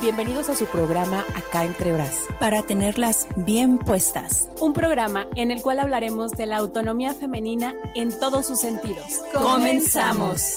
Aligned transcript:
Bienvenidos 0.00 0.48
a 0.48 0.56
su 0.56 0.64
programa 0.64 1.26
Acá 1.34 1.62
entre 1.62 1.92
Bras, 1.92 2.20
para 2.38 2.62
tenerlas 2.62 3.26
bien 3.36 3.76
puestas. 3.76 4.48
Un 4.58 4.72
programa 4.72 5.26
en 5.36 5.50
el 5.50 5.60
cual 5.60 5.78
hablaremos 5.78 6.30
de 6.32 6.46
la 6.46 6.56
autonomía 6.56 7.12
femenina 7.12 7.74
en 7.94 8.18
todos 8.18 8.46
sus 8.46 8.60
sentidos. 8.60 9.20
Comenzamos. 9.34 10.54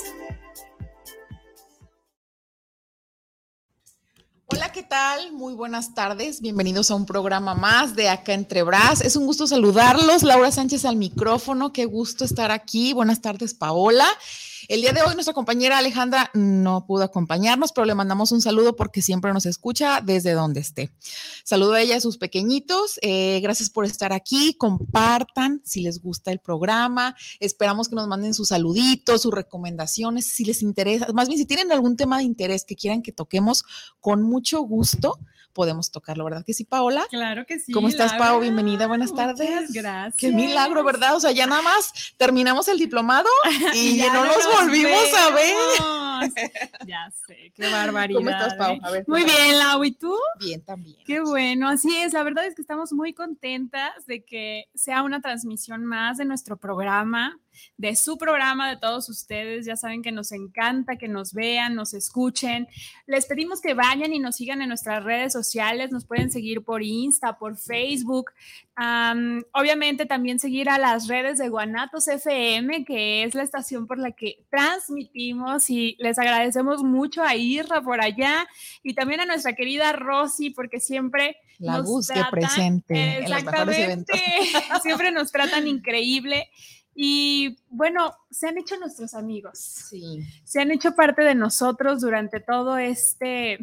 Hola, 4.46 4.72
¿qué 4.72 4.84
tal? 4.84 5.34
Muy 5.34 5.56
buenas 5.56 5.94
tardes. 5.94 6.40
Bienvenidos 6.40 6.90
a 6.90 6.96
un 6.96 7.06
programa 7.06 7.54
más 7.54 7.98
de 7.98 8.08
Acá 8.08 8.34
entre 8.34 8.64
Bras. 8.64 9.02
Es 9.02 9.18
un 9.18 9.26
gusto 9.26 9.46
saludarlos. 9.46 10.24
Laura 10.24 10.54
Sánchez 10.54 10.86
al 10.86 10.96
micrófono. 10.96 11.74
Qué 11.74 11.84
gusto 11.84 12.24
estar 12.24 12.50
aquí. 12.52 12.94
Buenas 12.94 13.20
tardes, 13.20 13.54
Paola. 13.54 14.08
El 14.70 14.82
día 14.82 14.94
de 14.94 15.02
hoy 15.02 15.14
nuestra 15.14 15.34
compañera 15.34 15.78
Alejandra 15.78 16.32
no 16.34 16.86
pudo 16.86 17.04
acompañarnos, 17.04 17.72
pero 17.74 17.86
le 17.86 17.96
mandamos 17.96 18.32
un 18.32 18.42
saludo 18.42 18.76
porque 18.76 19.02
siempre 19.02 19.34
nos 19.34 19.46
escucha 19.46 20.00
desde 20.02 20.32
donde 20.32 20.62
esté. 20.62 20.92
Saludo 21.44 21.74
a 21.74 21.82
ella 21.82 21.96
y 21.96 21.98
a 21.98 22.02
sus 22.02 22.18
pequeñitos. 22.18 23.00
Eh, 23.02 23.40
gracias 23.42 23.70
por 23.70 23.86
estar 23.86 24.14
aquí. 24.14 24.56
Compartan 24.58 25.62
si 25.66 25.82
les 25.82 26.02
gusta 26.02 26.32
el 26.32 26.40
programa. 26.40 27.16
Esperamos 27.40 27.90
que 27.90 27.96
nos 27.96 28.08
manden 28.08 28.34
sus 28.34 28.50
saluditos, 28.50 29.22
sus 29.22 29.34
recomendaciones, 29.34 30.28
si 30.28 30.46
les 30.46 30.62
interesa. 30.62 31.08
Más 31.14 31.28
bien, 31.28 31.40
si 31.40 31.46
tienen 31.46 31.72
algún 31.72 31.98
tema 31.98 32.18
de 32.18 32.24
interés 32.24 32.64
que 32.64 32.76
quieran 32.76 33.02
que 33.02 33.12
toquemos, 33.12 33.66
con 34.00 34.22
mucho 34.22 34.62
gusto 34.62 35.20
podemos 35.54 35.92
tocarlo, 35.92 36.26
¿verdad 36.26 36.44
que 36.46 36.54
sí, 36.54 36.66
Paola? 36.66 37.06
Claro 37.10 37.46
que 37.46 37.60
sí. 37.60 37.72
¿Cómo 37.72 37.88
estás, 37.88 38.14
Pau? 38.14 38.42
Bienvenida, 38.42 38.88
buenas 38.88 39.14
tardes. 39.14 39.72
Gracias. 39.72 40.16
Qué 40.18 40.32
milagro, 40.32 40.84
¿verdad? 40.84 41.16
O 41.16 41.20
sea, 41.20 41.32
ya 41.32 41.46
nada 41.46 41.62
más 41.62 42.14
terminamos 42.18 42.68
el 42.68 42.78
diplomado 42.78 43.30
y 43.74 43.98
ya 43.98 44.12
no 44.12 44.26
nos, 44.26 44.60
volvimos 44.60 45.14
a 45.14 45.32
ver. 45.32 45.56
ya 46.88 47.12
sé, 47.26 47.52
qué 47.56 47.70
barbaridad. 47.70 48.20
¿Cómo 48.20 48.30
estás, 48.30 48.56
Pau? 48.56 48.78
A 48.82 48.92
ver, 48.92 49.06
muy 49.08 49.24
bien, 49.24 49.60
Lau, 49.60 49.84
¿y 49.84 49.92
tú? 49.92 50.16
Bien, 50.40 50.62
también. 50.62 50.98
Qué 51.06 51.22
bueno, 51.22 51.70
así 51.70 51.96
es. 51.96 52.14
La 52.14 52.24
verdad 52.24 52.46
es 52.46 52.56
que 52.56 52.62
estamos 52.62 52.92
muy 52.92 53.14
contentas 53.14 54.06
de 54.08 54.24
que 54.24 54.66
sea 54.74 55.04
una 55.04 55.22
transmisión 55.22 55.86
más 55.86 56.18
de 56.18 56.26
nuestro 56.26 56.58
programa 56.58 57.40
de 57.78 57.96
su 57.96 58.18
programa, 58.18 58.70
de 58.70 58.78
todos 58.78 59.10
ustedes. 59.10 59.66
Ya 59.66 59.76
saben 59.76 60.02
que 60.02 60.12
nos 60.12 60.32
encanta 60.32 60.98
que 60.98 61.08
nos 61.08 61.34
vean, 61.34 61.76
nos 61.76 61.94
escuchen. 61.94 62.68
Les 63.06 63.26
pedimos 63.26 63.62
que 63.62 63.74
vayan 63.74 64.14
y 64.14 64.20
nos 64.20 64.36
sigan 64.38 64.62
en 64.62 64.70
nuestras 64.70 65.04
redes 65.04 65.34
sociales. 65.34 65.92
Nos 65.92 66.06
pueden 66.06 66.32
seguir 66.32 66.64
por 66.64 66.84
Insta, 66.84 67.38
por 67.38 67.58
Facebook. 67.58 68.32
obviamente 69.54 70.06
también 70.06 70.40
seguir 70.40 70.70
a 70.70 70.78
las 70.78 71.08
redes 71.08 71.38
de 71.38 71.50
Guanatos 71.50 72.08
FM, 72.08 72.86
que 72.86 73.24
es 73.24 73.36
la 73.36 73.44
estación 73.44 73.88
por 73.88 74.00
la 74.00 74.12
que 74.12 74.44
transmitimos 74.50 75.70
y 75.70 75.96
les 76.00 76.18
agradecemos 76.18 76.84
mucho 76.84 77.24
a 77.24 77.36
Irra 77.36 77.82
por 77.82 78.02
allá 78.02 78.48
y 78.82 78.94
también 78.94 79.22
a 79.22 79.26
nuestra 79.26 79.54
querida 79.54 79.92
Rosy 79.94 80.50
porque 80.50 80.80
siempre 80.80 81.38
la 81.60 81.78
nos 81.78 82.08
presente 82.32 83.20
exactamente, 83.20 84.14
siempre 84.82 85.12
nos 85.12 85.32
tratan 85.32 85.68
increíble 85.68 86.50
y 86.96 87.58
bueno, 87.70 88.16
se 88.30 88.48
han 88.48 88.58
hecho 88.58 88.78
nuestros 88.78 89.14
amigos. 89.14 89.58
Sí. 89.60 90.20
Se 90.44 90.62
han 90.62 90.72
hecho 90.72 90.96
parte 90.96 91.24
de 91.24 91.36
nosotros 91.36 92.02
durante 92.02 92.40
todo 92.40 92.78
este, 92.78 93.58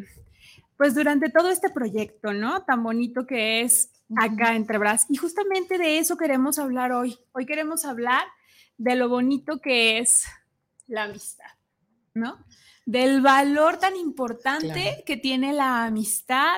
pues 0.77 0.95
durante 0.95 1.29
todo 1.29 1.49
este 1.49 1.69
proyecto, 1.69 2.33
¿no? 2.33 2.63
Tan 2.63 2.83
bonito 2.83 3.25
que 3.25 3.61
es 3.61 3.91
acá 4.17 4.55
entre 4.55 4.77
Bras. 4.77 5.05
Y 5.09 5.15
justamente 5.15 5.77
de 5.77 5.99
eso 5.99 6.17
queremos 6.17 6.59
hablar 6.59 6.91
hoy. 6.91 7.17
Hoy 7.31 7.45
queremos 7.45 7.85
hablar 7.85 8.23
de 8.77 8.95
lo 8.95 9.07
bonito 9.07 9.61
que 9.61 9.99
es 9.99 10.25
la 10.87 11.03
amistad, 11.03 11.51
¿no? 12.13 12.45
Del 12.85 13.21
valor 13.21 13.77
tan 13.77 13.95
importante 13.95 15.03
que 15.05 15.15
tiene 15.15 15.53
la 15.53 15.85
amistad 15.85 16.57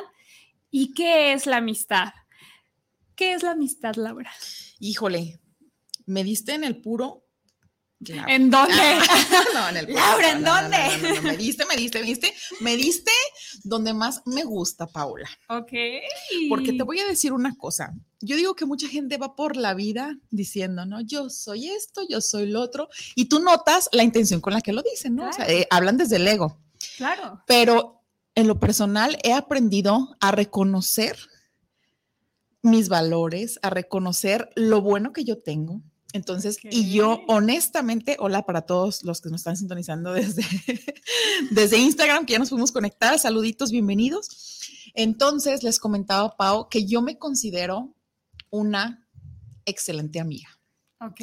y 0.72 0.94
qué 0.94 1.34
es 1.34 1.46
la 1.46 1.58
amistad. 1.58 2.14
¿Qué 3.16 3.34
es 3.34 3.44
la 3.44 3.52
amistad, 3.52 3.94
Laura? 3.96 4.32
Híjole, 4.80 5.40
me 6.06 6.24
diste 6.24 6.54
en 6.54 6.64
el 6.64 6.82
puro. 6.82 7.26
¿En 8.28 8.50
dónde? 8.50 8.74
no, 9.54 9.70
en 9.70 9.78
el 9.78 9.86
puro. 9.88 10.00
Laura, 10.00 10.32
¿en 10.32 10.44
dónde? 10.44 11.22
me 11.22 11.38
diste, 11.38 11.66
me 11.66 11.76
diste, 11.76 12.00
me 12.00 12.06
diste, 12.06 12.34
me 12.60 12.76
diste 12.76 13.12
donde 13.64 13.94
más 13.94 14.22
me 14.26 14.44
gusta, 14.44 14.88
Paula. 14.88 15.30
Ok. 15.48 15.72
Porque 16.50 16.74
te 16.74 16.84
voy 16.84 17.00
a 17.00 17.08
decir 17.08 17.32
una 17.32 17.56
cosa. 17.56 17.94
Yo 18.20 18.36
digo 18.36 18.56
que 18.56 18.66
mucha 18.66 18.88
gente 18.88 19.18
va 19.18 19.36
por 19.36 19.56
la 19.56 19.74
vida 19.74 20.18
diciendo, 20.30 20.86
no, 20.86 21.02
yo 21.02 21.30
soy 21.30 21.70
esto, 21.70 22.02
yo 22.10 22.22
soy 22.22 22.48
lo 22.48 22.62
otro, 22.62 22.90
y 23.16 23.26
tú 23.26 23.40
notas 23.40 23.90
la 23.92 24.04
intención 24.04 24.42
con 24.42 24.54
la 24.54 24.62
que 24.62 24.74
lo 24.74 24.82
dicen, 24.82 25.16
¿no? 25.16 25.30
O 25.30 25.34
sea, 25.34 25.48
eh, 25.48 25.68
hablan 25.70 25.98
desde 25.98 26.18
el 26.18 26.28
ego. 26.28 26.58
Claro. 26.98 27.44
Pero 27.48 28.04
en 28.36 28.48
lo 28.48 28.60
personal 28.60 29.18
he 29.24 29.34
aprendido 29.34 30.16
a 30.20 30.32
reconocer 30.32 31.18
mis 32.62 32.88
valores, 32.88 33.60
a 33.62 33.70
reconocer 33.70 34.50
lo 34.56 34.82
bueno 34.82 35.12
que 35.12 35.26
yo 35.26 35.42
tengo, 35.42 35.82
entonces, 36.14 36.60
y 36.64 36.92
yo 36.92 37.22
honestamente, 37.28 38.18
hola 38.20 38.46
para 38.46 38.62
todos 38.62 39.04
los 39.04 39.20
que 39.20 39.30
nos 39.30 39.42
están 39.42 39.58
sintonizando 39.58 40.14
desde, 40.14 40.44
desde 41.52 41.80
Instagram, 41.80 42.26
que 42.26 42.34
ya 42.34 42.40
nos 42.40 42.50
fuimos 42.50 42.72
conectar, 42.72 43.18
saluditos, 43.18 43.72
bienvenidos. 43.72 44.62
Entonces, 44.94 45.64
les 45.64 45.80
comentaba, 45.80 46.38
Pau, 46.38 46.70
que 46.70 46.86
yo 46.86 47.02
me 47.02 47.18
considero 47.18 47.96
una 48.52 49.10
excelente 49.66 50.20
amiga. 50.20 50.50
Ok. 51.02 51.22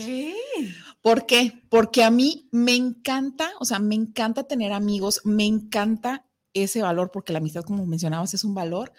¿Por 1.00 1.24
qué? 1.24 1.62
Porque 1.70 2.02
a 2.02 2.10
mí 2.10 2.48
me 2.50 2.74
encanta, 2.74 3.52
o 3.60 3.64
sea, 3.64 3.78
me 3.78 3.94
encanta 3.94 4.42
tener 4.44 4.72
amigos, 4.72 5.20
me 5.24 5.46
encanta 5.46 6.26
ese 6.52 6.82
valor, 6.82 7.12
porque 7.12 7.32
la 7.32 7.38
amistad, 7.38 7.62
como 7.62 7.86
mencionabas, 7.86 8.34
es 8.34 8.42
un 8.42 8.54
valor. 8.54 8.92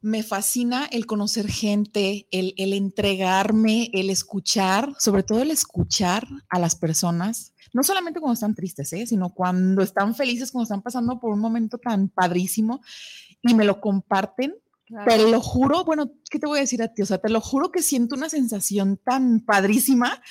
Me 0.00 0.22
fascina 0.22 0.86
el 0.86 1.06
conocer 1.06 1.48
gente, 1.48 2.26
el, 2.30 2.54
entregarme, 2.56 3.90
el 3.92 4.10
escuchar, 4.10 4.94
sobre 4.98 5.22
todo 5.22 5.42
el 5.42 5.50
escuchar 5.50 6.26
a 6.48 6.58
las 6.58 6.74
personas, 6.76 7.52
no 7.72 7.82
solamente 7.82 8.20
cuando 8.20 8.34
están 8.34 8.54
tristes, 8.54 8.92
¿eh? 8.92 9.06
sino 9.06 9.30
cuando 9.30 9.82
están 9.82 10.14
felices, 10.14 10.52
cuando 10.52 10.64
están 10.64 10.82
pasando 10.82 11.18
por 11.20 11.32
un 11.32 11.40
momento 11.40 11.78
tan 11.78 12.08
padrísimo 12.08 12.80
y 13.42 13.54
me 13.54 13.64
lo 13.64 13.80
comparten. 13.80 14.54
Te 15.06 15.30
lo 15.30 15.42
juro, 15.42 15.84
bueno, 15.84 16.12
¿qué 16.30 16.38
te 16.38 16.46
voy 16.46 16.58
a 16.58 16.62
decir 16.62 16.82
a 16.82 16.88
ti? 16.88 17.02
O 17.02 17.06
sea, 17.06 17.18
te 17.18 17.28
lo 17.28 17.42
juro 17.42 17.70
que 17.70 17.82
siento 17.82 18.14
una 18.14 18.30
sensación 18.30 18.96
tan 18.96 19.40
padrísima. 19.40 20.22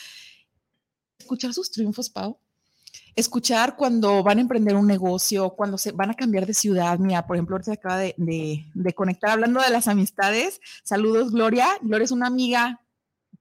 Escuchar 1.19 1.53
sus 1.53 1.69
triunfos, 1.69 2.09
Pau 2.09 2.40
escuchar 3.17 3.75
cuando 3.75 4.22
van 4.23 4.38
a 4.38 4.41
emprender 4.41 4.75
un 4.75 4.85
negocio, 4.85 5.50
cuando 5.50 5.78
se 5.78 5.91
van 5.91 6.11
a 6.11 6.13
cambiar 6.13 6.45
de 6.45 6.53
ciudad. 6.53 7.00
Mira, 7.00 7.25
por 7.25 7.35
ejemplo, 7.35 7.55
ahorita 7.55 7.73
acaba 7.73 7.97
de, 7.97 8.16
de, 8.16 8.94
conectar 8.94 9.31
hablando 9.31 9.59
de 9.59 9.72
las 9.72 9.88
amistades. 9.88 10.61
Saludos, 10.83 11.31
Gloria. 11.31 11.67
Gloria 11.81 12.05
es 12.05 12.11
una 12.11 12.28
amiga 12.28 12.79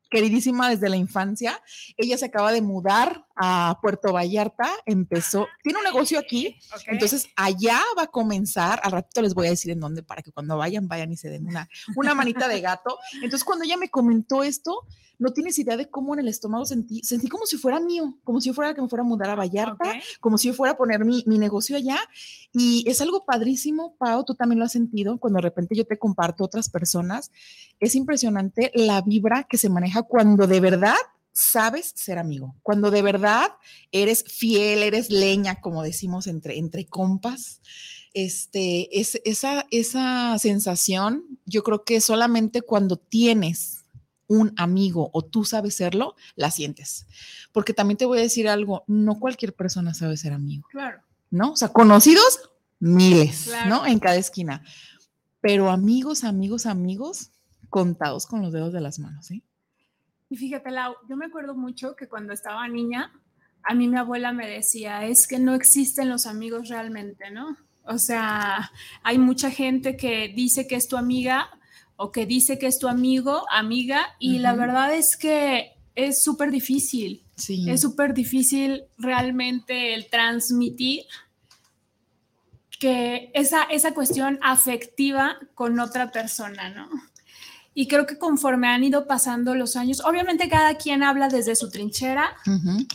queridísima 0.09 0.71
desde 0.71 0.89
la 0.89 0.97
infancia. 0.97 1.61
Ella 1.99 2.17
se 2.17 2.25
acaba 2.25 2.53
de 2.53 2.63
mudar 2.63 3.26
a 3.37 3.79
Puerto 3.83 4.13
Vallarta, 4.13 4.69
empezó, 4.87 5.47
tiene 5.63 5.79
un 5.79 5.85
negocio 5.85 6.19
aquí, 6.19 6.57
entonces 6.87 7.29
allá 7.37 7.81
va 7.99 8.05
a 8.05 8.07
comenzar, 8.07 8.81
al 8.83 8.93
ratito 8.93 9.23
les 9.23 9.35
voy 9.35 9.47
a 9.47 9.51
decir 9.51 9.71
en 9.71 9.81
dónde 9.81 10.03
para 10.03 10.23
que 10.23 10.33
cuando 10.33 10.57
vayan, 10.57 10.89
vayan 10.89 11.13
y 11.13 11.17
se 11.17 11.29
den 11.29 11.47
una, 11.47 11.69
una 11.97 12.15
manita 12.15 12.49
de 12.49 12.61
gato. 12.61 12.99
Entonces 13.15 13.45
cuando 13.45 13.65
ella 13.65 13.77
me 13.77 13.91
comentó 13.91 14.43
esto, 14.43 14.87
no 15.19 15.33
tienes 15.33 15.59
idea 15.59 15.77
de 15.77 15.89
cómo 15.89 16.15
en 16.15 16.21
el 16.21 16.29
estómago 16.29 16.67
sentí, 16.67 17.03
sentí 17.03 17.29
como 17.29 17.47
si 17.47 17.57
fuera 17.57 17.81
mío, 17.81 18.19
como 18.25 18.41
si 18.41 18.49
yo 18.49 18.55
fuera 18.55 18.75
que 18.75 18.83
me 18.83 18.89
fuera 18.89 19.03
a 19.03 19.07
mudar 19.07 19.31
a 19.31 19.35
Vallarta, 19.35 19.95
como 20.21 20.37
si 20.39 20.49
yo 20.49 20.55
fuera 20.55 20.73
a 20.73 20.77
poner 20.77 21.05
mi, 21.05 21.25
mi, 21.27 21.39
negocio 21.39 21.77
allá. 21.77 21.99
Y 22.53 22.85
es 22.87 23.01
algo 23.01 23.25
padrísimo, 23.25 23.97
Pau, 23.97 24.25
tú 24.25 24.35
también 24.35 24.59
lo 24.59 24.67
has 24.67 24.73
sentido, 24.73 25.19
cuando 25.19 25.39
de 25.39 25.43
repente 25.43 25.75
yo 25.75 25.87
te 25.87 25.99
comparto 25.99 26.45
otras 26.45 26.69
personas. 26.69 27.31
Es 27.81 27.95
impresionante 27.95 28.71
la 28.75 29.01
vibra 29.01 29.45
que 29.45 29.59
se 29.59 29.71
maneja 29.71 30.03
cuando 30.03 30.47
de 30.47 30.61
verdad 30.61 30.97
sabes 31.37 31.93
ser 31.95 32.19
amigo, 32.19 32.57
cuando 32.63 32.91
de 32.91 33.03
verdad 33.03 33.53
eres 33.93 34.25
fiel, 34.25 34.83
eres 34.83 35.11
leña, 35.11 35.61
como 35.61 35.83
decimos 35.83 36.27
entre, 36.27 36.59
entre 36.59 36.87
compas. 36.87 37.61
Este, 38.15 38.99
es, 38.99 39.21
esa, 39.27 39.67
esa 39.71 40.39
sensación, 40.39 41.39
yo 41.45 41.63
creo 41.63 41.85
que 41.85 42.01
solamente 42.01 42.63
cuando 42.63 42.97
tienes 42.97 43.85
un 44.29 44.55
amigo 44.57 45.11
o 45.13 45.23
tú 45.23 45.45
sabes 45.45 45.75
serlo, 45.75 46.17
la 46.37 46.51
sientes. 46.51 47.07
Porque 47.53 47.75
también 47.75 47.99
te 47.99 48.07
voy 48.07 48.19
a 48.19 48.23
decir 48.23 48.49
algo, 48.49 48.85
no 48.87 49.21
cualquier 49.21 49.55
persona 49.55 49.93
sabe 49.93 50.17
ser 50.17 50.33
amigo. 50.33 50.67
Claro. 50.71 51.03
¿No? 51.31 51.53
O 51.53 51.57
sea, 51.57 51.69
conocidos, 51.69 52.51
miles, 52.79 53.51
¿no? 53.69 53.85
En 53.87 53.99
cada 53.99 54.17
esquina. 54.17 54.65
Pero 55.43 55.71
amigos, 55.71 56.25
amigos, 56.25 56.65
amigos, 56.65 57.31
contados 57.69 58.27
con 58.27 58.41
los 58.41 58.55
dedos 58.55 58.73
de 58.73 58.81
las 58.81 58.99
manos, 58.99 59.27
¿sí? 59.27 59.45
Y 60.29 60.37
fíjate, 60.37 60.71
Lau, 60.71 60.95
yo 61.09 61.17
me 61.17 61.27
acuerdo 61.27 61.55
mucho 61.55 61.95
que 61.97 62.09
cuando 62.09 62.33
estaba 62.33 62.67
niña, 62.69 63.13
a 63.63 63.75
mí 63.75 63.89
mi 63.89 63.97
abuela 63.97 64.33
me 64.33 64.49
decía, 64.49 65.05
es 65.07 65.27
que 65.27 65.39
no 65.39 65.55
existen 65.55 66.09
los 66.09 66.27
amigos 66.27 66.69
realmente, 66.69 67.31
¿no? 67.31 67.57
O 67.85 67.99
sea, 67.99 68.73
hay 69.03 69.19
mucha 69.19 69.51
gente 69.51 69.97
que 69.97 70.29
dice 70.29 70.67
que 70.67 70.75
es 70.75 70.89
tu 70.89 70.97
amiga 70.97 71.51
o 71.97 72.11
que 72.11 72.27
dice 72.27 72.59
que 72.59 72.67
es 72.67 72.79
tu 72.79 72.89
amigo, 72.89 73.45
amiga, 73.51 74.17
y 74.19 74.39
la 74.39 74.55
verdad 74.55 74.95
es 74.95 75.17
que 75.17 75.73
es 75.95 76.23
súper 76.23 76.51
difícil. 76.51 77.25
Sí. 77.37 77.69
Es 77.71 77.81
súper 77.81 78.13
difícil 78.13 78.85
realmente 78.99 79.95
el 79.95 80.09
transmitir 80.11 81.05
que 82.79 83.31
esa, 83.35 83.65
esa 83.65 83.95
cuestión 83.95 84.39
afectiva 84.43 85.39
con 85.55 85.79
otra 85.81 86.11
persona, 86.11 86.71
¿no? 86.71 86.89
Y 87.79 87.89
creo 87.89 88.07
que 88.07 88.17
conforme 88.17 88.69
han 88.69 88.83
ido 88.85 89.07
pasando 89.07 89.55
los 89.55 89.77
años, 89.77 90.01
obviamente 90.03 90.49
cada 90.49 90.77
quien 90.79 91.03
habla 91.03 91.29
desde 91.29 91.55
su 91.55 91.69
trinchera, 91.69 92.35
Ujú. 92.47 92.87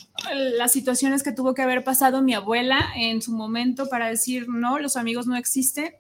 las 0.58 0.72
situaciones 0.72 1.22
que 1.22 1.32
tuvo 1.32 1.54
que 1.54 1.62
haber 1.62 1.84
pasado 1.84 2.24
mi 2.24 2.34
abuela 2.34 2.88
en 2.96 3.22
su 3.22 3.32
momento 3.32 3.88
para 3.90 4.08
decir, 4.08 4.50
no, 4.50 4.80
los 4.80 4.98
amigos 4.98 5.28
no 5.28 5.36
existen, 5.36 5.94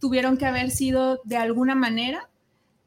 tuvieron 0.00 0.38
que 0.38 0.46
haber 0.46 0.70
sido 0.70 1.20
de 1.24 1.36
alguna 1.36 1.74
manera, 1.74 2.30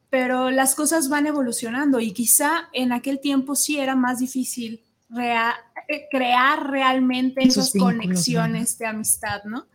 pero 0.10 0.50
las 0.50 0.74
cosas 0.74 1.10
van 1.10 1.28
evolucionando 1.28 2.00
y 2.00 2.12
quizá 2.12 2.68
en 2.74 2.92
aquel 2.92 3.20
tiempo 3.20 3.56
sí 3.56 3.78
era 3.78 3.96
más 3.96 4.18
difícil 4.18 4.82
rea- 5.12 5.54
eh, 5.88 6.08
crear 6.10 6.72
realmente 6.72 7.44
Esos 7.44 7.66
esas 7.68 7.74
vínculos, 7.74 7.98
conexiones 8.02 8.78
de 8.80 8.88
amistad, 8.88 9.44
¿no? 9.44 9.68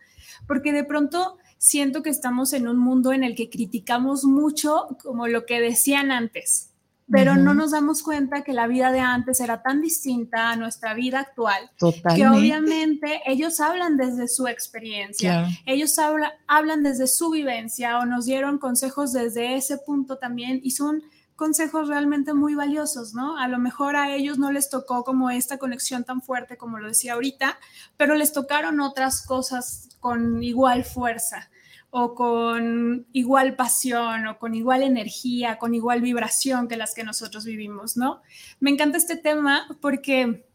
Porque 0.47 0.73
de 0.73 0.83
pronto 0.83 1.37
siento 1.63 2.01
que 2.01 2.09
estamos 2.09 2.53
en 2.53 2.67
un 2.67 2.77
mundo 2.79 3.13
en 3.13 3.23
el 3.23 3.35
que 3.35 3.47
criticamos 3.51 4.23
mucho 4.25 4.97
como 5.03 5.27
lo 5.27 5.45
que 5.45 5.61
decían 5.61 6.09
antes, 6.11 6.71
pero 7.07 7.35
no 7.35 7.53
nos 7.53 7.69
damos 7.71 8.01
cuenta 8.01 8.43
que 8.43 8.51
la 8.51 8.65
vida 8.65 8.91
de 8.91 8.99
antes 9.01 9.39
era 9.41 9.61
tan 9.61 9.79
distinta 9.79 10.49
a 10.49 10.55
nuestra 10.55 10.95
vida 10.95 11.19
actual, 11.19 11.69
que 11.69 11.77
Totalmente. 11.77 12.27
obviamente 12.35 13.21
ellos 13.27 13.59
hablan 13.59 13.95
desde 13.95 14.27
su 14.27 14.47
experiencia, 14.47 15.29
Claro. 15.43 15.47
ellos 15.67 15.99
habla- 15.99 16.33
hablan 16.47 16.81
desde 16.81 17.05
su 17.05 17.29
vivencia 17.29 17.99
o 17.99 18.05
nos 18.07 18.25
dieron 18.25 18.57
consejos 18.57 19.13
desde 19.13 19.55
ese 19.55 19.77
punto 19.77 20.17
también 20.17 20.61
y 20.63 20.71
son 20.71 21.03
consejos 21.41 21.87
realmente 21.87 22.35
muy 22.35 22.53
valiosos, 22.53 23.15
¿no? 23.15 23.35
A 23.39 23.47
lo 23.47 23.57
mejor 23.57 23.95
a 23.95 24.13
ellos 24.13 24.37
no 24.37 24.51
les 24.51 24.69
tocó 24.69 25.03
como 25.03 25.31
esta 25.31 25.57
conexión 25.57 26.03
tan 26.03 26.21
fuerte 26.21 26.55
como 26.55 26.77
lo 26.77 26.87
decía 26.87 27.13
ahorita, 27.13 27.57
pero 27.97 28.13
les 28.13 28.31
tocaron 28.31 28.79
otras 28.79 29.25
cosas 29.25 29.89
con 29.99 30.43
igual 30.43 30.83
fuerza 30.83 31.49
o 31.89 32.13
con 32.13 33.07
igual 33.11 33.55
pasión 33.55 34.27
o 34.27 34.37
con 34.37 34.53
igual 34.53 34.83
energía, 34.83 35.57
con 35.57 35.73
igual 35.73 36.01
vibración 36.01 36.67
que 36.67 36.77
las 36.77 36.93
que 36.93 37.03
nosotros 37.03 37.43
vivimos, 37.43 37.97
¿no? 37.97 38.21
Me 38.59 38.69
encanta 38.69 38.99
este 38.99 39.17
tema 39.17 39.65
porque 39.81 40.45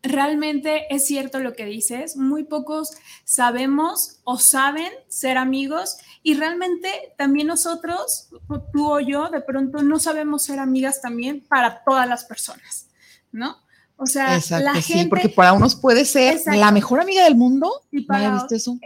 realmente 0.00 0.86
es 0.94 1.04
cierto 1.06 1.40
lo 1.40 1.54
que 1.54 1.64
dices, 1.64 2.16
muy 2.16 2.44
pocos 2.44 2.92
sabemos 3.24 4.20
o 4.22 4.38
saben 4.38 4.92
ser 5.08 5.38
amigos 5.38 5.96
y 6.22 6.34
realmente 6.34 7.14
también 7.18 7.46
nosotros, 7.48 8.28
tú 8.72 8.90
o 8.92 9.00
yo, 9.00 9.28
de 9.28 9.40
pronto 9.40 9.82
no 9.82 9.98
sabemos 9.98 10.44
ser 10.44 10.58
amigas 10.60 11.00
también 11.00 11.44
para 11.48 11.82
todas 11.84 12.08
las 12.08 12.24
personas, 12.24 12.86
¿no? 13.32 13.56
O 13.96 14.06
sea, 14.06 14.36
Exacto, 14.36 14.64
la 14.64 14.74
sí, 14.82 14.94
gente... 14.94 15.08
porque 15.10 15.28
para 15.28 15.52
unos 15.52 15.76
puede 15.76 16.04
ser 16.04 16.34
Exacto. 16.36 16.58
la 16.58 16.70
mejor 16.72 17.00
amiga 17.00 17.22
del 17.24 17.36
mundo. 17.36 17.70
Y 17.92 18.00
¿No 18.00 18.06
para 18.06 18.26
había 18.26 18.38
visto 18.40 18.54
eso? 18.54 18.76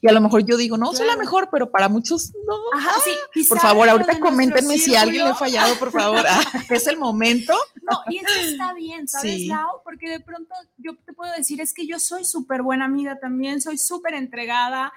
Y 0.00 0.08
a 0.08 0.12
lo 0.12 0.20
mejor 0.20 0.44
yo 0.46 0.56
digo, 0.56 0.76
no, 0.78 0.86
soy 0.92 1.00
la 1.06 1.14
Claro. 1.14 1.18
mejor, 1.20 1.48
pero 1.50 1.70
para 1.70 1.88
muchos 1.88 2.32
no. 2.46 2.54
Ajá, 2.78 2.92
sí, 3.04 3.10
quizá 3.34 3.48
Por 3.48 3.58
favor, 3.60 3.88
ahorita 3.88 4.20
coméntenme 4.20 4.78
si 4.78 4.94
alguien 4.94 5.24
le 5.24 5.30
círculo- 5.32 5.38
fallado, 5.38 5.74
por 5.78 5.90
favor. 5.90 6.24
Ah, 6.28 6.40
es 6.70 6.86
el 6.86 6.96
momento. 6.98 7.52
No, 7.90 7.98
y 8.08 8.18
eso 8.18 8.26
está 8.50 8.72
bien, 8.74 9.08
¿sabes, 9.08 9.32
Sí. 9.34 9.46
Lau? 9.48 9.82
Porque 9.84 10.08
de 10.08 10.20
pronto 10.20 10.54
yo 10.78 10.96
te 11.04 11.12
puedo 11.12 11.32
decir, 11.32 11.60
es 11.60 11.74
que 11.74 11.86
yo 11.86 11.98
soy 11.98 12.24
súper 12.24 12.62
buena 12.62 12.84
amiga 12.84 13.18
también, 13.20 13.60
soy 13.60 13.76
súper 13.78 14.14
entregada 14.14 14.92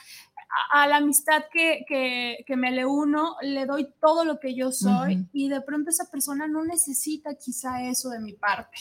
a, 0.72 0.84
a 0.84 0.88
la 0.88 0.98
amistad 0.98 1.44
que, 1.52 1.86
que, 1.88 2.44
que 2.46 2.56
me 2.56 2.72
le 2.72 2.86
uno, 2.86 3.36
le 3.42 3.66
doy 3.66 3.94
todo 4.00 4.26
lo 4.26 4.40
que 4.40 4.56
yo 4.56 4.72
soy 4.72 5.28
y 5.34 5.50
de 5.50 5.62
pronto 5.62 5.90
esa 5.90 6.10
persona 6.10 6.48
no 6.48 6.64
necesita 6.64 7.36
quizá 7.36 7.84
eso 7.84 8.10
de 8.10 8.20
mi 8.20 8.34
parte. 8.34 8.78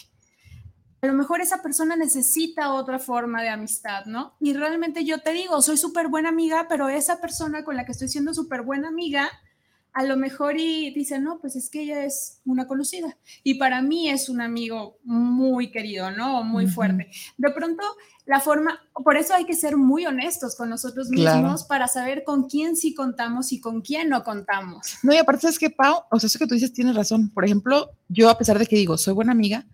A 1.03 1.07
lo 1.07 1.13
mejor 1.13 1.43
esa 1.43 1.61
persona 1.63 1.97
necesita 1.97 2.73
otra 2.73 2.99
forma 2.99 3.43
de 3.43 3.51
amistad, 3.51 4.07
¿no? 4.07 4.37
Y 4.41 4.55
realmente 4.55 5.05
yo 5.05 5.19
te 5.19 5.33
digo, 5.33 5.61
soy 5.61 5.77
súper 5.77 6.09
buena 6.09 6.31
amiga, 6.31 6.67
pero 6.67 6.89
esa 6.89 7.21
persona 7.21 7.63
con 7.63 7.77
la 7.77 7.85
que 7.85 7.93
estoy 7.93 8.09
siendo 8.09 8.33
súper 8.33 8.63
buena 8.63 8.89
amiga, 8.89 9.31
a 9.97 10.03
lo 10.05 10.17
mejor 10.17 10.57
y 10.59 10.93
dice, 10.93 11.21
no, 11.21 11.39
pues 11.41 11.55
es 11.55 11.71
que 11.71 11.83
ella 11.83 12.05
es 12.05 12.41
una 12.45 12.67
conocida. 12.67 13.17
Y 13.45 13.55
para 13.55 13.81
mí 13.81 14.11
es 14.11 14.29
un 14.29 14.41
amigo 14.41 14.99
muy 15.05 15.71
querido, 15.71 16.11
¿no? 16.11 16.43
Muy 16.43 16.67
fuerte. 16.67 17.09
De 17.39 17.51
pronto, 17.53 17.83
la 18.27 18.41
forma, 18.41 18.81
por 19.05 19.17
eso 19.17 19.35
hay 19.35 19.45
que 19.45 19.55
ser 19.55 19.77
muy 19.77 20.05
honestos 20.05 20.57
con 20.57 20.69
nosotros 20.69 21.09
Claro. 21.11 21.39
mismos 21.43 21.63
para 21.65 21.87
saber 21.87 22.25
con 22.25 22.49
quién 22.49 22.75
sí 22.77 22.93
contamos 22.93 23.53
y 23.53 23.61
con 23.61 23.83
quién 23.83 24.09
no 24.09 24.25
contamos. 24.25 24.97
No, 25.05 25.15
y 25.15 25.17
aparte 25.19 25.47
es 25.47 25.59
que, 25.61 25.71
Pau, 25.71 26.03
o 26.11 26.19
sea, 26.19 26.27
eso 26.27 26.39
que 26.41 26.47
tú 26.49 26.55
dices 26.55 26.73
tienes 26.73 26.97
razón. 26.97 27.31
Por 27.31 27.45
ejemplo, 27.45 27.91
yo 28.09 28.29
a 28.31 28.37
pesar 28.37 28.59
de 28.59 28.67
que 28.67 28.75
digo, 28.77 28.99
soy 28.99 29.15
buena 29.15 29.31
amiga 29.33 29.65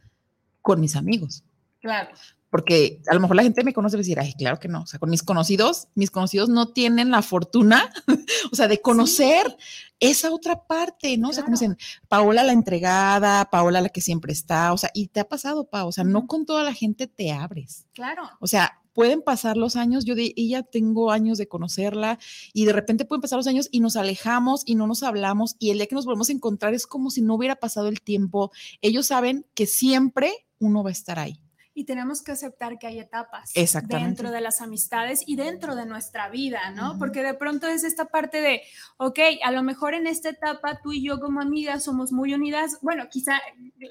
con 0.63 0.81
mis 0.81 0.97
amigos, 0.97 1.43
Claro. 1.81 2.11
Porque 2.51 3.01
a 3.09 3.15
lo 3.15 3.21
mejor 3.21 3.37
la 3.37 3.45
gente 3.45 3.65
me 3.65 3.73
conoce 3.73 3.97
y 3.97 3.99
decir, 3.99 4.19
ay, 4.19 4.35
claro 4.35 4.59
que 4.59 4.69
no. 4.69 4.83
O 4.83 4.87
sea, 4.87 4.99
con 4.99 5.09
mis 5.09 5.23
conocidos, 5.23 5.89
mis 5.95 6.11
conocidos 6.11 6.49
no 6.49 6.69
tienen 6.69 7.11
la 7.11 7.23
fortuna, 7.23 7.93
o 8.53 8.57
sea, 8.57 8.69
de 8.69 8.81
conocer 8.81 9.57
esa 10.01 10.33
otra 10.33 10.67
parte, 10.67 11.17
¿no? 11.17 11.29
O 11.29 11.33
sea, 11.33 11.45
como 11.45 11.57
dicen, 11.57 11.77
Paola 12.09 12.43
la 12.43 12.53
entregada, 12.53 13.49
Paola 13.51 13.81
la 13.81 13.89
que 13.89 14.01
siempre 14.01 14.33
está, 14.33 14.73
o 14.73 14.79
sea, 14.79 14.91
y 14.95 15.09
te 15.09 15.21
ha 15.21 15.29
pasado, 15.29 15.69
Pau, 15.69 15.89
o 15.89 15.93
sea, 15.93 16.05
no 16.05 16.27
con 16.27 16.45
toda 16.45 16.65
la 16.65 16.75
gente 16.75 17.07
te 17.07 17.33
abres. 17.33 17.87
Claro. 17.93 18.23
O 18.41 18.47
sea, 18.47 18.81
pueden 18.93 19.23
pasar 19.23 19.57
los 19.57 19.77
años, 19.77 20.05
yo 20.05 20.15
de 20.15 20.33
ella 20.37 20.63
tengo 20.63 21.13
años 21.13 21.39
de 21.39 21.49
conocerla 21.49 22.19
y 22.53 22.65
de 22.65 22.73
repente 22.73 23.05
pueden 23.05 23.21
pasar 23.21 23.37
los 23.37 23.47
años 23.47 23.69
y 23.71 23.81
nos 23.81 23.97
alejamos 23.97 24.63
y 24.67 24.75
no 24.75 24.87
nos 24.87 25.03
hablamos 25.03 25.55
y 25.59 25.71
el 25.71 25.79
día 25.79 25.87
que 25.87 25.95
nos 25.95 26.07
volvemos 26.07 26.31
a 26.31 26.33
encontrar 26.33 26.75
es 26.75 26.87
como 26.87 27.11
si 27.11 27.23
no 27.23 27.35
hubiera 27.35 27.57
pasado 27.57 27.89
el 27.89 28.01
tiempo. 28.01 28.51
Ellos 28.81 29.07
saben 29.07 29.47
que 29.55 29.67
siempre 29.67 30.33
uno 30.59 30.83
va 30.83 30.91
a 30.91 30.93
estar 30.93 31.19
ahí. 31.19 31.41
Y 31.73 31.85
tenemos 31.85 32.21
que 32.23 32.33
aceptar 32.33 32.79
que 32.81 32.89
hay 32.89 32.99
etapas 32.99 33.53
dentro 33.87 34.31
de 34.33 34.41
las 34.41 34.61
amistades 34.61 35.23
y 35.25 35.37
dentro 35.37 35.77
de 35.77 35.87
nuestra 35.87 36.29
vida, 36.29 36.71
¿no? 36.71 36.91
Ujú. 36.91 36.99
Porque 36.99 37.23
de 37.23 37.33
pronto 37.35 37.69
es 37.69 37.85
esta 37.85 38.07
parte 38.07 38.41
de, 38.41 38.63
ok, 38.97 39.19
a 39.45 39.53
lo 39.53 39.63
mejor 39.63 39.95
en 39.95 40.09
esta 40.09 40.31
etapa 40.31 40.81
tú 40.83 40.93
y 40.93 41.03
yo 41.05 41.21
como 41.21 41.41
amigas 41.41 41.85
somos 41.85 42.11
muy 42.11 42.35
unidas. 42.35 42.79
Bueno, 42.83 43.09
quizá 43.09 43.41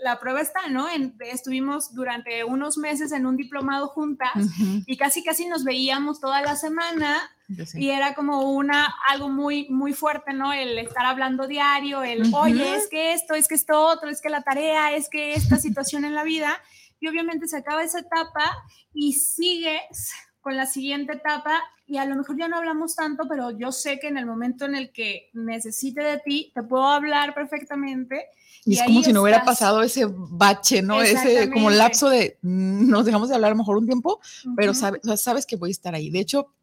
la 0.03 0.19
prueba 0.19 0.41
está, 0.41 0.67
¿no? 0.69 0.89
En- 0.89 1.15
estuvimos 1.21 1.93
durante 1.95 2.43
unos 2.43 2.77
meses 2.77 3.13
en 3.13 3.25
un 3.25 3.37
diplomado 3.37 3.87
juntas 3.87 4.35
Ujú. 4.35 4.83
y 4.85 4.97
casi 4.97 5.23
casi 5.23 5.47
nos 5.47 5.63
veíamos 5.63 6.19
toda 6.19 6.41
la 6.41 6.57
semana 6.57 7.17
sé. 7.65 7.79
y 7.79 7.89
era 7.91 8.13
como 8.13 8.51
una 8.51 8.93
algo 9.07 9.29
muy 9.29 9.69
muy 9.69 9.93
fuerte, 9.93 10.33
¿no? 10.33 10.51
El 10.51 10.77
estar 10.79 11.05
hablando 11.05 11.47
diario, 11.47 12.03
el 12.03 12.23
Ujú. 12.23 12.35
oye, 12.37 12.75
es 12.75 12.87
que 12.89 13.13
esto, 13.13 13.35
es 13.35 13.47
que 13.47 13.55
esto 13.55 13.79
otro, 13.79 14.09
es 14.09 14.19
que 14.21 14.29
la 14.29 14.41
tarea, 14.41 14.93
es 14.93 15.09
que 15.09 15.33
esta 15.33 15.57
situación 15.57 16.03
en 16.03 16.13
la 16.13 16.23
vida 16.23 16.61
y 16.99 17.07
obviamente 17.07 17.47
se 17.47 17.57
acaba 17.57 17.83
esa 17.83 17.99
etapa 17.99 18.63
y 18.93 19.13
sigues 19.13 20.11
con 20.41 20.55
la 20.55 20.65
siguiente 20.65 21.13
etapa 21.13 21.61
y 21.85 21.97
a 21.97 22.05
lo 22.05 22.15
mejor 22.15 22.37
ya 22.37 22.47
no 22.47 22.57
hablamos 22.57 22.95
tanto, 22.95 23.23
pero 23.27 23.51
yo 23.57 23.71
sé 23.71 23.99
que 23.99 24.07
en 24.07 24.17
el 24.17 24.25
momento 24.25 24.65
en 24.65 24.75
el 24.75 24.91
que 24.91 25.29
necesite 25.33 26.03
de 26.03 26.19
ti, 26.19 26.51
te 26.53 26.61
puedo 26.61 26.85
hablar 26.85 27.33
perfectamente. 27.33 28.27
Y 28.63 28.73
y 28.73 28.75
es 28.75 28.83
como 28.83 29.03
si 29.03 29.11
no 29.11 29.23
hubiera 29.23 29.43
pasado 29.43 29.81
ese 29.81 30.05
bache, 30.07 30.83
¿no? 30.83 31.01
Ese 31.01 31.49
como 31.49 31.71
lapso 31.71 32.09
de 32.09 32.37
mm, 32.43 32.87
nos 32.87 33.05
dejamos 33.05 33.29
de 33.29 33.35
hablar 33.35 33.49
a 33.49 33.53
lo 33.53 33.57
mejor 33.57 33.77
un 33.77 33.87
tiempo, 33.87 34.19
pero 34.55 34.75
sabes, 34.75 35.01
sabes 35.15 35.45
que 35.47 35.55
voy 35.55 35.69
a 35.69 35.71
estar 35.71 35.95
ahí. 35.95 36.11
De 36.11 36.19
hecho, 36.19 36.53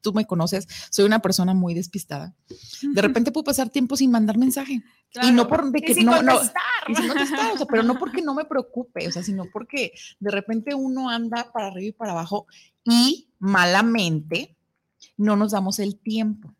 tú 0.00 0.12
me 0.12 0.26
conoces, 0.26 0.66
soy 0.90 1.04
una 1.04 1.20
persona 1.20 1.54
muy 1.54 1.74
despistada. 1.74 2.34
De 2.82 3.02
repente 3.02 3.32
puedo 3.32 3.44
pasar 3.44 3.70
tiempo 3.70 3.96
sin 3.96 4.10
mandar 4.10 4.38
mensaje. 4.38 4.82
Y 5.22 5.32
no 5.32 5.48
por 5.48 5.70
de 5.72 5.80
que 5.82 5.94
sin 5.94 6.06
no, 6.06 6.22
no, 6.22 6.34
contestar. 6.34 6.62
sin 6.86 7.08
contestar, 7.08 7.52
o 7.52 7.56
sea, 7.56 7.66
pero 7.66 7.82
no 7.82 7.98
porque 7.98 8.22
no 8.22 8.34
me 8.34 8.44
preocupe, 8.44 9.08
o 9.08 9.12
sea, 9.12 9.22
sino 9.22 9.44
porque 9.52 9.92
de 10.20 10.30
repente 10.30 10.74
uno 10.74 11.10
anda 11.10 11.50
para 11.52 11.68
arriba 11.68 11.88
y 11.88 11.92
para 11.92 12.12
abajo 12.12 12.46
y 12.84 13.28
malamente 13.38 14.56
no 15.16 15.36
nos 15.36 15.52
damos 15.52 15.78
el 15.78 15.98
tiempo 15.98 16.54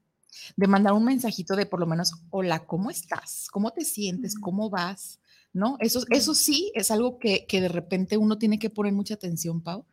de 0.57 0.67
mandar 0.67 0.93
un 0.93 1.05
mensajito 1.05 1.57
de 1.57 1.67
por 1.67 1.81
lo 1.81 1.87
menos, 1.87 2.13
hola, 2.31 2.67
¿cómo 2.67 2.91
estás? 2.91 3.49
¿Cómo 3.51 3.73
te 3.73 3.85
sientes? 3.85 4.35
¿Cómo 4.35 4.71
vas? 4.71 5.21
¿No? 5.53 5.77
Eso, 5.81 6.05
eso 6.11 6.35
sí 6.35 6.71
es 6.75 6.91
algo 6.91 7.19
que, 7.19 7.47
que 7.47 7.61
de 7.61 7.69
repente 7.69 8.17
uno 8.17 8.39
tiene 8.39 8.59
que 8.59 8.71
poner 8.71 8.93
mucha 8.93 9.15
atención, 9.15 9.61
Pau, 9.61 9.85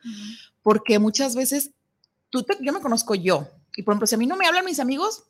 porque 0.61 0.99
muchas 0.99 1.35
veces, 1.35 1.71
tú 2.29 2.43
te- 2.43 2.57
yo 2.61 2.73
me 2.73 2.81
conozco 2.81 3.15
yo, 3.15 3.47
y 3.75 3.83
por 3.83 3.93
ejemplo, 3.93 4.07
si 4.07 4.15
a 4.15 4.17
mí 4.17 4.27
no 4.27 4.35
me 4.37 4.45
hablan 4.47 4.65
mis 4.65 4.79
amigos, 4.79 5.23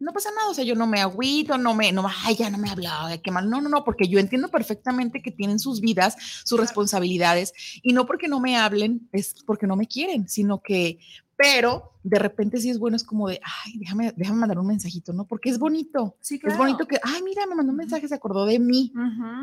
no 0.00 0.12
pasa 0.12 0.30
nada, 0.30 0.48
o 0.50 0.54
sea, 0.54 0.62
yo 0.64 0.76
no 0.76 0.86
me 0.86 1.00
agüito, 1.00 1.58
no 1.58 1.74
me, 1.74 1.90
no, 1.90 2.06
ay, 2.24 2.36
ya 2.36 2.48
no 2.50 2.58
me 2.58 2.70
habla, 2.70 3.06
ay, 3.06 3.18
qué 3.18 3.32
mal, 3.32 3.50
no, 3.50 3.60
no, 3.60 3.68
no, 3.68 3.82
porque 3.84 4.06
yo 4.06 4.20
entiendo 4.20 4.48
perfectamente 4.48 5.20
que 5.22 5.32
tienen 5.32 5.58
sus 5.58 5.80
vidas, 5.80 6.14
sus 6.44 6.50
Claro. 6.50 6.62
responsabilidades, 6.62 7.52
y 7.82 7.92
no 7.92 8.06
porque 8.06 8.28
no 8.28 8.38
me 8.38 8.56
hablen, 8.56 9.08
es 9.12 9.34
porque 9.44 9.66
no 9.66 9.74
me 9.74 9.86
quieren, 9.88 10.28
sino 10.28 10.60
que 10.62 10.98
pero 11.40 11.92
de 12.02 12.18
repente 12.18 12.60
sí 12.60 12.68
es 12.68 12.80
bueno, 12.80 12.96
es 12.96 13.04
como 13.04 13.28
de, 13.28 13.40
ay, 13.64 13.78
déjame, 13.78 14.12
déjame 14.16 14.40
mandar 14.40 14.58
un 14.58 14.66
mensajito, 14.66 15.12
¿no? 15.12 15.24
Porque 15.24 15.50
es 15.50 15.58
bonito. 15.60 16.16
Sí, 16.20 16.40
Es 16.44 16.56
bonito 16.58 16.84
que, 16.88 16.98
ay, 17.00 17.22
mira, 17.22 17.46
me 17.46 17.54
mandó 17.54 17.70
un 17.70 17.76
mensaje, 17.76 18.08
se 18.08 18.14
acordó 18.16 18.44
de 18.44 18.58
mí. 18.58 18.92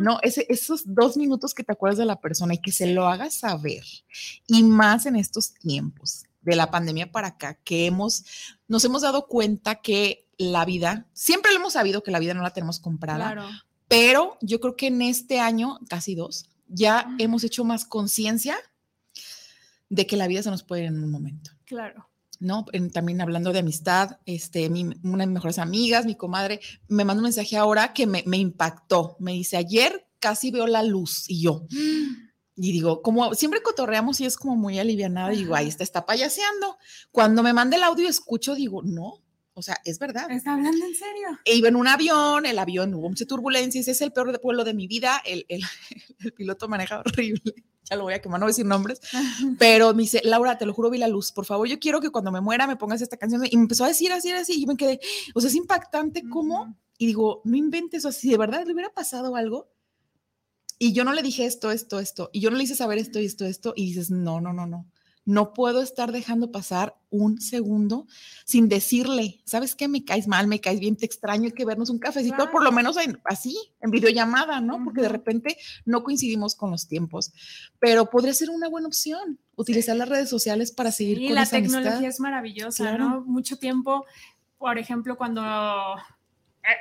No, 0.01 0.19
ese, 0.21 0.45
esos 0.49 0.81
dos 0.85 1.15
minutos 1.15 1.53
que 1.53 1.63
te 1.63 1.71
acuerdas 1.71 1.97
de 1.97 2.03
la 2.03 2.19
persona 2.19 2.53
y 2.53 2.57
que 2.57 2.73
se 2.73 2.87
lo 2.93 3.07
hagas 3.07 3.35
saber. 3.35 3.83
Y 4.45 4.63
más 4.63 5.05
en 5.05 5.15
estos 5.15 5.53
tiempos 5.53 6.25
de 6.45 6.55
la 6.55 6.71
pandemia 6.71 7.11
para 7.11 7.29
acá, 7.29 7.59
que 7.63 7.85
hemos, 7.85 8.23
nos 8.67 8.83
hemos 8.85 9.01
dado 9.01 9.27
cuenta 9.27 9.75
que 9.81 10.27
la 10.37 10.65
vida, 10.65 11.07
siempre 11.13 11.51
lo 11.51 11.57
hemos 11.59 11.73
sabido 11.73 12.03
que 12.03 12.11
la 12.11 12.19
vida 12.19 12.33
no 12.33 12.43
la 12.43 12.51
tenemos 12.53 12.79
comprada, 12.79 13.31
Claro. 13.33 13.49
pero 13.87 14.37
yo 14.41 14.59
creo 14.59 14.75
que 14.75 14.87
en 14.87 15.01
este 15.01 15.39
año, 15.39 15.79
casi 15.89 16.15
dos, 16.15 16.45
ya 16.67 17.05
Mm. 17.07 17.21
hemos 17.21 17.43
hecho 17.43 17.63
más 17.63 17.85
conciencia 17.85 18.57
de 19.89 20.07
que 20.07 20.17
la 20.17 20.27
vida 20.27 20.41
se 20.43 20.49
nos 20.49 20.63
puede 20.63 20.81
ir 20.83 20.87
en 20.87 21.03
un 21.03 21.11
momento. 21.11 21.51
Claro. 21.65 22.09
¿no? 22.41 22.65
En- 22.73 22.91
también 22.91 23.21
hablando 23.21 23.53
de 23.53 23.59
amistad, 23.59 24.17
este, 24.25 24.69
mi- 24.69 24.83
una 25.03 25.19
de 25.23 25.27
mis 25.27 25.35
mejores 25.35 25.57
amigas, 25.57 26.05
mi 26.05 26.15
comadre, 26.15 26.59
me 26.89 27.05
mandó 27.05 27.21
un 27.21 27.25
mensaje 27.27 27.55
ahora 27.55 27.93
que 27.93 28.05
me, 28.07 28.23
me 28.27 28.35
impactó. 28.37 29.15
Me 29.19 29.31
dice, 29.31 29.55
ayer 29.55 30.05
casi 30.19 30.51
veo 30.51 30.67
la 30.67 30.83
luz 30.83 31.29
y 31.29 31.39
yo. 31.41 31.65
Y 32.57 32.71
digo, 32.71 33.01
como 33.01 33.33
siempre 33.33 33.61
cotorreamos 33.61 34.21
y 34.21 34.25
es 34.25 34.37
como 34.37 34.55
muy 34.55 34.79
alivianada, 34.79 35.33
y 35.33 35.37
digo, 35.37 35.55
ahí 35.55 35.67
está, 35.67 35.83
está 35.83 36.05
payaseando. 36.05 36.77
Cuando 37.11 37.43
me 37.43 37.51
manda 37.53 37.75
el 37.75 37.83
audio, 37.83 38.07
escucho, 38.07 38.55
digo, 38.55 38.81
no, 38.81 39.21
o 39.53 39.61
sea, 39.61 39.77
es 39.83 39.99
verdad. 39.99 40.31
¿Está 40.31 40.53
hablando 40.53 40.85
en 40.85 40.95
serio? 40.95 41.39
E 41.45 41.55
iba 41.55 41.67
en 41.67 41.75
un 41.75 41.87
avión, 41.87 42.45
el 42.45 42.57
avión 42.59 42.93
hubo 42.93 43.09
mucha 43.09 43.25
turbulencia, 43.25 43.81
ese 43.81 43.91
es 43.91 44.01
el 44.01 44.11
peor 44.13 44.39
vuelo 44.41 44.63
de 44.63 44.73
mi 44.73 44.87
vida, 44.87 45.21
el, 45.25 45.45
el- 45.49 45.63
el 46.19 46.33
piloto 46.33 46.67
maneja 46.69 46.99
horrible, 46.99 47.41
ya 47.89 47.97
lo 47.97 48.03
voy 48.03 48.13
a 48.13 48.21
quemar, 48.21 48.39
no 48.39 48.45
voy 48.45 48.51
a 48.51 48.53
decir 48.53 48.65
nombres, 48.65 48.99
pero 49.59 49.93
me 49.93 50.03
dice, 50.03 50.21
Laura, 50.23 50.57
te 50.57 50.65
lo 50.65 50.73
juro, 50.73 50.89
vi 50.89 50.97
la 50.97 51.07
luz, 51.09 51.31
por 51.33 51.45
favor, 51.45 51.67
yo 51.67 51.77
quiero 51.79 51.99
que 51.99 52.09
cuando 52.09 52.31
me 52.31 52.39
muera 52.41 52.67
me 52.67 52.77
pongas 52.77 53.01
esta 53.01 53.17
canción, 53.17 53.45
y 53.49 53.55
me 53.57 53.63
empezó 53.63 53.83
a 53.83 53.89
decir 53.89 54.11
así, 54.13 54.31
así, 54.31 54.53
y 54.53 54.61
yo 54.61 54.67
me 54.67 54.77
quedé, 54.77 54.99
o 55.33 55.41
sea, 55.41 55.49
es 55.49 55.55
impactante 55.55 56.23
cómo, 56.29 56.61
Ujú. 56.63 56.75
y 56.97 57.05
digo, 57.07 57.41
no 57.43 57.55
inventes, 57.57 58.05
o 58.05 58.11
sea, 58.11 58.21
si 58.21 58.29
de 58.29 58.37
verdad 58.37 58.65
le 58.65 58.73
hubiera 58.73 58.89
pasado 58.93 59.35
algo, 59.35 59.69
y 60.79 60.93
yo 60.93 61.03
no 61.03 61.13
le 61.13 61.21
dije 61.21 61.45
esto, 61.45 61.71
esto, 61.71 61.99
esto, 61.99 62.29
y 62.33 62.39
yo 62.41 62.51
no 62.51 62.57
le 62.57 62.63
hice 62.63 62.75
saber 62.75 62.97
esto 62.97 63.19
y 63.19 63.25
esto, 63.25 63.45
esto, 63.45 63.73
y 63.75 63.85
dices, 63.87 64.11
no, 64.11 64.41
no, 64.41 64.53
no, 64.53 64.65
no. 64.67 64.85
No 65.27 65.53
puedo 65.53 65.81
estar 65.81 66.11
dejando 66.11 66.51
pasar 66.51 66.95
un 67.09 67.41
segundo 67.41 68.05
sin 68.45 68.69
decirle, 68.69 69.41
¿sabes 69.43 69.73
qué? 69.73 69.87
Me 69.87 70.05
caes 70.05 70.27
mal, 70.27 70.45
me 70.45 70.61
caes 70.61 70.79
bien, 70.79 70.95
te 70.97 71.05
extraño, 71.07 71.45
hay 71.45 71.51
que 71.51 71.65
vernos 71.65 71.89
un 71.89 71.97
cafecito, 71.97 72.51
por 72.51 72.63
lo 72.63 72.71
menos 72.71 72.95
en- 72.97 73.19
así, 73.25 73.57
en 73.81 73.89
videollamada, 73.89 74.61
¿no? 74.61 74.83
Porque 74.83 75.01
de 75.01 75.09
repente 75.09 75.57
no 75.83 76.03
coincidimos 76.03 76.53
con 76.53 76.69
los 76.69 76.87
tiempos, 76.87 77.31
pero 77.79 78.07
podría 78.11 78.35
ser 78.35 78.51
una 78.51 78.67
buena 78.69 78.87
opción 78.87 79.39
utilizar 79.55 79.95
las 79.97 80.09
redes 80.09 80.29
sociales 80.29 80.71
para 80.71 80.91
seguir 80.91 81.17
Sí, 81.17 81.25
con 81.25 81.35
la 81.35 81.41
esa 81.41 81.55
tecnología 81.55 81.91
amistad. 81.93 82.09
es 82.09 82.19
maravillosa, 82.19 82.83
Claro. 82.83 83.09
¿no? 83.09 83.21
Mucho 83.21 83.57
tiempo, 83.57 84.05
por 84.59 84.77
ejemplo, 84.77 85.17
cuando 85.17 85.41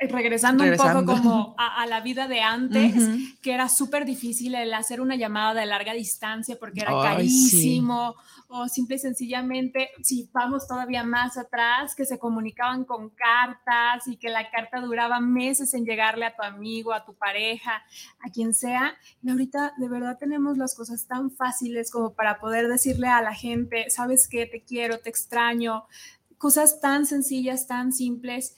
regresando, 0.09 0.63
Regresando. 0.63 0.99
un 0.99 1.05
poco 1.05 1.17
como 1.17 1.55
a, 1.57 1.81
a 1.81 1.85
la 1.85 2.01
vida 2.01 2.27
de 2.27 2.41
antes, 2.41 2.93
que 3.41 3.53
era 3.53 3.69
súper 3.69 4.05
difícil 4.05 4.55
el 4.55 4.73
hacer 4.73 5.01
una 5.01 5.15
llamada 5.15 5.53
de 5.53 5.65
larga 5.65 5.93
distancia 5.93 6.57
porque 6.59 6.81
era 6.81 6.91
Ay, 6.91 7.27
sí. 7.29 7.51
carísimo, 7.51 8.15
o 8.47 8.67
simple 8.67 8.95
y 8.95 8.99
sencillamente, 8.99 9.89
si 10.01 10.29
vamos 10.31 10.67
todavía 10.67 11.03
más 11.03 11.37
atrás, 11.37 11.95
que 11.95 12.05
se 12.05 12.19
comunicaban 12.19 12.85
con 12.85 13.09
cartas 13.09 14.07
y 14.07 14.17
que 14.17 14.29
la 14.29 14.49
carta 14.49 14.79
duraba 14.81 15.19
meses 15.19 15.73
en 15.73 15.85
llegarle 15.85 16.25
a 16.25 16.35
tu 16.35 16.43
amigo, 16.43 16.93
a 16.93 17.05
tu 17.05 17.13
pareja, 17.13 17.83
a 18.19 18.29
quien 18.29 18.53
sea. 18.53 18.95
Y 19.23 19.29
ahorita 19.29 19.73
de 19.77 19.89
verdad 19.89 20.17
tenemos 20.19 20.57
las 20.57 20.75
cosas 20.75 21.05
tan 21.07 21.31
fáciles 21.31 21.91
como 21.91 22.13
para 22.13 22.39
poder 22.39 22.67
decirle 22.67 23.07
a 23.07 23.21
la 23.21 23.33
gente, 23.33 23.89
sabes 23.89 24.27
qué, 24.27 24.45
te 24.45 24.61
quiero, 24.63 24.99
te 24.99 25.09
extraño, 25.09 25.85
cosas 26.37 26.79
tan 26.79 27.05
sencillas, 27.05 27.67
tan 27.67 27.91
simples. 27.91 28.55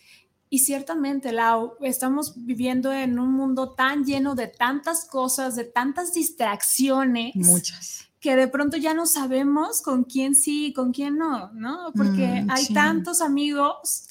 Y 0.49 0.59
ciertamente, 0.59 1.31
Lau, 1.33 1.73
estamos 1.81 2.33
viviendo 2.37 2.91
en 2.93 3.19
un 3.19 3.33
mundo 3.33 3.73
tan 3.73 4.05
lleno 4.05 4.33
de 4.33 4.47
tantas 4.47 5.05
cosas, 5.05 5.55
de 5.55 5.65
tantas 5.65 6.13
distracciones, 6.13 7.35
Muchas. 7.35 8.07
que 8.21 8.35
de 8.37 8.47
pronto 8.47 8.77
ya 8.77 8.93
no 8.93 9.05
sabemos 9.07 9.81
con 9.81 10.05
quién 10.05 10.35
sí 10.35 10.67
y 10.67 10.73
con 10.73 10.93
quién 10.93 11.17
no, 11.17 11.51
¿no? 11.53 11.91
Porque 11.95 12.43
Mm, 12.43 12.49
hay 12.51 12.65
sí. 12.65 12.73
tantos 12.73 13.19
amigos 13.21 14.07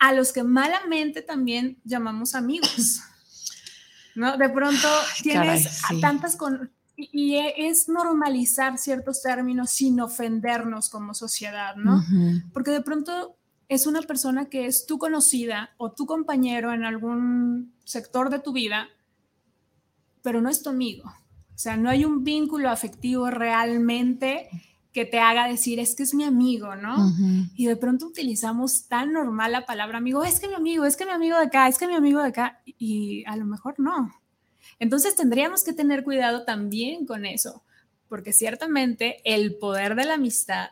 a 0.00 0.12
los 0.12 0.32
que 0.32 0.42
malamente 0.42 1.22
también 1.22 1.78
llamamos 1.84 2.34
amigos, 2.34 3.00
¿no? 4.14 4.36
De 4.36 4.48
pronto 4.48 4.88
tienes 5.22 5.64
caray, 5.64 5.64
a 5.66 5.88
sí. 5.94 6.00
tantas 6.00 6.36
con... 6.36 6.72
Y 6.96 7.36
es 7.56 7.88
normalizar 7.88 8.76
ciertos 8.76 9.22
términos 9.22 9.70
sin 9.70 10.00
ofendernos 10.00 10.90
como 10.90 11.14
sociedad, 11.14 11.74
¿no? 11.76 11.96
Ujú. 11.96 12.42
porque 12.52 12.72
de 12.72 12.82
pronto 12.82 13.36
es 13.70 13.86
una 13.86 14.02
persona 14.02 14.46
que 14.46 14.66
es 14.66 14.84
tu 14.84 14.98
conocida 14.98 15.70
o 15.76 15.92
tu 15.92 16.04
compañero 16.04 16.74
en 16.74 16.84
algún 16.84 17.72
sector 17.84 18.28
de 18.28 18.40
tu 18.40 18.52
vida, 18.52 18.88
pero 20.22 20.40
no 20.40 20.50
es 20.50 20.60
tu 20.64 20.70
amigo. 20.70 21.04
O 21.54 21.58
sea, 21.58 21.76
no 21.76 21.88
hay 21.88 22.04
un 22.04 22.24
vínculo 22.24 22.68
afectivo 22.68 23.30
realmente 23.30 24.48
que 24.92 25.04
te 25.04 25.20
haga 25.20 25.46
decir, 25.46 25.78
es 25.78 25.94
que 25.94 26.02
es 26.02 26.14
mi 26.14 26.24
amigo, 26.24 26.74
¿no? 26.74 26.96
Y 27.54 27.66
de 27.66 27.76
pronto 27.76 28.06
utilizamos 28.06 28.88
tan 28.88 29.12
normal 29.12 29.52
la 29.52 29.66
palabra 29.66 29.98
amigo, 29.98 30.24
es 30.24 30.40
que 30.40 30.48
mi 30.48 30.54
amigo, 30.54 30.84
es 30.84 30.96
que 30.96 31.06
mi 31.06 31.12
amigo 31.12 31.38
de 31.38 31.44
acá, 31.44 31.68
es 31.68 31.78
que 31.78 31.86
mi 31.86 31.94
amigo 31.94 32.20
de 32.20 32.28
acá, 32.28 32.60
y 32.64 33.22
a 33.26 33.36
lo 33.36 33.44
mejor 33.44 33.78
no. 33.78 34.10
Entonces 34.80 35.14
tendríamos 35.14 35.62
que 35.62 35.72
tener 35.72 36.02
cuidado 36.02 36.44
también 36.44 37.06
con 37.06 37.24
eso, 37.24 37.62
porque 38.08 38.32
ciertamente 38.32 39.20
el 39.24 39.54
poder 39.58 39.94
de 39.94 40.06
la 40.06 40.14
amistad 40.14 40.70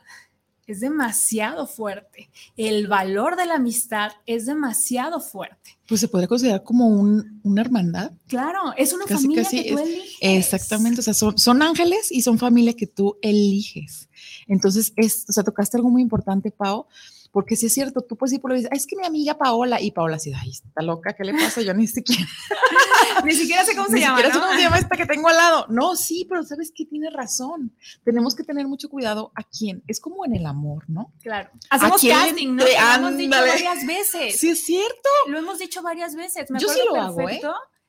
es 0.68 0.80
demasiado 0.80 1.66
fuerte, 1.66 2.30
el 2.56 2.86
valor 2.86 3.36
de 3.36 3.46
la 3.46 3.54
amistad 3.54 4.12
es 4.26 4.46
demasiado 4.46 5.18
fuerte. 5.20 5.78
Pues 5.88 6.00
se 6.00 6.08
podría 6.08 6.28
considerar 6.28 6.62
como 6.62 6.86
un, 6.86 7.40
una 7.42 7.62
hermandad. 7.62 8.12
Claro, 8.26 8.74
es 8.76 8.92
una 8.92 9.06
Casi, 9.06 9.22
familia 9.24 9.42
casi 9.44 9.62
que 9.64 9.72
tú 9.72 9.78
es- 9.78 9.84
eliges. 9.88 10.16
Exactamente, 10.20 11.00
o 11.00 11.02
sea, 11.02 11.14
son, 11.14 11.38
son 11.38 11.62
ángeles 11.62 12.12
y 12.12 12.22
son 12.22 12.38
familia 12.38 12.74
que 12.74 12.86
tú 12.86 13.16
eliges. 13.22 14.08
Entonces, 14.46 14.92
es, 14.96 15.24
o 15.28 15.32
sea, 15.32 15.42
tocaste 15.42 15.76
algo 15.78 15.88
muy 15.90 16.02
importante, 16.02 16.50
Pau, 16.50 16.86
porque 17.32 17.56
si 17.56 17.66
es 17.66 17.74
cierto, 17.74 18.00
tú 18.02 18.16
puedes 18.16 18.32
ir 18.34 18.40
por 18.40 18.50
lo 18.50 18.56
dices, 18.56 18.70
"Ay, 18.72 18.78
es 18.78 18.86
que 18.86 18.96
mi 18.96 19.06
amiga 19.06 19.36
Paola, 19.38 19.80
y 19.80 19.90
Paola 19.90 20.16
así, 20.16 20.32
ay, 20.34 20.50
está 20.50 20.82
loca, 20.82 21.12
¿qué 21.14 21.24
le 21.24 21.32
pasa? 21.34 21.60
Yo 21.62 21.74
ni 21.74 21.86
siquiera, 21.86 22.26
Ni 23.24 23.32
siquiera 23.32 23.64
sé 23.64 23.74
cómo 23.74 23.88
se 23.88 23.94
ni 23.94 24.00
llama. 24.00 24.16
siquiera 24.18 24.32
sé 24.34 24.38
¿no? 24.40 24.46
cómo 24.46 24.56
se 24.56 24.62
llama 24.64 24.78
esta 24.78 24.96
que 24.96 25.06
tengo 25.06 25.28
al 25.28 25.36
lado. 25.36 25.66
No, 25.68 25.96
sí, 25.96 26.26
pero 26.28 26.42
sabes 26.44 26.72
que 26.74 26.84
tiene 26.84 27.10
razón. 27.10 27.72
Tenemos 28.04 28.34
que 28.34 28.44
tener 28.44 28.66
mucho 28.68 28.88
cuidado 28.88 29.32
a 29.34 29.42
quién. 29.42 29.82
Es 29.86 30.00
como 30.00 30.24
en 30.24 30.34
el 30.36 30.46
amor, 30.46 30.84
¿no? 30.88 31.12
Claro. 31.22 31.50
Hacemos 31.70 32.00
casting, 32.02 32.54
¿no? 32.56 32.64
Lo 32.64 32.68
hemos 32.70 33.16
dicho 33.16 33.34
ándale. 33.34 33.48
varias 33.52 33.86
veces. 33.86 34.36
Sí, 34.38 34.50
es 34.50 34.64
cierto. 34.64 35.08
Lo 35.26 35.38
hemos 35.38 35.58
dicho 35.58 35.82
varias 35.82 36.14
veces. 36.14 36.50
Me 36.50 36.58
Yo 36.60 36.68
sí 36.68 36.80
lo 36.88 36.96
hago, 37.00 37.28
¿eh? 37.28 37.40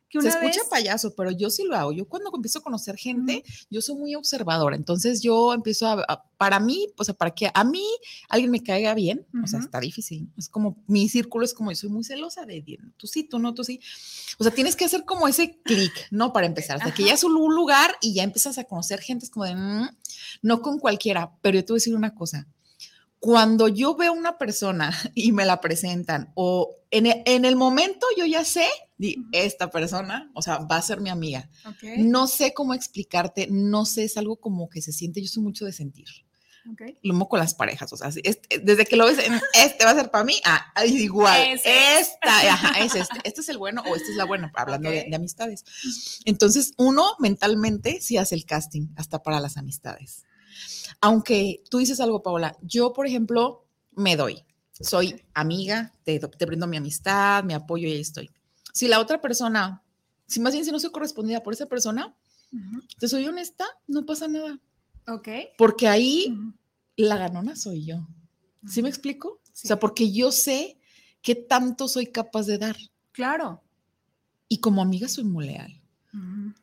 Que 0.09 0.19
Se 0.21 0.27
una 0.27 0.29
escucha 0.29 0.61
vez 0.61 0.69
payaso, 0.69 1.13
pero 1.15 1.31
yo 1.31 1.49
sí 1.51 1.63
lo 1.63 1.75
hago. 1.75 1.91
Yo 1.91 2.07
cuando 2.07 2.31
empiezo 2.33 2.59
a 2.59 2.63
conocer 2.63 2.95
gente, 2.97 3.43
yo 3.69 3.81
soy 3.81 3.95
muy 3.95 4.15
observadora. 4.15 4.75
Entonces 4.75 5.21
yo 5.21 5.53
empiezo 5.53 5.87
a, 5.87 6.03
a- 6.07 6.23
para 6.37 6.59
mí, 6.59 6.87
o 6.97 7.03
sea, 7.03 7.13
para 7.13 7.31
que 7.31 7.51
a 7.53 7.63
mí 7.63 7.83
alguien 8.29 8.49
me 8.49 8.63
caiga 8.63 8.93
bien, 8.93 9.27
o 9.43 9.45
sea, 9.47 9.59
está 9.59 9.79
difícil. 9.79 10.29
Es 10.37 10.47
como, 10.49 10.81
mi 10.87 11.07
círculo 11.09 11.43
es 11.45 11.53
como, 11.53 11.69
yo 11.71 11.75
soy 11.75 11.89
muy 11.89 12.03
celosa 12.03 12.45
de, 12.45 12.79
tú 12.97 13.07
sí, 13.07 13.23
tú 13.23 13.39
no, 13.39 13.53
tú 13.53 13.63
sí. 13.63 13.79
O 14.39 14.43
sea, 14.43 14.53
tienes 14.53 14.75
que 14.75 14.85
hacer 14.85 15.03
como 15.05 15.27
ese 15.27 15.59
clic, 15.63 15.93
¿no? 16.11 16.31
Para 16.33 16.47
empezar, 16.47 16.77
hasta 16.77 16.93
que 16.93 17.03
Ajá. 17.03 17.09
ya 17.09 17.13
es 17.15 17.23
un 17.23 17.33
lu- 17.33 17.51
lugar 17.51 17.91
y 18.01 18.13
ya 18.13 18.23
empiezas 18.23 18.57
a 18.57 18.63
conocer 18.63 19.01
gente, 19.01 19.25
es 19.25 19.31
como 19.31 19.45
de, 19.45 19.55
"Mm", 19.55 19.89
no 20.41 20.61
con 20.61 20.79
cualquiera, 20.79 21.31
pero 21.41 21.55
yo 21.57 21.65
te 21.65 21.73
voy 21.73 21.77
a 21.77 21.81
decir 21.81 21.95
una 21.95 22.15
cosa. 22.15 22.47
Cuando 23.19 23.67
yo 23.67 23.95
veo 23.95 24.13
una 24.13 24.37
persona 24.37 24.91
y 25.15 25.31
me 25.31 25.45
la 25.45 25.59
presentan 25.61 26.31
o 26.35 26.75
en 26.91 27.05
e- 27.05 27.23
en 27.25 27.45
el 27.45 27.55
momento 27.55 28.07
yo 28.17 28.25
ya 28.25 28.43
sé, 28.45 28.65
di, 28.97 29.17
esta 29.33 29.69
persona, 29.69 30.31
o 30.33 30.41
sea, 30.41 30.59
va 30.59 30.77
a 30.77 30.81
ser 30.81 31.01
mi 31.01 31.09
amiga. 31.09 31.49
Ok, 31.65 31.83
No 31.97 32.27
sé 32.27 32.53
cómo 32.53 32.73
explicarte, 32.73 33.47
no 33.51 33.85
sé, 33.85 34.05
es 34.05 34.17
algo 34.17 34.37
como 34.37 34.69
que 34.69 34.81
se 34.81 34.91
siente, 34.93 35.21
yo 35.21 35.27
soy 35.27 35.43
mucho 35.43 35.65
de 35.65 35.73
sentir. 35.73 36.07
ok. 36.71 36.81
Lo 37.03 37.13
mismo 37.13 37.27
con 37.29 37.39
las 37.39 37.53
parejas, 37.53 37.91
o 37.93 37.97
sea, 37.97 38.11
si 38.11 38.21
es- 38.23 38.39
desde 38.63 38.85
que 38.85 38.95
lo 38.95 39.05
ves, 39.05 39.17
este 39.53 39.85
va 39.85 39.91
a 39.91 39.95
ser 39.95 40.09
para 40.11 40.23
mí, 40.23 40.35
ah, 40.45 40.65
ah, 40.75 40.85
igual, 40.85 41.41
es. 41.41 41.61
esta, 41.65 42.53
ajá, 42.53 42.79
es 42.79 42.95
este, 42.95 43.19
este 43.23 43.41
es 43.41 43.49
el 43.49 43.57
bueno 43.57 43.81
o 43.85 43.95
este 43.95 44.11
es 44.11 44.15
la 44.17 44.25
buena, 44.25 44.51
hablando 44.55 44.89
de- 44.89 45.01
Ok. 45.01 45.07
de, 45.09 45.15
amistades. 45.15 45.65
Entonces, 46.25 46.73
uno 46.77 47.03
mentalmente 47.19 47.99
sí 48.01 48.17
hace 48.17 48.35
el 48.35 48.45
casting, 48.45 48.87
hasta 48.95 49.21
para 49.23 49.39
las 49.39 49.57
amistades. 49.57 50.23
Aunque 51.01 51.63
tú 51.69 51.77
dices 51.79 51.99
algo, 51.99 52.21
Paola, 52.23 52.57
yo, 52.61 52.93
por 52.93 53.05
ejemplo, 53.07 53.65
me 53.91 54.15
doy, 54.15 54.43
soy 54.79 55.21
amiga, 55.33 55.93
te, 56.03 56.19
te 56.19 56.45
brindo 56.45 56.67
mi 56.67 56.77
amistad, 56.77 57.43
mi 57.43 57.53
apoyo 57.53 57.87
y 57.87 57.93
ahí 57.93 58.01
estoy. 58.01 58.29
Si 58.73 58.87
la 58.87 58.99
otra 58.99 59.19
persona, 59.21 59.83
si 60.27 60.39
más 60.39 60.53
bien 60.53 60.63
si 60.65 60.71
no 60.71 60.79
soy 60.79 60.91
correspondida 60.91 61.41
por 61.43 61.53
esa 61.53 61.65
persona, 61.65 62.15
te 62.99 63.07
soy 63.07 63.25
honesta, 63.27 63.65
no 63.87 64.05
pasa 64.05 64.27
nada, 64.27 64.59
Ok. 65.07 65.27
porque 65.57 65.87
ahí 65.87 66.33
la 66.95 67.17
ganona 67.17 67.55
soy 67.55 67.85
yo. 67.85 68.07
¿Sí 68.67 68.81
me 68.81 68.89
explico? 68.89 69.39
Sí. 69.53 69.65
O 69.65 69.69
sea, 69.69 69.79
porque 69.79 70.11
yo 70.11 70.31
sé 70.31 70.77
qué 71.21 71.35
tanto 71.35 71.87
soy 71.87 72.07
capaz 72.07 72.45
de 72.45 72.57
dar 72.57 72.75
Claro. 73.11 73.61
y 74.47 74.59
como 74.59 74.81
amiga 74.81 75.07
soy 75.07 75.23
muy 75.25 75.45
leal. 75.47 75.78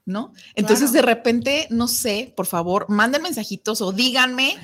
¿No? 0.04 0.32
Entonces 0.54 0.92
de 0.92 1.02
repente, 1.02 1.66
no 1.70 1.88
sé, 1.88 2.32
por 2.36 2.46
favor, 2.46 2.86
manden 2.88 3.22
mensajitos 3.22 3.80
o 3.80 3.92
díganme 3.92 4.56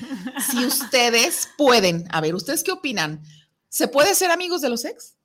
si 0.51 0.65
ustedes 0.65 1.49
pueden. 1.57 2.07
A 2.11 2.21
ver, 2.21 2.35
¿ustedes 2.35 2.63
qué 2.63 2.73
opinan? 2.73 3.23
¿Se 3.69 3.89
puede 3.89 4.15
ser 4.15 4.31
amigos 4.31 4.61
de 4.61 4.69
los 4.69 4.85
ex? 4.85 5.17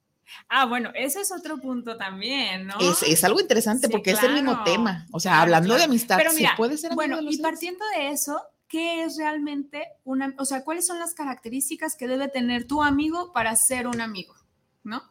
Ah, 0.49 0.65
bueno, 0.65 0.91
ese 0.95 1.21
es 1.21 1.31
otro 1.31 1.57
punto 1.59 1.97
también, 1.97 2.67
¿no? 2.67 2.75
Es, 2.79 3.23
algo 3.23 3.39
interesante 3.39 3.89
porque 3.89 4.11
es 4.11 4.23
el 4.23 4.33
mismo 4.33 4.63
tema. 4.63 5.05
O 5.11 5.19
sea, 5.19 5.41
hablando 5.41 5.75
de 5.75 5.83
amistad, 5.83 6.17
Pero 6.17 6.31
¿se 6.31 6.47
puede 6.55 6.77
ser 6.77 6.91
amigo 6.91 7.15
bueno, 7.15 7.31
y 7.31 7.37
partiendo 7.39 7.83
de 7.95 8.09
eso, 8.09 8.41
¿qué 8.67 9.03
es 9.03 9.17
realmente 9.17 9.83
una, 10.03 10.33
o 10.37 10.45
sea, 10.45 10.63
cuáles 10.63 10.85
son 10.85 10.99
las 10.99 11.13
características 11.13 11.95
que 11.95 12.07
debe 12.07 12.27
tener 12.27 12.65
tu 12.65 12.83
amigo 12.83 13.33
para 13.33 13.55
ser 13.55 13.87
un 13.87 13.99
amigo, 13.99 14.35
¿no? 14.83 15.03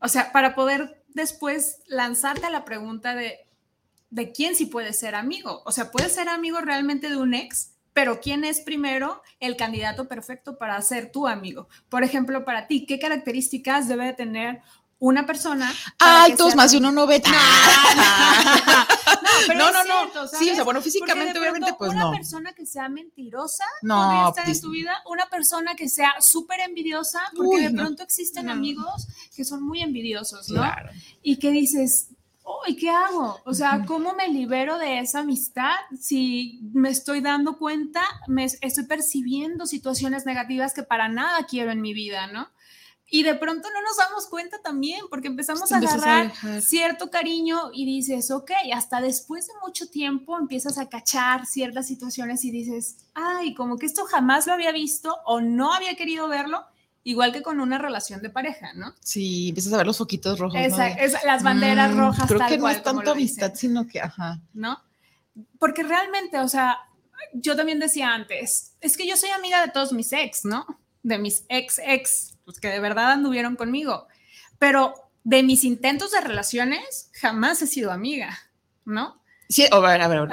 O 0.00 0.08
sea, 0.08 0.32
para 0.32 0.54
poder 0.54 1.02
después 1.08 1.80
lanzarte 1.86 2.46
a 2.46 2.50
la 2.50 2.64
pregunta 2.64 3.14
de, 3.14 3.48
de 4.14 4.30
quién 4.30 4.54
sí 4.54 4.66
puede 4.66 4.92
ser 4.92 5.16
amigo. 5.16 5.62
O 5.64 5.72
sea, 5.72 5.90
puede 5.90 6.08
ser 6.08 6.28
amigo 6.28 6.60
realmente 6.60 7.10
de 7.10 7.16
un 7.16 7.34
ex, 7.34 7.72
pero 7.92 8.20
¿quién 8.20 8.44
es 8.44 8.60
primero 8.60 9.20
el 9.40 9.56
candidato 9.56 10.06
perfecto 10.06 10.56
para 10.56 10.80
ser 10.82 11.10
tu 11.10 11.26
amigo? 11.26 11.68
Por 11.88 12.04
ejemplo, 12.04 12.44
para 12.44 12.68
ti, 12.68 12.86
¿qué 12.86 13.00
características 13.00 13.88
debe 13.88 14.12
tener 14.12 14.62
una 15.00 15.26
persona. 15.26 15.70
Altos, 15.98 16.54
más 16.54 16.70
de 16.72 16.78
uno 16.78 16.90
noventa. 16.90 17.30
No, 19.48 19.70
no, 19.70 19.84
no. 19.84 20.06
no, 20.14 20.28
Sí, 20.28 20.50
o 20.50 20.54
sea, 20.54 20.64
bueno, 20.64 20.80
físicamente, 20.80 21.38
obviamente, 21.38 21.74
pues 21.76 21.92
no. 21.92 22.08
Una 22.08 22.16
persona 22.16 22.52
que 22.54 22.64
sea 22.64 22.88
mentirosa 22.88 23.64
no, 23.82 24.28
estar 24.28 24.44
en 24.44 24.50
pues 24.50 24.60
tu 24.60 24.70
vida. 24.70 25.02
Una 25.06 25.28
persona 25.28 25.74
que 25.74 25.88
sea 25.88 26.14
súper 26.20 26.60
envidiosa, 26.60 27.20
porque 27.36 27.68
de 27.68 27.70
pronto 27.70 28.02
existen 28.02 28.48
amigos 28.48 29.08
que 29.34 29.44
son 29.44 29.62
muy 29.62 29.82
envidiosos, 29.82 30.48
¿no? 30.48 30.62
Claro. 30.62 30.90
Y 31.22 31.38
que 31.38 31.50
dices, 31.50 32.08
¿y 32.66 32.76
qué 32.76 32.90
hago? 32.90 33.40
O 33.44 33.54
sea, 33.54 33.84
¿cómo 33.86 34.14
me 34.14 34.28
libero 34.28 34.78
de 34.78 34.98
esa 34.98 35.20
amistad 35.20 35.74
si 35.98 36.60
me 36.72 36.90
estoy 36.90 37.20
dando 37.20 37.58
cuenta, 37.58 38.02
me 38.26 38.44
estoy 38.44 38.84
percibiendo 38.84 39.66
situaciones 39.66 40.26
negativas 40.26 40.74
que 40.74 40.82
para 40.82 41.08
nada 41.08 41.46
quiero 41.46 41.70
en 41.70 41.80
mi 41.80 41.94
vida, 41.94 42.26
¿no? 42.26 42.48
Y 43.06 43.22
de 43.22 43.34
pronto 43.34 43.68
no 43.70 43.82
nos 43.82 43.96
damos 43.96 44.26
cuenta 44.26 44.60
también, 44.62 45.02
porque 45.10 45.28
empezamos 45.28 45.70
a 45.70 45.76
agarrar 45.76 46.32
cierto 46.62 47.10
cariño 47.10 47.70
y 47.72 47.84
dices, 47.84 48.30
ok, 48.30 48.50
hasta 48.72 49.00
después 49.00 49.46
de 49.46 49.52
mucho 49.64 49.88
tiempo 49.88 50.38
empiezas 50.38 50.78
a 50.78 50.88
cachar 50.88 51.46
ciertas 51.46 51.86
situaciones 51.86 52.44
y 52.44 52.50
dices, 52.50 52.96
ay, 53.14 53.54
como 53.54 53.76
que 53.76 53.86
esto 53.86 54.04
jamás 54.06 54.46
lo 54.46 54.54
había 54.54 54.72
visto 54.72 55.16
o 55.26 55.40
no 55.40 55.72
había 55.72 55.94
querido 55.96 56.28
verlo, 56.28 56.64
igual 57.04 57.32
que 57.32 57.42
con 57.42 57.60
una 57.60 57.78
relación 57.78 58.20
de 58.22 58.30
pareja, 58.30 58.72
¿no? 58.74 58.94
Sí, 59.00 59.50
empiezas 59.50 59.72
a 59.72 59.76
ver 59.76 59.86
los 59.86 59.98
foquitos 59.98 60.38
rojos. 60.38 60.58
las 61.24 61.42
banderas 61.42 61.94
mm, 61.94 61.98
rojas. 61.98 62.26
Creo 62.26 62.46
que 62.48 62.58
no 62.58 62.68
es 62.68 62.82
tanto 62.82 63.12
amistad, 63.12 63.52
sino 63.54 63.86
que, 63.86 64.00
ajá. 64.00 64.40
¿No? 64.52 64.82
Porque 65.58 65.82
realmente, 65.82 66.38
o 66.38 66.48
sea, 66.48 66.78
yo 67.32 67.56
también 67.56 67.78
decía 67.78 68.12
antes, 68.14 68.74
es 68.80 68.96
que 68.96 69.06
yo 69.06 69.16
soy 69.16 69.30
amiga 69.30 69.64
de 69.64 69.70
todos 69.70 69.92
mis 69.92 70.12
ex, 70.12 70.44
¿no? 70.44 70.66
De 71.02 71.18
mis 71.18 71.44
ex 71.48 71.80
ex 71.84 72.34
pues 72.44 72.60
que 72.60 72.68
de 72.68 72.80
verdad 72.80 73.12
anduvieron 73.12 73.56
conmigo. 73.56 74.06
Pero 74.58 74.94
de 75.24 75.42
mis 75.42 75.64
intentos 75.64 76.12
de 76.12 76.20
relaciones, 76.20 77.10
jamás 77.14 77.60
he 77.62 77.66
sido 77.66 77.90
amiga, 77.90 78.38
¿no? 78.84 79.20
Sí, 79.48 79.66
a 79.70 79.78
ver, 79.78 80.00
a 80.00 80.08
ver, 80.08 80.28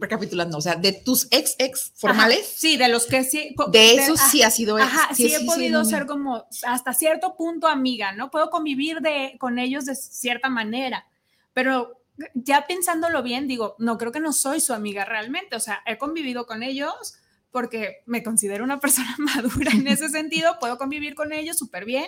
recapitulando, 0.00 0.58
o 0.58 0.60
sea, 0.60 0.74
de 0.74 0.92
tus 0.92 1.28
ex 1.30 1.54
ex 1.58 1.92
formales. 1.94 2.46
sí, 2.56 2.76
de 2.76 2.88
los 2.88 3.06
que 3.06 3.22
sí. 3.24 3.54
De 3.70 3.94
esos 3.94 4.20
sí 4.20 4.42
ha 4.42 4.50
sido 4.50 4.78
ex. 4.78 4.86
Ajá, 4.86 5.14
sí, 5.14 5.32
he 5.32 5.44
podido 5.44 5.84
ser 5.84 6.06
como 6.06 6.46
hasta 6.64 6.92
cierto 6.92 7.36
punto 7.36 7.68
amiga, 7.68 8.12
¿no? 8.12 8.30
Puedo 8.30 8.50
convivir 8.50 9.00
de, 9.00 9.36
con 9.38 9.58
ellos 9.58 9.84
de 9.84 9.94
cierta 9.94 10.48
manera, 10.48 11.06
pero 11.52 12.00
ya 12.34 12.66
pensándolo 12.66 13.22
bien, 13.22 13.46
digo, 13.46 13.76
no 13.78 13.98
creo 13.98 14.12
que 14.12 14.20
no 14.20 14.32
soy 14.32 14.60
su 14.60 14.72
amiga 14.72 15.04
realmente, 15.04 15.56
o 15.56 15.60
sea, 15.60 15.80
he 15.86 15.98
convivido 15.98 16.46
con 16.46 16.62
ellos, 16.62 17.14
porque 17.50 18.02
me 18.06 18.22
considero 18.22 18.64
una 18.64 18.80
persona 18.80 19.14
madura 19.18 19.72
en 19.72 19.86
ese 19.86 20.08
sentido, 20.08 20.58
puedo 20.60 20.78
convivir 20.78 21.14
con 21.14 21.32
ellos 21.32 21.56
súper 21.56 21.84
bien, 21.84 22.06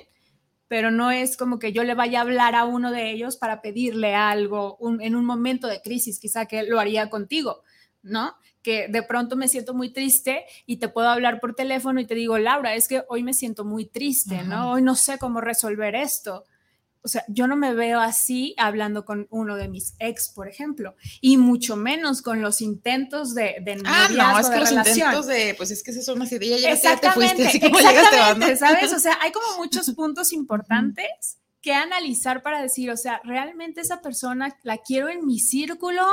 pero 0.73 0.91
no 0.91 1.11
es 1.11 1.37
como 1.37 1.59
que 1.59 1.75
yo 1.75 1.85
le 1.85 1.93
vaya 1.93 2.21
a 2.21 2.23
hablar 2.23 2.55
a 2.55 2.65
uno 2.65 2.93
de 2.93 3.11
ellos 3.11 3.37
para 3.37 3.61
pedirle 3.61 4.15
algo 4.15 4.79
en 5.01 5.15
un 5.15 5.27
momento 5.27 5.67
de 5.67 5.83
crisis, 5.83 6.19
quizá 6.19 6.47
que 6.47 6.63
lo 6.63 6.81
haría 6.81 7.11
contigo, 7.11 7.63
¿no? 8.01 8.37
Que 8.63 8.89
de 8.89 9.03
pronto 9.03 9.37
me 9.37 9.49
siento 9.49 9.75
muy 9.75 9.93
triste 9.93 10.47
y 10.65 10.79
te 10.79 10.89
puedo 10.89 11.11
hablar 11.11 11.41
por 11.41 11.55
teléfono 11.55 12.01
y 12.01 12.07
te 12.07 12.15
digo, 12.15 12.39
Laura, 12.39 12.75
es 12.75 12.89
que 12.89 13.05
hoy 13.11 13.23
me 13.23 13.35
siento 13.35 13.67
muy 13.67 13.85
triste, 13.85 14.45
¿no? 14.45 14.71
Hoy 14.71 14.81
no 14.81 14.95
sé 14.95 15.19
cómo 15.19 15.43
resolver 15.43 15.95
esto 15.95 16.45
o 17.05 17.09
sea, 17.09 17.25
yo 17.29 17.47
no 17.47 17.57
me 17.57 17.75
veo 17.75 18.01
así 18.01 18.55
hablando 18.59 19.05
con 19.05 19.27
uno 19.31 19.57
de 19.57 19.69
mis 19.69 19.95
ex, 19.99 20.29
por 20.29 20.49
ejemplo, 20.49 20.95
y 21.21 21.37
mucho 21.37 21.77
menos 21.77 22.23
con 22.23 22.41
los 22.41 22.61
intentos 22.61 23.35
de, 23.35 23.57
de 23.63 23.83
ah, 23.85 24.09
no, 24.13 24.39
es 24.39 24.49
que 24.49 24.61
los 24.61 24.73
intentos 24.73 25.27
de, 25.27 25.55
pues 25.57 25.71
es 25.71 25.83
que 25.83 25.93
se 25.93 26.03
son 26.03 26.23
así 26.23 26.39
de 26.39 26.49
ya 26.49 26.57
llegaste, 26.57 26.97
te 26.97 27.11
fuiste, 27.11 27.47
así 27.47 27.61
como 27.61 27.79
llegaste, 27.79 28.57
¿sabes? 28.57 28.93
O 28.93 28.99
sea, 28.99 29.19
hay 29.21 29.33
como 29.33 29.47
muchos 29.59 29.91
puntos 29.91 30.33
importantes 30.33 31.39
que 31.63 31.73
analizar 31.73 32.43
para 32.43 32.61
decir, 32.61 32.91
o 32.91 32.97
sea, 32.97 33.21
realmente 33.25 33.81
esa 33.81 34.03
persona 34.03 34.57
la 34.65 34.79
quiero 34.79 35.09
en 35.09 35.25
mi 35.25 35.39
círculo 35.39 36.05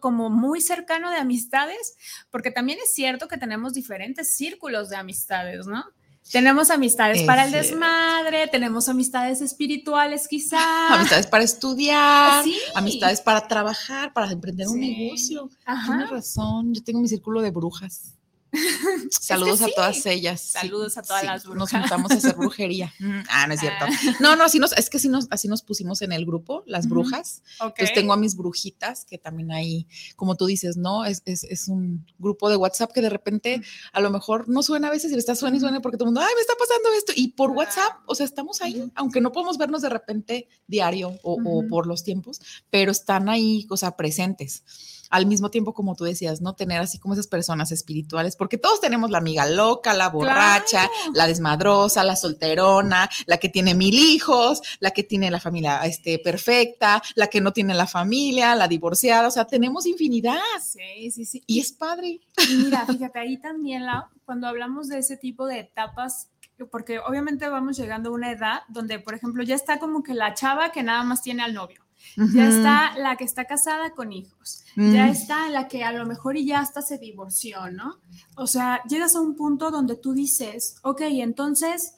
como 0.00 0.30
muy 0.30 0.60
cercano 0.60 1.10
de 1.10 1.16
amistades, 1.16 1.96
porque 2.30 2.52
también 2.52 2.78
es 2.82 2.94
cierto 2.94 3.26
que 3.26 3.36
tenemos 3.36 3.74
diferentes 3.74 4.36
círculos 4.36 4.88
de 4.88 4.96
amistades, 4.96 5.66
¿no? 5.66 5.84
Tenemos 6.30 6.70
amistades 6.70 7.22
para 7.22 7.44
el 7.44 7.52
desmadre, 7.52 8.48
tenemos 8.48 8.88
amistades 8.88 9.40
espirituales 9.40 10.26
quizá. 10.26 10.88
Amistades 10.94 11.26
para 11.26 11.44
estudiar, 11.44 12.44
amistades 12.74 13.20
para 13.20 13.46
trabajar, 13.46 14.12
para 14.12 14.30
emprender 14.32 14.66
un 14.68 14.80
negocio. 14.80 15.48
Tienes 15.86 16.10
razón, 16.10 16.74
yo 16.74 16.82
tengo 16.82 17.00
mi 17.00 17.08
círculo 17.08 17.42
de 17.42 17.50
brujas. 17.50 18.15
Saludos 19.10 19.62
a 19.62 19.66
todas 19.74 20.04
ellas. 20.06 20.40
Saludos 20.40 20.96
a 20.98 21.02
todas 21.02 21.24
las 21.24 21.44
brujas. 21.44 21.58
Nos 21.58 21.70
juntamos 21.70 22.10
a 22.10 22.14
hacer 22.14 22.34
brujería. 22.36 22.92
Mm, 22.98 23.20
ah, 23.28 23.46
no 23.46 23.54
es 23.54 23.60
cierto. 23.60 23.84
Ah. 23.84 23.90
No, 24.20 24.36
no, 24.36 24.44
así 24.44 24.58
nos, 24.58 24.72
es 24.72 24.90
que 24.90 24.96
así 24.96 25.08
nos, 25.08 25.26
así 25.30 25.48
nos 25.48 25.62
pusimos 25.62 26.02
en 26.02 26.12
el 26.12 26.24
grupo, 26.24 26.62
las 26.66 26.88
brujas. 26.88 27.42
Entonces 27.60 27.92
tengo 27.92 28.12
a 28.12 28.16
mis 28.16 28.36
brujitas, 28.36 29.04
que 29.04 29.18
también 29.18 29.52
hay, 29.52 29.86
como 30.16 30.36
tú 30.36 30.46
dices, 30.46 30.76
¿no? 30.76 31.04
Es, 31.04 31.22
es, 31.26 31.44
es, 31.44 31.68
un 31.68 32.06
grupo 32.18 32.48
de 32.48 32.56
WhatsApp 32.56 32.92
que 32.92 33.00
de 33.00 33.10
repente 33.10 33.62
a 33.92 34.00
lo 34.00 34.10
mejor 34.10 34.48
no 34.48 34.62
suena 34.62 34.88
a 34.88 34.90
veces 34.90 35.12
y 35.12 35.16
está 35.16 35.34
suena 35.34 35.56
y 35.56 35.60
suena 35.60 35.80
porque 35.80 35.96
todo 35.96 36.08
el 36.08 36.14
mundo, 36.14 36.20
ay, 36.20 36.34
me 36.34 36.40
está 36.40 36.54
pasando 36.58 36.92
esto. 36.96 37.12
Y 37.14 37.28
por 37.28 37.50
WhatsApp, 37.50 37.98
o 38.06 38.14
sea, 38.14 38.26
estamos 38.26 38.62
ahí, 38.62 38.90
aunque 38.94 39.20
no 39.20 39.32
podemos 39.32 39.58
vernos 39.58 39.82
de 39.82 39.88
repente 39.88 40.48
diario 40.66 41.18
o, 41.22 41.38
o 41.44 41.66
por 41.68 41.86
los 41.86 42.04
tiempos, 42.04 42.40
pero 42.70 42.92
están 42.92 43.28
ahí, 43.28 43.66
o 43.70 43.76
sea, 43.76 43.96
presentes 43.96 44.64
al 45.10 45.26
mismo 45.26 45.50
tiempo, 45.50 45.74
como 45.74 45.94
tú 45.94 46.04
decías, 46.04 46.40
¿no? 46.40 46.54
Tener 46.54 46.80
así 46.80 46.98
como 46.98 47.14
esas 47.14 47.26
personas 47.26 47.72
espirituales, 47.72 48.36
porque 48.36 48.58
todos 48.58 48.80
tenemos 48.80 49.10
la 49.10 49.18
amiga 49.18 49.46
loca, 49.46 49.94
la 49.94 50.08
borracha, 50.08 50.90
la 51.14 51.26
desmadrosa, 51.26 52.04
la 52.04 52.16
solterona, 52.16 53.08
la 53.26 53.38
que 53.38 53.48
tiene 53.48 53.74
mil 53.74 53.94
hijos, 53.94 54.62
la 54.80 54.90
que 54.90 55.02
tiene 55.02 55.30
la 55.30 55.40
familia 55.40 55.80
este, 55.84 56.18
perfecta, 56.18 57.02
la 57.14 57.28
que 57.28 57.40
no 57.40 57.52
tiene 57.52 57.74
la 57.74 57.86
familia, 57.86 58.54
la 58.54 58.68
divorciada, 58.68 59.28
o 59.28 59.30
sea, 59.30 59.46
tenemos 59.46 59.86
infinidad. 59.86 60.40
Sí, 60.62 61.10
sí, 61.10 61.24
sí. 61.24 61.42
Y 61.46 61.60
es 61.60 61.72
padre. 61.72 62.20
Y 62.48 62.56
mira, 62.56 62.86
fíjate, 62.86 63.18
ahí 63.18 63.38
también, 63.38 63.86
la, 63.86 64.10
cuando 64.24 64.46
hablamos 64.46 64.88
de 64.88 64.98
ese 64.98 65.16
tipo 65.16 65.46
de 65.46 65.60
etapas, 65.60 66.28
porque 66.70 66.98
obviamente 67.00 67.48
vamos 67.48 67.76
llegando 67.76 68.10
a 68.10 68.12
una 68.12 68.32
edad 68.32 68.60
donde, 68.68 68.98
por 68.98 69.14
ejemplo, 69.14 69.42
ya 69.42 69.54
está 69.54 69.78
como 69.78 70.02
que 70.02 70.14
la 70.14 70.34
chava 70.34 70.72
que 70.72 70.82
nada 70.82 71.02
más 71.02 71.22
tiene 71.22 71.42
al 71.42 71.52
novio 71.54 71.85
ya 72.16 72.48
está 72.48 72.98
la 72.98 73.16
que 73.16 73.24
está 73.24 73.44
casada 73.44 73.90
con 73.90 74.12
hijos, 74.12 74.64
ya 74.76 75.08
está 75.08 75.48
la 75.50 75.68
que 75.68 75.84
a 75.84 75.92
lo 75.92 76.06
mejor 76.06 76.36
y 76.36 76.46
ya 76.46 76.60
hasta 76.60 76.82
se 76.82 76.98
divorció, 76.98 77.70
¿no? 77.70 77.98
O 78.36 78.46
sea, 78.46 78.82
llegas 78.88 79.16
a 79.16 79.20
un 79.20 79.36
punto 79.36 79.70
donde 79.70 79.96
tú 79.96 80.12
dices, 80.12 80.76
ok, 80.82 81.02
entonces, 81.02 81.96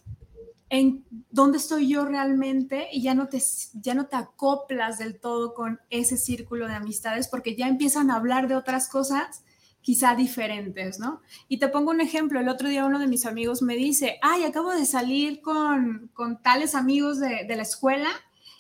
¿en 0.71 1.05
dónde 1.31 1.59
estoy 1.59 1.89
yo 1.89 2.05
realmente? 2.05 2.89
Y 2.93 3.03
ya 3.03 3.15
no 3.15 3.29
te, 3.29 3.43
ya 3.75 3.95
no 3.95 4.07
te 4.07 4.17
acoplas 4.17 4.99
del 4.99 5.19
todo 5.21 5.55
con 5.55 5.81
ese 5.91 6.17
círculo 6.17 6.67
de 6.69 6.75
amistades 6.75 7.29
porque 7.29 7.57
ya 7.57 7.69
empiezan 7.69 8.11
a 8.11 8.17
hablar 8.17 8.49
de 8.49 8.57
otras 8.57 8.89
cosas 8.89 9.45
quizá 9.81 10.15
diferentes, 10.15 10.99
¿no? 10.99 11.23
Y 11.49 11.59
te 11.59 11.69
pongo 11.69 11.91
un 11.91 12.01
ejemplo, 12.01 12.41
el 12.41 12.49
otro 12.49 12.69
día 12.69 12.85
uno 12.85 12.99
de 12.99 13.07
mis 13.07 13.25
amigos 13.25 13.63
me 13.63 13.75
dice, 13.77 14.19
ay, 14.21 14.45
acabo 14.45 14.75
de 14.75 14.85
salir 14.85 15.41
con, 15.41 16.11
con 16.13 16.43
tales 16.43 16.75
amigos 16.75 17.19
de, 17.21 17.45
de 17.49 17.57
la 17.57 17.63
escuela 17.63 18.11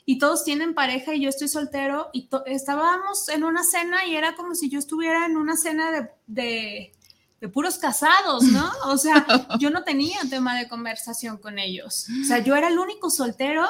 y 0.09 0.17
todos 0.17 0.43
tienen 0.43 0.73
pareja 0.73 1.15
y 1.15 1.21
yo 1.21 1.29
estoy 1.29 1.49
soltero 1.49 2.09
y 2.15 2.31
estábamos 2.47 3.29
en 3.29 3.45
una 3.45 3.63
cena 3.63 4.07
y 4.07 4.17
era 4.17 4.35
como 4.37 4.55
si 4.55 4.71
yo 4.71 4.79
estuviera 4.79 5.27
en 5.27 5.37
una 5.37 5.55
cena 5.55 5.91
de, 6.27 6.93
de, 7.39 7.49
puros 7.51 7.77
casados, 7.77 8.45
¿no? 8.45 8.71
O 8.87 8.97
sea, 8.97 9.27
yo 9.61 9.69
no 9.69 9.85
tenía 9.85 10.19
tema 10.31 10.57
de 10.57 10.67
conversación 10.67 11.37
con 11.37 11.59
ellos. 11.59 12.07
O 12.23 12.25
sea, 12.25 12.39
yo 12.39 12.57
era 12.57 12.69
el 12.69 12.79
único 12.79 13.11
soltero 13.11 13.67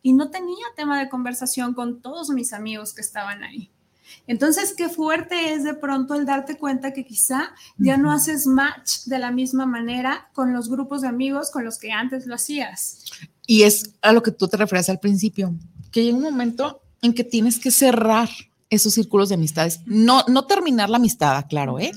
y 0.00 0.14
no 0.14 0.30
tenía 0.30 0.64
tema 0.74 0.98
de 0.98 1.10
conversación 1.10 1.74
con 1.74 2.00
todos 2.00 2.30
mis 2.30 2.54
amigos 2.54 2.94
que 2.94 3.02
estaban 3.02 3.44
ahí. 3.44 3.70
Entonces, 4.26 4.72
qué 4.74 4.88
fuerte 4.88 5.52
es 5.52 5.64
de 5.64 5.74
pronto 5.74 6.14
el 6.14 6.24
darte 6.24 6.56
cuenta 6.56 6.94
que 6.94 7.04
quizá 7.04 7.54
ya 7.76 7.98
no 7.98 8.10
haces 8.10 8.46
match 8.46 9.00
de 9.04 9.18
la 9.18 9.30
misma 9.30 9.66
manera 9.66 10.30
con 10.32 10.54
los 10.54 10.70
grupos 10.70 11.02
de 11.02 11.08
amigos 11.08 11.50
con 11.50 11.62
los 11.62 11.76
que 11.78 11.92
antes 11.92 12.24
lo 12.24 12.36
hacías. 12.36 13.04
Y 13.46 13.64
es 13.64 13.96
a 14.00 14.14
lo 14.14 14.22
que 14.22 14.30
tú 14.30 14.48
te 14.48 14.56
refieres 14.56 14.88
al 14.88 14.98
principio 14.98 15.54
que 15.94 16.00
hay 16.00 16.10
un 16.10 16.22
momento 16.22 16.82
en 17.02 17.14
que 17.14 17.22
tienes 17.22 17.60
que 17.60 17.70
cerrar 17.70 18.28
esos 18.68 18.94
círculos 18.94 19.28
de 19.28 19.36
amistades. 19.36 19.78
No, 19.86 20.24
no 20.26 20.44
terminar 20.44 20.90
la 20.90 20.96
amistad, 20.96 21.46
claro, 21.48 21.78
¿eh? 21.78 21.92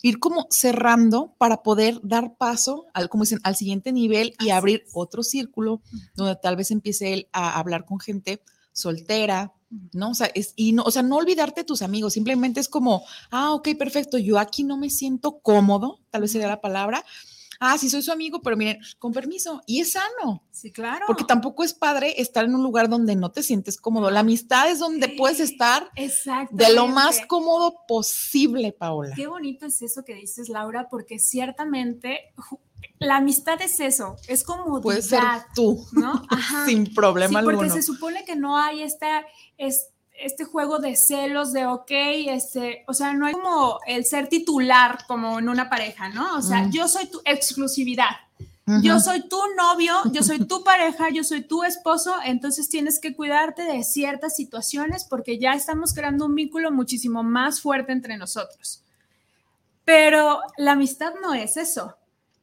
Ir 0.00 0.18
como 0.18 0.46
cerrando 0.48 1.34
para 1.36 1.62
poder 1.62 2.00
dar 2.02 2.38
paso 2.38 2.86
al, 2.94 3.10
como 3.10 3.24
dicen, 3.24 3.40
al 3.42 3.54
siguiente 3.54 3.92
nivel 3.92 4.34
y 4.40 4.48
abrir 4.48 4.86
otro 4.94 5.22
círculo 5.22 5.82
donde 6.14 6.36
tal 6.36 6.56
vez 6.56 6.70
empiece 6.70 7.12
él 7.12 7.28
a 7.32 7.58
hablar 7.58 7.84
con 7.84 8.00
gente 8.00 8.40
soltera, 8.72 9.52
¿no? 9.92 10.12
O 10.12 10.14
sea, 10.14 10.30
es, 10.34 10.54
y 10.56 10.72
no, 10.72 10.84
o 10.84 10.90
sea, 10.90 11.02
no 11.02 11.16
olvidarte 11.16 11.60
de 11.60 11.66
tus 11.66 11.82
amigos, 11.82 12.14
simplemente 12.14 12.60
es 12.60 12.68
como, 12.70 13.04
ah, 13.30 13.52
ok, 13.52 13.76
perfecto, 13.78 14.16
yo 14.16 14.38
aquí 14.38 14.64
no 14.64 14.78
me 14.78 14.88
siento 14.88 15.40
cómodo, 15.40 16.00
tal 16.08 16.22
vez 16.22 16.32
sería 16.32 16.48
la 16.48 16.62
palabra, 16.62 17.04
ah, 17.60 17.78
sí 17.78 17.90
soy 17.90 18.02
su 18.02 18.12
amigo, 18.12 18.40
pero 18.42 18.56
miren, 18.56 18.78
con 18.98 19.12
permiso, 19.12 19.62
y 19.66 19.80
es 19.80 19.92
sano. 19.92 20.44
Sí, 20.50 20.72
claro. 20.72 21.04
Porque 21.06 21.24
tampoco 21.24 21.64
es 21.64 21.74
padre 21.74 22.20
estar 22.20 22.44
en 22.44 22.54
un 22.54 22.62
lugar 22.62 22.88
donde 22.88 23.16
no 23.16 23.30
te 23.30 23.42
sientes 23.42 23.76
cómodo. 23.76 24.10
La 24.10 24.20
amistad 24.20 24.70
es 24.70 24.78
donde 24.78 25.08
puedes 25.08 25.40
estar 25.40 25.90
de 25.94 26.72
lo 26.72 26.88
más 26.88 27.20
cómodo 27.26 27.84
posible, 27.86 28.72
Paola. 28.72 29.14
Qué 29.14 29.26
bonito 29.26 29.66
es 29.66 29.82
eso 29.82 30.04
que 30.04 30.14
dices, 30.14 30.48
Laura, 30.48 30.88
porque 30.88 31.18
ciertamente 31.18 32.32
la 32.98 33.16
amistad 33.16 33.60
es 33.62 33.80
eso, 33.80 34.16
es 34.26 34.44
como 34.44 34.80
Puedes 34.80 35.06
ser 35.06 35.22
tú, 35.54 35.86
¿no? 35.92 36.22
Sin 36.66 36.92
problema 36.94 37.40
sí, 37.40 37.44
porque 37.44 37.70
se 37.70 37.82
supone 37.82 38.24
que 38.24 38.36
no 38.36 38.56
hay 38.56 38.82
esta, 38.82 39.24
es, 39.56 39.90
este 40.20 40.44
juego 40.44 40.78
de 40.78 40.96
celos, 40.96 41.52
de 41.52 41.66
ok, 41.66 41.90
este, 41.90 42.84
o 42.86 42.94
sea, 42.94 43.12
no 43.14 43.26
hay 43.26 43.34
como 43.34 43.78
el 43.86 44.04
ser 44.04 44.28
titular 44.28 44.98
como 45.06 45.38
en 45.38 45.48
una 45.48 45.68
pareja, 45.70 46.08
¿no? 46.08 46.36
O 46.36 46.42
sea, 46.42 46.68
yo 46.70 46.88
soy 46.88 47.06
tu 47.06 47.20
exclusividad. 47.24 48.10
Yo 48.82 49.00
soy 49.00 49.26
tu 49.26 49.38
novio, 49.56 49.94
yo 50.12 50.22
soy 50.22 50.40
tu 50.40 50.62
pareja, 50.62 51.08
yo 51.08 51.24
soy 51.24 51.40
tu 51.40 51.64
esposo, 51.64 52.14
entonces 52.22 52.68
tienes 52.68 53.00
que 53.00 53.16
cuidarte 53.16 53.62
de 53.62 53.82
ciertas 53.82 54.36
situaciones 54.36 55.04
porque 55.04 55.38
ya 55.38 55.54
estamos 55.54 55.94
creando 55.94 56.26
un 56.26 56.34
vínculo 56.34 56.70
muchísimo 56.70 57.22
más 57.22 57.62
fuerte 57.62 57.92
entre 57.92 58.18
nosotros. 58.18 58.82
Pero 59.86 60.40
la 60.58 60.72
amistad 60.72 61.14
no 61.22 61.32
es 61.32 61.56
eso, 61.56 61.96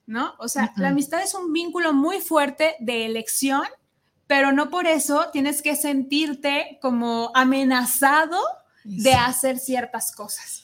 ¿no? 0.08 0.34
O 0.40 0.48
sea, 0.48 0.74
la 0.78 0.88
amistad 0.88 1.22
es 1.22 1.36
un 1.36 1.54
vínculo 1.54 1.94
muy 1.94 2.20
fuerte 2.20 2.76
de 2.80 3.06
elección 3.06 3.62
pero 4.28 4.52
no 4.52 4.70
por 4.70 4.88
eso 4.88 5.28
tienes 5.32 5.62
que 5.62 5.76
sentirte 5.76 6.80
como 6.82 7.32
amenazado 7.34 8.40
de 8.84 9.14
hacer 9.14 9.60
ciertas 9.60 10.12
cosas. 10.12 10.64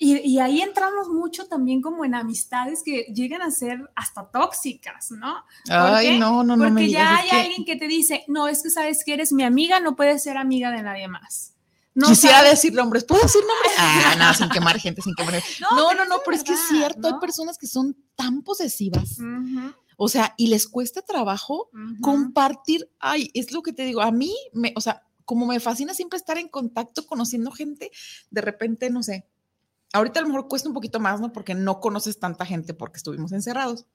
Y, 0.00 0.38
ahí 0.38 0.60
entramos 0.60 1.08
mucho 1.08 1.46
también 1.48 1.82
como 1.82 2.04
en 2.04 2.14
amistades 2.14 2.82
que 2.84 3.12
llegan 3.12 3.42
a 3.42 3.50
ser 3.50 3.90
hasta 3.96 4.30
tóxicas, 4.30 5.10
¿no? 5.10 5.44
Ay, 5.68 6.20
no, 6.20 6.44
no, 6.44 6.56
no. 6.56 6.68
Porque 6.68 6.88
ya 6.88 7.16
hay 7.16 7.30
alguien 7.30 7.64
que 7.64 7.74
te 7.74 7.88
dice, 7.88 8.24
no, 8.28 8.46
es 8.46 8.62
que 8.62 8.70
sabes 8.70 9.02
que 9.04 9.14
eres 9.14 9.32
mi 9.32 9.42
amiga, 9.42 9.80
no 9.80 9.96
puedes 9.96 10.22
ser 10.22 10.36
amiga 10.36 10.70
de 10.70 10.84
nadie 10.84 11.08
más. 11.08 11.54
No 11.94 12.06
Quisiera 12.06 12.44
decir 12.44 12.72
nombres, 12.74 13.04
¿puedo 13.04 13.22
decir 13.22 13.40
nombres? 13.40 13.72
Ah, 13.78 14.14
no, 14.16 14.34
sin 14.34 14.48
quemar 14.50 14.78
gente, 14.78 15.02
sin 15.02 15.14
quemar. 15.16 15.42
No, 15.72 15.92
no, 15.94 16.04
no, 16.04 16.18
pero, 16.24 16.36
es, 16.36 16.44
que 16.44 16.52
es 16.52 16.60
cierto, 16.68 17.08
hay 17.08 17.14
personas 17.20 17.58
que 17.58 17.66
son 17.66 17.96
tan 18.14 18.42
posesivas. 18.42 19.18
O 20.00 20.08
sea, 20.08 20.32
y 20.36 20.46
les 20.46 20.68
cuesta 20.68 21.02
trabajo 21.02 21.70
compartir. 22.00 22.88
Ay, 23.00 23.32
es 23.34 23.50
lo 23.50 23.62
que 23.62 23.72
te 23.72 23.82
digo, 23.82 24.00
a 24.00 24.12
mí, 24.12 24.32
me, 24.52 24.72
o 24.76 24.80
sea, 24.80 25.02
como 25.24 25.44
me 25.44 25.58
fascina 25.58 25.92
siempre 25.92 26.16
estar 26.16 26.38
en 26.38 26.48
contacto, 26.48 27.04
conociendo 27.04 27.50
gente, 27.50 27.90
de 28.30 28.40
repente, 28.40 28.90
no 28.90 29.02
sé, 29.02 29.26
ahorita 29.92 30.20
a 30.20 30.22
lo 30.22 30.28
mejor 30.28 30.46
cuesta 30.46 30.68
un 30.68 30.74
poquito 30.74 31.00
más, 31.00 31.20
¿no? 31.20 31.32
Porque 31.32 31.56
no 31.56 31.80
conoces 31.80 32.20
tanta 32.20 32.46
gente 32.46 32.74
porque 32.74 32.98
estuvimos 32.98 33.32
encerrados. 33.32 33.86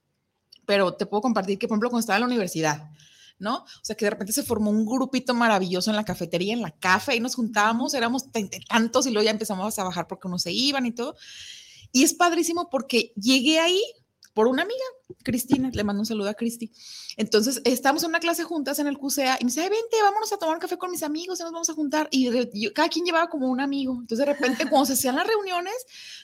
Pero 0.66 0.92
te 0.92 1.06
puedo 1.06 1.22
compartir 1.22 1.58
que, 1.58 1.68
por 1.68 1.76
ejemplo, 1.76 1.88
cuando 1.88 2.00
estaba 2.00 2.18
en 2.18 2.20
la 2.20 2.26
universidad, 2.26 2.90
¿no? 3.38 3.60
O 3.60 3.84
sea, 3.84 3.96
que 3.96 4.04
de 4.04 4.10
repente 4.10 4.34
se 4.34 4.42
formó 4.42 4.70
un 4.70 4.84
grupito 4.84 5.32
maravilloso 5.32 5.88
en 5.88 5.96
la 5.96 6.04
cafetería, 6.04 6.52
en 6.52 6.60
la 6.60 6.70
café, 6.70 7.16
y 7.16 7.20
nos 7.20 7.34
juntábamos, 7.34 7.94
éramos 7.94 8.26
tantos 8.68 9.06
y 9.06 9.10
luego 9.10 9.24
ya 9.24 9.30
empezamos 9.30 9.78
a 9.78 9.84
bajar 9.84 10.06
porque 10.06 10.28
unos 10.28 10.42
se 10.42 10.52
iban 10.52 10.84
y 10.84 10.92
todo. 10.92 11.16
Y 11.92 12.02
es 12.02 12.12
padrísimo 12.12 12.68
porque 12.68 13.14
llegué 13.16 13.58
ahí 13.58 13.80
por 14.34 14.48
una 14.48 14.62
amiga, 14.62 14.84
Cristina, 15.22 15.70
le 15.72 15.84
mando 15.84 16.00
un 16.00 16.06
saludo 16.06 16.28
a 16.28 16.34
Cristi. 16.34 16.72
Entonces, 17.16 17.62
estamos 17.64 18.02
en 18.02 18.10
una 18.10 18.18
clase 18.18 18.42
juntas 18.42 18.80
en 18.80 18.88
el 18.88 18.98
CUSEA 18.98 19.38
y 19.40 19.44
me 19.44 19.48
dice, 19.48 19.62
vente, 19.62 20.02
vámonos 20.02 20.32
a 20.32 20.38
tomar 20.38 20.56
un 20.56 20.60
café 20.60 20.76
con 20.76 20.90
mis 20.90 21.04
amigos 21.04 21.38
y 21.38 21.44
nos 21.44 21.52
vamos 21.52 21.70
a 21.70 21.74
juntar. 21.74 22.08
Y 22.10 22.70
cada 22.72 22.88
quien 22.88 23.04
llevaba 23.04 23.28
como 23.28 23.48
un 23.48 23.60
amigo. 23.60 23.92
Entonces, 23.92 24.18
de 24.18 24.32
repente, 24.32 24.66
cuando 24.70 24.86
se 24.86 24.94
hacían 24.94 25.14
las 25.14 25.26
reuniones, 25.26 25.74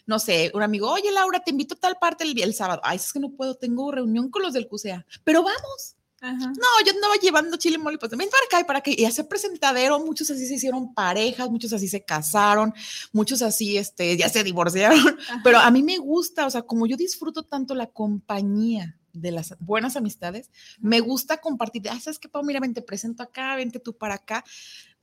no 0.07 0.19
sé, 0.19 0.51
un 0.55 0.63
amigo, 0.63 0.91
oye, 0.91 1.11
Laura, 1.13 1.41
te 1.41 1.53
invito 1.53 1.75
a 1.75 1.79
tal 1.79 1.97
parte 2.01 2.25
el, 2.25 2.41
el 2.41 2.53
sábado. 2.53 2.81
Ay, 2.85 2.97
es 2.97 3.13
que 3.13 3.21
no 3.21 3.31
puedo, 3.31 3.55
tengo 3.55 3.93
reunión 3.93 4.29
con 4.29 4.43
los 4.43 4.53
del 4.53 4.67
CUSEA, 4.67 5.07
pero 5.25 5.43
vamos. 5.43 5.97
No, 6.23 6.85
yo 6.85 6.93
andaba 6.93 7.15
llevando 7.21 7.57
chile 7.57 7.79
mole, 7.79 7.97
pues 7.97 8.11
ven 8.11 8.29
para 8.31 8.45
acá 8.45 8.61
y 8.61 8.65
para 8.65 8.79
acá. 8.81 8.91
Y 8.95 9.05
hace 9.05 9.25
presentadero, 9.25 9.99
muchos 10.01 10.31
así 10.31 10.47
se 10.47 10.55
hicieron 10.55 10.93
parejas, 10.93 11.51
muchos 11.51 11.73
así 11.73 11.89
se 11.89 12.05
casaron, 12.05 12.75
muchos 13.13 13.41
así, 13.41 13.79
este, 13.79 14.17
ya 14.17 14.29
se 14.29 14.45
divorciaron. 14.45 14.99
Pero 15.45 15.59
a 15.59 15.71
mí 15.71 15.83
me 15.83 15.97
gusta, 15.99 16.47
o 16.47 16.51
sea, 16.51 16.63
como 16.63 16.87
yo 16.87 16.97
disfruto 16.97 17.43
tanto 17.43 17.75
la 17.75 17.87
compañía 17.87 18.99
de 19.13 19.33
las 19.33 19.57
buenas 19.61 19.97
amistades, 19.97 20.51
me 20.79 21.01
gusta 21.01 21.39
compartir. 21.39 21.89
Ah, 21.89 21.99
¿sabes 21.99 22.19
qué, 22.19 22.29
Pau? 22.29 22.45
Mira, 22.45 22.61
ven, 22.61 22.75
te 22.75 22.83
presento 22.83 23.23
acá, 23.23 23.57
vente 23.57 23.81
tú 23.81 23.97
para 23.97 24.15
acá. 24.15 24.45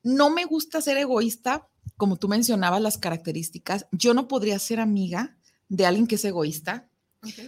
No 0.04 0.30
me 0.30 0.46
gusta 0.46 0.82
ser 0.82 0.98
egoísta, 0.98 1.68
como 1.98 2.18
tú 2.18 2.28
mencionabas 2.28 2.82
las 2.82 2.98
características. 2.98 3.88
Yo 3.92 4.14
no 4.14 4.28
podría 4.28 4.60
ser 4.60 4.80
amiga 4.80 5.36
de 5.68 5.86
alguien 5.86 6.06
que 6.06 6.16
es 6.16 6.26
egoísta, 6.26 6.88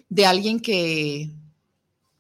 de 0.10 0.26
alguien 0.26 0.60
que 0.60 1.32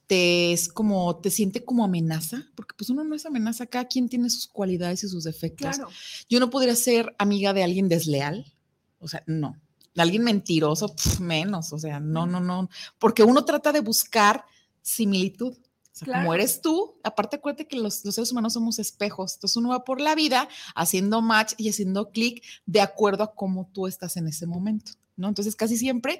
te 0.09 0.51
es 0.53 0.69
como, 0.69 1.17
te 1.17 1.29
siente 1.29 1.63
como 1.63 1.83
amenaza, 1.83 2.43
porque 2.55 2.73
pues 2.75 2.89
uno 2.89 3.03
no 3.03 3.13
es 3.13 3.27
amenaza, 3.27 3.67
cada 3.67 3.85
quien 3.85 4.09
tiene 4.09 4.31
sus 4.31 4.47
cualidades 4.47 5.03
y 5.03 5.07
sus 5.07 5.23
defectos. 5.23 5.77
Yo 6.27 6.39
no 6.39 6.49
podría 6.49 6.75
ser 6.75 7.15
amiga 7.19 7.53
de 7.53 7.63
alguien 7.63 7.87
desleal, 7.87 8.51
o 8.97 9.07
sea, 9.07 9.23
no. 9.27 9.55
De 9.93 10.01
alguien 10.01 10.23
mentiroso, 10.23 10.95
menos, 11.19 11.71
o 11.73 11.77
sea, 11.77 11.99
no, 11.99 12.25
no, 12.25 12.39
no, 12.39 12.71
porque 12.97 13.21
uno 13.21 13.45
trata 13.45 13.71
de 13.71 13.81
buscar 13.81 14.45
similitud. 14.81 15.53
O 15.53 16.05
sea, 16.05 16.21
como 16.21 16.33
eres 16.33 16.59
tú, 16.59 16.95
aparte 17.03 17.35
acuérdate 17.35 17.67
que 17.67 17.77
los, 17.77 18.03
los, 18.03 18.15
seres 18.15 18.31
humanos 18.31 18.53
somos 18.53 18.79
espejos, 18.79 19.35
entonces 19.35 19.57
uno 19.57 19.69
va 19.69 19.83
por 19.83 20.01
la 20.01 20.15
vida 20.15 20.49
haciendo 20.73 21.21
match 21.21 21.53
y 21.57 21.69
haciendo 21.69 22.09
clic 22.09 22.43
de 22.65 22.81
acuerdo 22.81 23.23
a 23.25 23.35
cómo 23.35 23.69
tú 23.71 23.85
estás 23.85 24.17
en 24.17 24.27
ese 24.27 24.47
momento, 24.47 24.93
¿no? 25.17 25.27
Entonces 25.27 25.55
casi 25.55 25.77
siempre 25.77 26.19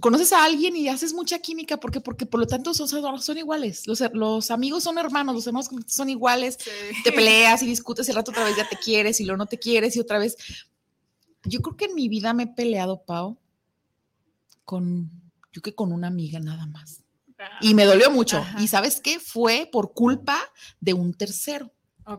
conoces 0.00 0.32
a 0.32 0.44
alguien 0.44 0.76
y 0.76 0.88
haces 0.88 1.14
mucha 1.14 1.38
química 1.38 1.78
porque 1.78 2.00
porque 2.00 2.26
por 2.26 2.40
lo 2.40 2.46
tanto 2.46 2.74
son, 2.74 2.88
son 3.20 3.38
iguales. 3.38 3.86
Los, 3.86 4.02
los 4.12 4.50
amigos 4.50 4.84
son 4.84 4.98
hermanos 4.98 5.34
los 5.34 5.46
hermanos 5.46 5.70
son 5.86 6.10
iguales. 6.10 6.58
Te 7.04 7.12
peleas 7.12 7.62
y 7.62 7.66
discutes 7.66 8.06
y 8.06 8.10
el 8.10 8.16
rato 8.16 8.30
otra 8.30 8.44
vez 8.44 8.56
ya 8.56 8.68
te 8.68 8.76
quieres 8.76 9.20
y 9.20 9.24
luego 9.24 9.38
no 9.38 9.46
te 9.46 9.58
quieres 9.58 9.96
y 9.96 10.00
otra 10.00 10.18
vez. 10.18 10.36
Yo 11.44 11.60
creo 11.60 11.76
que 11.76 11.86
en 11.86 11.94
mi 11.94 12.08
vida 12.08 12.32
me 12.34 12.44
he 12.44 12.48
peleado 12.48 13.02
Pau 13.02 13.38
con 14.64 15.10
yo 15.52 15.60
que 15.60 15.74
con 15.74 15.92
una 15.92 16.08
amiga 16.08 16.40
nada 16.40 16.66
más. 16.66 17.02
Y 17.60 17.74
me 17.74 17.84
dolió 17.84 18.10
mucho. 18.10 18.44
y 18.58 18.68
sabes 18.68 19.00
qué 19.00 19.18
fue 19.18 19.68
por 19.70 19.92
culpa 19.92 20.38
de 20.80 20.94
un 20.94 21.12
tercero 21.12 21.72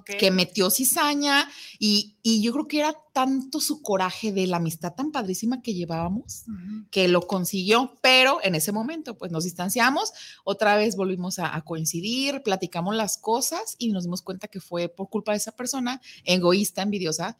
que 0.06 0.32
metió 0.32 0.69
cizaña 0.69 1.49
y, 1.79 2.15
yo 2.41 2.53
creo 2.53 2.67
que 2.67 2.79
era 2.79 2.95
tanto 3.13 3.60
su 3.60 3.82
coraje 3.82 4.32
de 4.32 4.47
la 4.47 4.58
amistad 4.58 4.93
tan 4.93 5.12
padrísima 5.12 5.62
que 5.62 5.73
llevábamos 5.73 6.45
que 6.89 7.08
lo 7.08 7.27
consiguió, 7.27 7.93
pero 8.01 8.39
en 8.43 8.56
ese 8.56 8.71
momento 8.71 9.17
pues 9.17 9.32
nos 9.32 9.43
distanciamos, 9.43 10.13
otra 10.43 10.75
vez 10.75 10.95
volvimos 10.95 11.39
a, 11.39 11.60
coincidir, 11.62 12.41
platicamos 12.43 12.95
las 12.95 13.17
cosas 13.17 13.75
y 13.77 13.89
nos 13.89 14.03
dimos 14.03 14.21
cuenta 14.21 14.47
que 14.47 14.60
fue 14.60 14.89
por 14.89 15.10
culpa 15.10 15.34
de 15.34 15.38
esa 15.38 15.51
persona 15.51 16.01
egoísta, 16.23 16.82
envidiosa, 16.82 17.38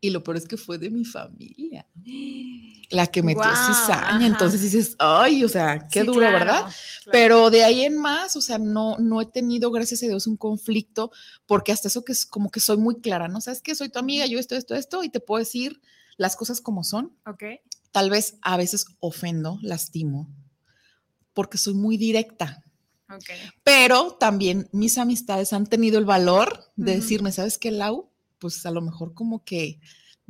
y 0.00 0.10
lo 0.10 0.24
peor 0.24 0.38
es 0.38 0.48
que 0.48 0.56
fue 0.56 0.78
de 0.78 0.90
mi 0.90 1.04
familia, 1.04 1.86
la 2.90 3.06
que 3.06 3.22
metió 3.22 3.44
cizaña. 3.44 4.26
Entonces 4.26 4.62
dices, 4.62 4.96
ay, 4.98 5.44
o 5.44 5.48
sea, 5.48 5.88
qué 5.88 6.04
duro, 6.04 6.20
¿verdad? 6.20 6.66
Pero 7.12 7.50
de 7.50 7.64
ahí 7.64 7.82
en 7.82 7.98
más, 7.98 8.34
o 8.36 8.40
sea, 8.40 8.58
no, 8.58 8.96
no 8.98 9.20
he 9.20 9.26
tenido, 9.26 9.70
gracias 9.70 10.02
a 10.02 10.06
Dios, 10.06 10.26
un 10.26 10.38
conflicto, 10.38 11.10
porque 11.46 11.72
hasta 11.72 11.88
eso 11.88 12.04
que 12.04 12.12
es 12.12 12.24
como 12.24 12.50
que 12.50 12.60
soy 12.60 12.78
muy 12.78 13.00
clara, 13.00 13.28
¿no? 13.28 13.40
Sabes 13.40 13.60
que 13.60 13.74
soy 13.74 13.90
tu 13.90 13.98
amiga, 13.98 14.26
yo 14.26 14.38
esto, 14.38 14.56
esto, 14.56 14.74
esto, 14.74 15.04
y 15.04 15.10
te 15.10 15.20
puedo 15.20 15.38
decir 15.38 15.80
las 16.16 16.34
cosas 16.34 16.60
como 16.60 16.82
son. 16.82 17.16
Ok. 17.26 17.44
Tal 17.92 18.08
vez 18.08 18.38
a 18.42 18.56
veces 18.56 18.86
ofendo, 19.00 19.58
lastimo, 19.62 20.28
porque 21.34 21.58
soy 21.58 21.74
muy 21.74 21.98
directa. 21.98 22.64
Okay. 23.12 23.38
Pero 23.64 24.12
también 24.12 24.68
mis 24.72 24.96
amistades 24.96 25.52
han 25.52 25.66
tenido 25.66 25.98
el 25.98 26.04
valor 26.04 26.70
de 26.76 26.96
decirme, 26.96 27.32
¿sabes 27.32 27.58
qué, 27.58 27.72
Lau? 27.72 28.09
Pues 28.40 28.64
a 28.66 28.70
lo 28.70 28.80
mejor 28.80 29.14
como 29.14 29.44
que 29.44 29.78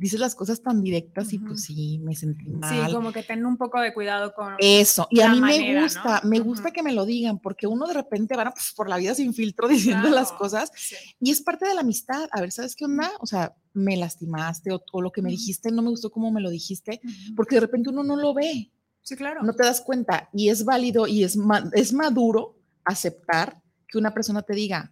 dices 0.01 0.19
las 0.19 0.33
cosas 0.33 0.63
tan 0.63 0.81
directas 0.81 1.31
y 1.31 1.37
pues 1.37 1.61
sí, 1.61 1.99
me 1.99 2.15
sentí 2.15 2.49
mal. 2.49 2.87
Sí, 2.87 2.91
como 2.91 3.11
que 3.11 3.21
ten 3.21 3.45
un 3.45 3.55
poco 3.55 3.79
de 3.79 3.93
cuidado 3.93 4.33
con 4.33 4.55
eso. 4.57 5.07
Y 5.11 5.21
a 5.21 5.29
mí 5.29 5.39
me 5.39 5.83
gusta, 5.83 6.21
me 6.23 6.39
gusta 6.39 6.71
que 6.71 6.81
me 6.81 6.91
lo 6.91 7.05
digan, 7.05 7.37
porque 7.37 7.67
uno 7.67 7.85
de 7.85 7.93
repente 7.93 8.35
va 8.35 8.49
pues, 8.49 8.73
por 8.75 8.89
la 8.89 8.97
vida 8.97 9.13
sin 9.13 9.31
filtro 9.35 9.67
diciendo 9.67 10.09
las 10.09 10.31
cosas 10.31 10.71
y 11.19 11.29
es 11.29 11.43
parte 11.43 11.67
de 11.67 11.75
la 11.75 11.81
amistad. 11.81 12.27
A 12.31 12.41
ver, 12.41 12.51
¿sabes 12.51 12.75
qué 12.75 12.85
onda? 12.85 13.11
O 13.19 13.27
sea, 13.27 13.53
me 13.73 13.95
lastimaste 13.95 14.71
o, 14.71 15.01
lo 15.01 15.11
que 15.11 15.21
me 15.21 15.29
dijiste 15.29 15.71
no 15.71 15.83
me 15.83 15.89
gustó 15.89 16.09
como 16.09 16.31
me 16.31 16.41
lo 16.41 16.49
dijiste, 16.49 16.99
porque 17.35 17.55
de 17.55 17.61
repente 17.61 17.91
uno 17.91 18.03
no 18.03 18.15
lo 18.15 18.33
ve. 18.33 18.71
Sí, 19.03 19.15
claro. 19.15 19.43
No 19.43 19.53
te 19.53 19.63
das 19.63 19.81
cuenta 19.81 20.29
y 20.33 20.49
es 20.49 20.65
válido 20.65 21.05
y 21.05 21.23
es, 21.23 21.37
es 21.73 21.93
maduro 21.93 22.57
aceptar 22.85 23.61
que 23.87 23.99
una 23.99 24.15
persona 24.15 24.41
te 24.41 24.55
diga, 24.55 24.91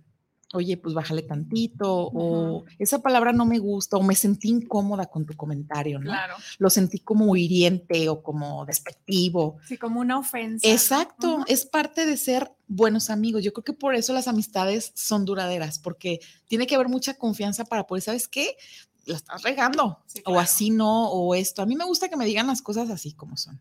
oye, 0.53 0.77
pues 0.77 0.95
bájale 0.95 1.21
tantito, 1.21 2.09
o 2.13 2.65
esa 2.79 2.99
palabra 3.01 3.31
no 3.31 3.45
me 3.45 3.59
gusta, 3.59 3.97
o 3.97 4.03
me 4.03 4.15
sentí 4.15 4.49
incómoda 4.49 5.05
con 5.05 5.25
tu 5.25 5.35
comentario, 5.35 5.99
¿no? 5.99 6.09
Claro. 6.09 6.35
Lo 6.57 6.69
sentí 6.69 6.99
como 6.99 7.35
hiriente 7.35 8.09
o 8.09 8.23
como 8.23 8.65
despectivo. 8.65 9.57
Sí, 9.67 9.77
como 9.77 9.99
una 9.99 10.17
ofensa. 10.17 10.67
Exacto, 10.67 11.43
es 11.47 11.65
parte 11.65 12.05
de 12.05 12.17
ser 12.17 12.51
buenos 12.67 13.09
amigos. 13.09 13.43
Yo 13.43 13.53
creo 13.53 13.63
que 13.63 13.73
por 13.73 13.95
eso 13.95 14.13
las 14.13 14.27
amistades 14.27 14.91
son 14.95 15.25
duraderas, 15.25 15.77
porque 15.79 16.19
tiene 16.47 16.65
que 16.65 16.75
haber 16.75 16.89
mucha 16.89 17.13
confianza 17.13 17.65
para 17.65 17.85
poder, 17.85 18.01
¿sabes 18.01 18.27
qué? 18.27 18.55
La 19.09 19.17
estás 19.17 19.41
regando, 19.41 19.99
o 20.25 20.39
así 20.39 20.69
no, 20.69 21.09
o 21.09 21.33
esto. 21.33 21.61
A 21.61 21.65
mí 21.65 21.75
me 21.75 21.83
gusta 21.83 22.09
que 22.09 22.15
me 22.15 22.25
digan 22.25 22.47
las 22.47 22.61
cosas 22.61 22.89
así 22.89 23.13
como 23.13 23.37
son. 23.37 23.59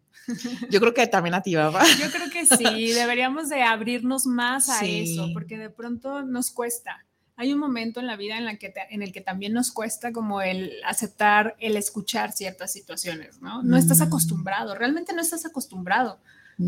Yo 0.71 0.79
creo 0.81 0.93
que 0.93 1.07
también 1.07 1.35
a 1.35 1.43
ti, 1.43 1.55
¿verdad? 1.55 1.83
Yo 1.99 2.11
creo 2.11 2.31
que 2.31 2.45
sí, 2.45 2.93
deberíamos 2.93 3.49
de 3.49 3.63
abrirnos 3.63 4.27
más 4.27 4.69
a 4.69 4.85
eso, 4.85 5.31
porque 5.33 5.57
de 5.57 5.71
pronto 5.71 6.23
nos 6.23 6.51
cuesta. 6.51 7.05
Hay 7.37 7.53
un 7.53 7.61
momento 7.61 8.01
en 8.01 8.07
la 8.07 8.17
vida 8.17 8.37
en, 8.37 8.45
la 8.45 8.57
que 8.57 8.75
en 8.91 9.03
el 9.03 9.13
que 9.13 9.21
también 9.21 9.53
nos 9.53 9.71
cuesta 9.71 10.13
como 10.13 10.43
el 10.43 10.73
aceptar, 10.85 11.57
el 11.61 11.77
escuchar 11.77 12.33
ciertas 12.33 12.73
situaciones, 12.73 13.41
¿no? 13.41 13.63
No 13.63 13.77
estás 13.77 14.01
mm. 14.01 14.03
acostumbrado, 14.03 14.75
realmente 14.75 15.13
no 15.13 15.23
estás 15.23 15.47
acostumbrado 15.47 16.19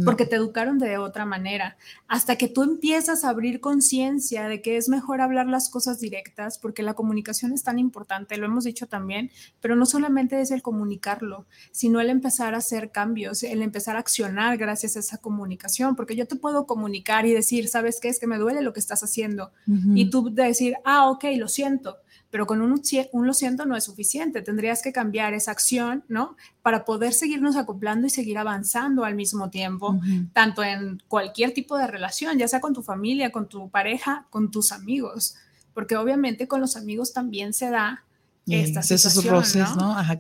porque 0.05 0.25
te 0.25 0.37
educaron 0.37 0.79
de 0.79 0.99
otra 0.99 1.25
manera. 1.25 1.77
Hasta 2.07 2.37
que 2.37 2.49
tú 2.49 2.63
empiezas 2.63 3.25
a 3.25 3.31
abrir 3.31 3.61
conciencia 3.61 4.49
de 4.49 4.63
que 4.63 4.77
es 4.77 4.89
mejor 4.89 5.21
hablar 5.21 5.47
las 5.47 5.69
cosas 5.69 6.01
directas, 6.01 6.59
porque 6.59 6.83
la 6.83 6.95
comunicación 6.95 7.53
es 7.53 7.63
tan 7.63 7.79
importante, 7.79 8.37
lo 8.37 8.47
hemos 8.47 8.65
dicho 8.65 8.87
también, 8.87 9.31
pero 9.61 9.77
no 9.77 9.87
solamente 9.87 10.41
es 10.41 10.51
el 10.51 10.63
comunicarlo, 10.63 11.47
sino 11.73 12.01
el 12.01 12.11
empezar 12.11 12.55
a 12.55 12.59
hacer 12.59 12.91
cambios, 12.91 13.43
el 13.43 13.63
empezar 13.63 13.97
a 13.97 14.01
accionar 14.01 14.57
gracias 14.59 14.97
a 14.97 15.01
esa 15.01 15.19
comunicación, 15.19 15.97
porque 15.97 16.17
yo 16.17 16.27
te 16.27 16.37
puedo 16.37 16.67
comunicar 16.67 17.27
y 17.27 17.33
decir, 17.33 17.69
¿sabes 17.69 18.01
qué? 18.01 18.09
Es 18.09 18.21
que 18.21 18.27
me 18.27 18.39
duele 18.39 18.63
lo 18.63 18.73
que 18.73 18.81
estás 18.81 19.03
haciendo. 19.03 19.51
Y 19.95 20.11
tú 20.11 20.31
decir, 20.33 20.77
ah, 20.85 21.11
ok, 21.11 21.25
lo 21.37 21.49
siento 21.49 21.99
pero 22.31 22.47
con 22.47 22.63
un, 22.63 22.81
un, 23.13 23.27
lo 23.27 23.35
siento 23.35 23.67
no 23.67 23.77
es 23.77 23.85
suficiente. 23.85 24.43
Tendrías 24.43 24.83
que 24.83 24.93
cambiar 24.93 25.35
esa 25.35 25.51
acción, 25.51 26.05
¿no? 26.09 26.37
Para 26.63 26.85
poder 26.85 27.13
seguirnos 27.13 27.57
acoplando 27.57 28.07
y 28.07 28.11
seguir 28.11 28.39
avanzando 28.39 29.05
al 29.05 29.15
mismo 29.15 29.51
tiempo, 29.51 29.99
tanto 30.33 30.63
en 30.63 31.03
cualquier 31.09 31.53
tipo 31.53 31.77
de 31.77 31.87
relación, 31.87 32.39
ya 32.39 32.49
sea 32.49 32.61
con 32.61 32.73
tu 32.73 32.83
familia, 32.83 33.33
con 33.33 33.49
tu 33.49 33.69
pareja, 33.69 34.27
con 34.31 34.51
tus 34.51 34.71
amigos, 34.73 35.35
porque 35.75 35.97
obviamente 35.97 36.47
con 36.47 36.61
los 36.61 36.77
amigos 36.77 37.13
también 37.13 37.53
se 37.53 37.71
da 37.71 38.05
esta 38.47 38.83
situación, 38.83 39.35
roces, 39.35 39.77
¿no? 39.77 39.97
Ajá, 39.97 40.19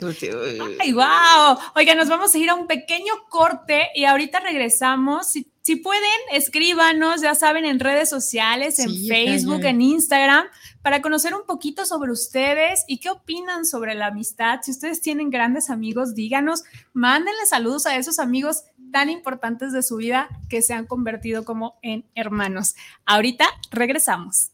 Ay, 0.80 0.92
wow. 0.92 1.59
Oiga, 1.74 1.94
nos 1.94 2.09
vamos 2.09 2.35
a 2.35 2.38
ir 2.38 2.50
a 2.50 2.54
un 2.54 2.66
pequeño 2.66 3.12
corte 3.28 3.88
y 3.94 4.04
ahorita 4.04 4.40
regresamos. 4.40 5.30
Si, 5.30 5.50
si 5.62 5.76
pueden, 5.76 6.02
escríbanos, 6.33 7.22
ya 7.22 7.35
saben, 7.35 7.64
en 7.64 7.80
redes 7.80 8.09
sociales, 8.09 8.78
en 8.78 8.90
Facebook, 9.06 9.64
en 9.64 9.80
Instagram 9.80 10.46
para 10.83 11.02
conocer 11.02 11.35
un 11.35 11.44
poquito 11.46 11.85
sobre 11.85 12.11
ustedes 12.11 12.85
y 12.87 12.98
qué 12.98 13.11
opinan 13.11 13.66
sobre 13.66 13.94
la 13.94 14.06
amistad. 14.06 14.61
Si 14.62 14.70
ustedes 14.70 15.00
tienen 15.00 15.30
grandes 15.30 15.70
amigos, 15.70 16.14
díganos, 16.14 16.64
mándenle 16.92 17.46
saludos 17.46 17.87
a 17.87 17.96
esos 17.96 18.18
amigos 18.18 18.64
tan 18.92 19.11
importantes 19.11 19.72
de 19.72 19.83
su 19.83 19.96
vida 19.96 20.28
que 20.48 20.62
se 20.62 20.74
han 20.74 20.87
convertido 20.87 21.44
como 21.44 21.78
en 21.83 22.06
hermanos. 22.14 22.74
Ahorita 23.04 23.46
regresamos. 23.70 24.52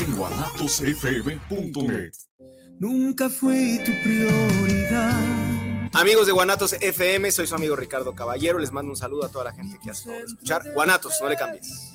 En 0.00 0.16
guanatosfm.net. 0.16 2.12
Nunca 2.78 3.28
fui 3.28 3.78
tu 3.84 3.92
prioridad. 4.02 5.20
Amigos 5.92 6.26
de 6.26 6.32
Guanatos 6.32 6.72
FM, 6.80 7.30
soy 7.30 7.46
su 7.46 7.54
amigo 7.54 7.76
Ricardo 7.76 8.14
Caballero. 8.14 8.58
Les 8.58 8.72
mando 8.72 8.90
un 8.90 8.96
saludo 8.96 9.26
a 9.26 9.28
toda 9.28 9.44
la 9.44 9.52
gente 9.52 9.78
que 9.82 9.90
hace 9.90 10.22
escuchar. 10.22 10.62
Guanatos, 10.72 11.18
no 11.20 11.28
le 11.28 11.36
cambies. 11.36 11.92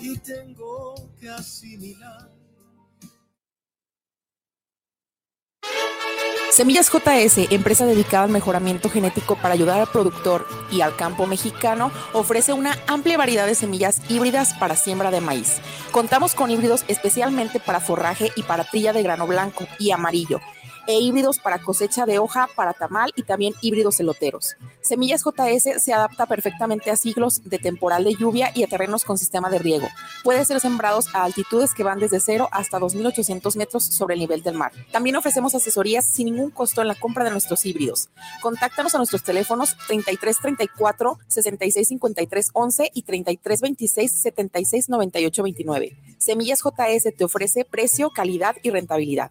Y 0.00 0.18
tengo 0.18 0.94
que 1.20 1.30
asimilar 1.30 2.35
Semillas 6.56 6.90
JS, 6.90 7.52
empresa 7.52 7.84
dedicada 7.84 8.24
al 8.24 8.30
mejoramiento 8.30 8.88
genético 8.88 9.36
para 9.36 9.52
ayudar 9.52 9.78
al 9.78 9.88
productor 9.88 10.48
y 10.72 10.80
al 10.80 10.96
campo 10.96 11.26
mexicano, 11.26 11.92
ofrece 12.14 12.54
una 12.54 12.78
amplia 12.86 13.18
variedad 13.18 13.46
de 13.46 13.54
semillas 13.54 14.00
híbridas 14.08 14.54
para 14.54 14.74
siembra 14.74 15.10
de 15.10 15.20
maíz. 15.20 15.58
Contamos 15.92 16.34
con 16.34 16.50
híbridos 16.50 16.86
especialmente 16.88 17.60
para 17.60 17.80
forraje 17.80 18.32
y 18.36 18.42
para 18.42 18.64
trilla 18.64 18.94
de 18.94 19.02
grano 19.02 19.26
blanco 19.26 19.66
y 19.78 19.90
amarillo 19.90 20.40
e 20.86 21.00
híbridos 21.00 21.38
para 21.38 21.58
cosecha 21.58 22.06
de 22.06 22.18
hoja, 22.18 22.48
para 22.54 22.72
tamal 22.72 23.12
y 23.16 23.22
también 23.22 23.54
híbridos 23.60 24.00
eloteros. 24.00 24.56
Semillas 24.82 25.22
JS 25.24 25.82
se 25.82 25.92
adapta 25.92 26.26
perfectamente 26.26 26.90
a 26.90 26.96
siglos 26.96 27.42
de 27.44 27.58
temporal 27.58 28.04
de 28.04 28.14
lluvia 28.14 28.52
y 28.54 28.62
a 28.62 28.66
terrenos 28.66 29.04
con 29.04 29.18
sistema 29.18 29.50
de 29.50 29.58
riego. 29.58 29.88
Puede 30.22 30.44
ser 30.44 30.60
sembrados 30.60 31.14
a 31.14 31.24
altitudes 31.24 31.74
que 31.74 31.82
van 31.82 31.98
desde 31.98 32.20
0 32.20 32.48
hasta 32.52 32.78
2.800 32.78 33.56
metros 33.56 33.84
sobre 33.84 34.14
el 34.14 34.20
nivel 34.20 34.42
del 34.42 34.54
mar. 34.54 34.72
También 34.92 35.16
ofrecemos 35.16 35.54
asesorías 35.54 36.04
sin 36.04 36.26
ningún 36.26 36.50
costo 36.50 36.82
en 36.82 36.88
la 36.88 36.94
compra 36.94 37.24
de 37.24 37.30
nuestros 37.30 37.64
híbridos. 37.66 38.08
Contáctanos 38.40 38.94
a 38.94 38.98
nuestros 38.98 39.22
teléfonos 39.22 39.76
3334 39.88 41.18
6653 41.26 42.50
11 42.52 42.90
y 42.94 43.02
3326 43.02 44.12
76 44.12 44.86
29. 45.42 45.96
Semillas 46.18 46.62
JS 46.62 47.16
te 47.16 47.24
ofrece 47.24 47.64
precio, 47.64 48.10
calidad 48.10 48.56
y 48.62 48.70
rentabilidad. 48.70 49.30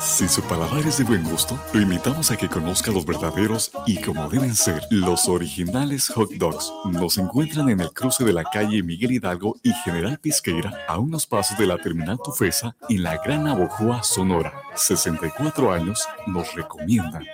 Si 0.00 0.26
su 0.28 0.40
paladar 0.42 0.86
es 0.86 0.96
de 0.96 1.04
buen 1.04 1.22
gusto, 1.24 1.58
lo 1.74 1.80
invitamos 1.80 2.30
a 2.30 2.36
que 2.36 2.48
conozca 2.48 2.90
los 2.90 3.04
verdaderos 3.04 3.70
y 3.86 4.00
como 4.00 4.30
deben 4.30 4.54
ser 4.54 4.82
los 4.90 5.28
originales 5.28 6.08
hot 6.08 6.30
dogs. 6.32 6.72
Nos 6.86 7.18
encuentran 7.18 7.68
en 7.68 7.80
el 7.80 7.92
cruce 7.92 8.24
de 8.24 8.32
la 8.32 8.44
calle 8.44 8.82
Miguel 8.82 9.12
Hidalgo 9.12 9.56
y 9.62 9.72
General 9.84 10.18
Pisqueira, 10.18 10.72
a 10.88 10.98
unos 10.98 11.26
pasos 11.26 11.58
de 11.58 11.66
la 11.66 11.76
terminal 11.76 12.18
Tufesa, 12.24 12.74
en 12.88 13.02
la 13.02 13.18
Gran 13.18 13.46
Abojoa, 13.46 14.02
Sonora. 14.02 14.54
64 14.74 15.70
años 15.70 16.08
nos 16.26 16.54
recomiendan. 16.54 17.24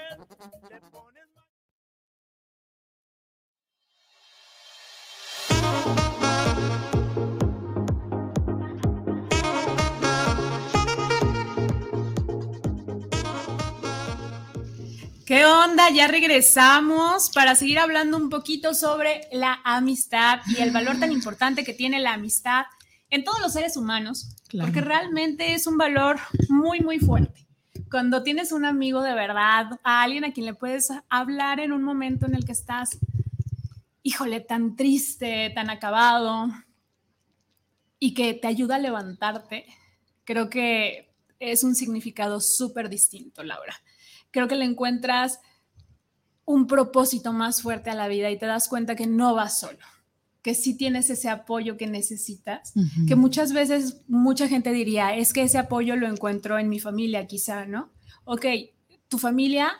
¿Qué 15.26 15.44
onda? 15.44 15.90
Ya 15.90 16.06
regresamos 16.06 17.30
para 17.30 17.56
seguir 17.56 17.80
hablando 17.80 18.16
un 18.16 18.30
poquito 18.30 18.74
sobre 18.74 19.22
la 19.32 19.60
amistad 19.64 20.38
y 20.46 20.62
el 20.62 20.70
valor 20.70 21.00
tan 21.00 21.10
importante 21.10 21.64
que 21.64 21.74
tiene 21.74 21.98
la 21.98 22.12
amistad 22.12 22.66
en 23.10 23.24
todos 23.24 23.40
los 23.40 23.52
seres 23.52 23.76
humanos, 23.76 24.28
porque 24.52 24.80
realmente 24.80 25.54
es 25.54 25.66
un 25.66 25.78
valor 25.78 26.20
muy, 26.48 26.78
muy 26.78 27.00
fuerte. 27.00 27.44
Cuando 27.90 28.22
tienes 28.22 28.52
un 28.52 28.64
amigo 28.64 29.02
de 29.02 29.14
verdad, 29.14 29.80
a 29.82 30.04
alguien 30.04 30.24
a 30.24 30.32
quien 30.32 30.46
le 30.46 30.54
puedes 30.54 30.90
hablar 31.08 31.58
en 31.58 31.72
un 31.72 31.82
momento 31.82 32.26
en 32.26 32.36
el 32.36 32.44
que 32.44 32.52
estás, 32.52 32.96
híjole, 34.04 34.38
tan 34.38 34.76
triste, 34.76 35.50
tan 35.56 35.70
acabado, 35.70 36.52
y 37.98 38.14
que 38.14 38.32
te 38.32 38.46
ayuda 38.46 38.76
a 38.76 38.78
levantarte, 38.78 39.66
creo 40.22 40.48
que 40.48 41.12
es 41.40 41.64
un 41.64 41.74
significado 41.74 42.40
súper 42.40 42.88
distinto, 42.88 43.42
Laura 43.42 43.74
creo 44.36 44.48
que 44.48 44.54
le 44.56 44.66
encuentras 44.66 45.40
un 46.44 46.66
propósito 46.66 47.32
más 47.32 47.62
fuerte 47.62 47.88
a 47.88 47.94
la 47.94 48.06
vida 48.06 48.30
y 48.30 48.38
te 48.38 48.44
das 48.44 48.68
cuenta 48.68 48.94
que 48.94 49.06
no 49.06 49.34
vas 49.34 49.58
solo, 49.58 49.78
que 50.42 50.54
sí 50.54 50.76
tienes 50.76 51.08
ese 51.08 51.30
apoyo 51.30 51.78
que 51.78 51.86
necesitas, 51.86 52.74
que 53.08 53.16
muchas 53.16 53.54
veces 53.54 54.02
mucha 54.08 54.46
gente 54.46 54.72
diría, 54.72 55.16
es 55.16 55.32
que 55.32 55.42
ese 55.42 55.56
apoyo 55.56 55.96
lo 55.96 56.06
encuentro 56.06 56.58
en 56.58 56.68
mi 56.68 56.80
familia 56.80 57.26
quizá, 57.26 57.64
¿no? 57.64 57.88
Ok, 58.24 58.44
tu 59.08 59.16
familia 59.18 59.72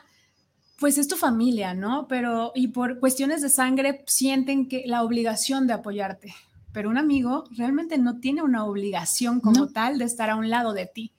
pues 0.79 0.97
es 0.97 1.07
tu 1.07 1.15
familia, 1.17 1.73
¿no? 1.75 2.07
Pero, 2.07 2.51
y 2.55 2.67
por 2.69 2.99
cuestiones 2.99 3.41
de 3.43 3.49
sangre 3.49 4.03
sienten 4.07 4.67
que 4.67 4.83
la 4.87 5.03
obligación 5.03 5.65
de 5.67 5.73
apoyarte. 5.73 6.33
Pero 6.71 6.89
un 6.89 6.97
amigo 6.97 7.45
realmente 7.51 7.97
no 7.97 8.19
tiene 8.19 8.41
una 8.43 8.63
obligación 8.65 9.39
como 9.39 9.61
No. 9.61 9.67
tal 9.69 9.97
de 9.99 10.05
estar 10.05 10.29
a 10.29 10.35
un 10.35 10.49
lado 10.51 10.73
de 10.73 10.85
ti. 10.85 11.13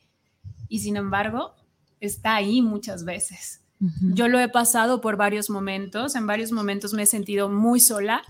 Y 0.68 0.78
sin 0.80 0.96
embargo, 0.96 1.54
está 2.00 2.36
ahí 2.36 2.62
muchas 2.62 3.04
veces. 3.04 3.62
Yo 4.00 4.26
lo 4.26 4.40
he 4.40 4.48
pasado 4.48 5.00
por 5.00 5.16
varios 5.16 5.50
momentos, 5.50 6.16
en 6.16 6.26
varios 6.26 6.50
momentos 6.50 6.94
me 6.94 7.04
he 7.04 7.06
sentido 7.06 7.48
muy 7.48 7.78
sola 7.78 8.22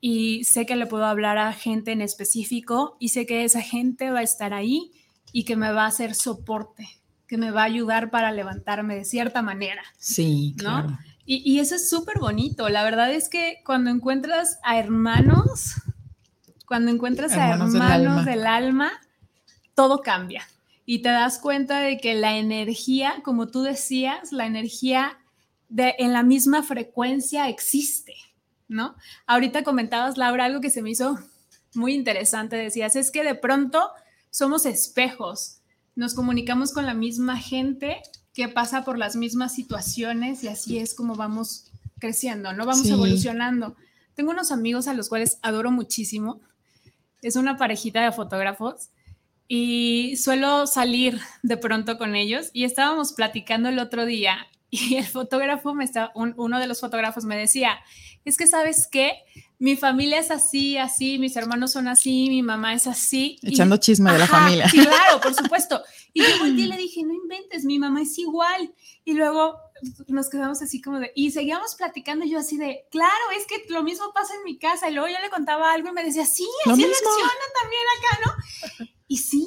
y 0.00 0.44
sé 0.44 0.66
que 0.66 0.76
le 0.76 0.86
puedo 0.86 1.04
hablar 1.04 1.36
a 1.36 1.52
gente 1.52 1.90
en 1.90 2.00
específico 2.00 2.96
y 3.00 3.08
sé 3.08 3.26
que 3.26 3.42
esa 3.42 3.60
gente 3.60 4.10
va 4.10 4.20
a 4.20 4.22
estar 4.22 4.54
ahí 4.54 4.92
y 5.32 5.44
que 5.44 5.56
me 5.56 5.72
va 5.72 5.82
a 5.84 5.88
hacer 5.88 6.14
soporte, 6.14 6.86
que 7.26 7.36
me 7.36 7.50
va 7.50 7.62
a 7.62 7.64
ayudar 7.64 8.10
para 8.10 8.30
levantarme 8.30 8.94
de 8.94 9.04
cierta 9.04 9.42
manera. 9.42 9.82
Sí, 9.98 10.54
¿no? 10.58 10.62
claro. 10.62 10.98
Y, 11.26 11.42
y 11.50 11.58
eso 11.58 11.74
es 11.74 11.90
súper 11.90 12.20
bonito. 12.20 12.68
La 12.68 12.84
verdad 12.84 13.10
es 13.12 13.28
que 13.28 13.62
cuando 13.64 13.90
encuentras 13.90 14.60
a 14.62 14.78
hermanos, 14.78 15.74
cuando 16.66 16.90
encuentras 16.90 17.32
Hermanos 17.32 17.74
a 17.74 17.78
del 17.78 17.82
hermanos 17.82 18.18
alma. 18.18 18.30
del 18.30 18.46
alma, 18.46 18.92
todo 19.74 20.00
cambia. 20.00 20.46
Y 20.86 21.00
te 21.00 21.08
das 21.08 21.38
cuenta 21.38 21.80
de 21.80 21.98
que 21.98 22.14
la 22.14 22.36
energía, 22.36 23.22
como 23.24 23.48
tú 23.48 23.62
decías, 23.62 24.32
la 24.32 24.46
energía 24.46 25.18
de, 25.68 25.94
en 25.98 26.12
la 26.12 26.22
misma 26.22 26.62
frecuencia 26.62 27.48
existe, 27.48 28.14
¿no? 28.68 28.94
Ahorita 29.26 29.64
comentabas, 29.64 30.18
Laura, 30.18 30.44
algo 30.44 30.60
que 30.60 30.70
se 30.70 30.82
me 30.82 30.90
hizo 30.90 31.18
muy 31.74 31.94
interesante. 31.94 32.56
Decías, 32.56 32.96
es 32.96 33.10
que 33.10 33.24
de 33.24 33.34
pronto 33.34 33.88
somos 34.30 34.66
espejos, 34.66 35.58
nos 35.96 36.12
comunicamos 36.14 36.72
con 36.72 36.84
la 36.86 36.94
misma 36.94 37.38
gente 37.38 38.02
que 38.34 38.48
pasa 38.48 38.84
por 38.84 38.98
las 38.98 39.16
mismas 39.16 39.54
situaciones 39.54 40.42
y 40.44 40.48
así 40.48 40.78
es 40.78 40.92
como 40.94 41.14
vamos 41.14 41.70
creciendo, 41.98 42.52
¿no? 42.52 42.66
Vamos 42.66 42.86
Sí. 42.86 42.92
evolucionando. 42.92 43.76
Tengo 44.14 44.32
unos 44.32 44.50
amigos 44.52 44.86
a 44.88 44.94
los 44.94 45.08
cuales 45.08 45.38
adoro 45.40 45.70
muchísimo. 45.70 46.40
Es 47.22 47.36
una 47.36 47.56
parejita 47.56 48.02
de 48.04 48.12
fotógrafos 48.12 48.90
y 49.48 50.16
suelo 50.16 50.66
salir 50.66 51.20
de 51.42 51.56
pronto 51.56 51.98
con 51.98 52.14
ellos 52.16 52.50
y 52.52 52.64
estábamos 52.64 53.12
platicando 53.12 53.68
el 53.68 53.78
otro 53.78 54.06
día 54.06 54.46
y 54.70 54.96
el 54.96 55.06
fotógrafo 55.06 55.74
me 55.74 55.84
está, 55.84 56.10
un- 56.14 56.34
uno 56.36 56.58
de 56.58 56.66
los 56.66 56.80
fotógrafos 56.80 57.24
me 57.24 57.36
decía, 57.36 57.78
es 58.24 58.36
que 58.36 58.46
sabes 58.46 58.88
qué, 58.90 59.12
mi 59.58 59.76
familia 59.76 60.18
es 60.18 60.30
así, 60.30 60.78
así, 60.78 61.18
mis 61.18 61.36
hermanos 61.36 61.72
son 61.72 61.86
así, 61.88 62.28
mi 62.28 62.42
mamá 62.42 62.74
es 62.74 62.86
así. 62.86 63.38
y- 63.42 63.50
Echando 63.54 63.76
chisme 63.76 64.12
de 64.12 64.18
la 64.18 64.26
familia. 64.26 64.66
Claro, 64.72 65.20
por 65.20 65.34
supuesto. 65.34 65.82
Y 66.12 66.22
yo 66.22 66.46
y 66.46 66.66
le 66.66 66.76
dije, 66.76 67.02
no 67.04 67.12
inventes, 67.14 67.64
mi 67.64 67.78
mamá 67.78 68.02
es 68.02 68.18
igual. 68.18 68.72
Y 69.04 69.12
luego 69.14 69.56
nos 70.08 70.28
quedamos 70.30 70.60
así 70.62 70.80
como 70.80 70.98
de, 71.00 71.12
y 71.14 71.30
seguíamos 71.32 71.74
platicando 71.76 72.24
y 72.24 72.30
yo 72.30 72.38
así 72.38 72.56
de, 72.56 72.86
claro, 72.90 73.12
es 73.38 73.46
que 73.46 73.64
lo 73.72 73.82
mismo 73.82 74.12
pasa 74.14 74.34
en 74.34 74.44
mi 74.44 74.58
casa. 74.58 74.88
Y 74.90 74.94
luego 74.94 75.08
yo 75.08 75.20
le 75.20 75.30
contaba 75.30 75.72
algo 75.72 75.88
y 75.90 75.92
me 75.92 76.02
decía, 76.04 76.24
sí, 76.26 76.46
así 76.64 76.82
reaccionan 76.88 77.50
también 77.62 77.82
acá, 77.98 78.18
¿no? 78.26 78.84
Y 79.14 79.18
sí, 79.18 79.46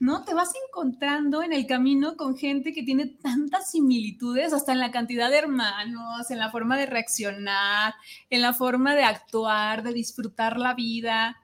¿no? 0.00 0.22
Te 0.22 0.34
vas 0.34 0.50
encontrando 0.68 1.42
en 1.42 1.54
el 1.54 1.66
camino 1.66 2.14
con 2.14 2.36
gente 2.36 2.74
que 2.74 2.82
tiene 2.82 3.06
tantas 3.06 3.70
similitudes, 3.70 4.52
hasta 4.52 4.72
en 4.72 4.80
la 4.80 4.90
cantidad 4.90 5.30
de 5.30 5.38
hermanos, 5.38 6.30
en 6.30 6.38
la 6.38 6.50
forma 6.50 6.76
de 6.76 6.84
reaccionar, 6.84 7.94
en 8.28 8.42
la 8.42 8.52
forma 8.52 8.94
de 8.94 9.04
actuar, 9.04 9.82
de 9.82 9.94
disfrutar 9.94 10.58
la 10.58 10.74
vida. 10.74 11.40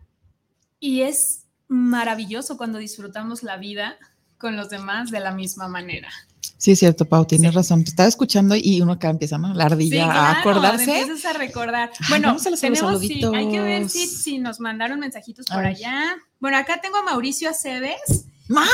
Y 0.79 1.01
es 1.01 1.47
maravilloso 1.69 2.59
cuando 2.59 2.77
disfrutamos 2.77 3.43
la 3.43 3.57
vida 3.57 3.97
con 4.37 4.55
los 4.55 4.69
demás 4.69 5.11
de 5.11 5.21
la 5.21 5.33
misma 5.33 5.69
manera. 5.69 6.11
Sí, 6.59 6.73
es 6.73 6.81
cierto, 6.81 7.07
Pau, 7.07 7.25
tienes 7.25 7.53
Sí. 7.53 7.57
razón. 7.57 7.83
Te 7.83 7.89
estaba 7.89 8.11
escuchando 8.11 8.57
y 8.57 8.83
uno 8.83 8.93
acá 8.93 9.09
empieza, 9.09 9.39
¿no? 9.39 9.55
La 9.55 9.65
ardilla 9.65 10.05
a 10.05 10.13
claro, 10.13 10.41
acordarse. 10.41 11.01
Empiezas 11.01 11.35
a 11.35 11.39
recordar. 11.39 11.91
Bueno, 12.11 12.37
tenemos, 12.61 13.01
sí, 13.01 13.25
hay 13.35 13.51
que 13.51 13.61
ver 13.61 13.89
si, 13.89 14.07
si 14.07 14.39
nos 14.39 14.61
mandaron 14.61 15.01
mensajitos 15.01 15.47
por 15.47 15.65
allá. 15.65 16.15
Bueno, 16.41 16.57
acá 16.57 16.81
tengo 16.81 16.97
a 16.99 17.03
Mauricio 17.03 17.51
Aceves. 17.51 18.27
¡Mau! 18.49 18.65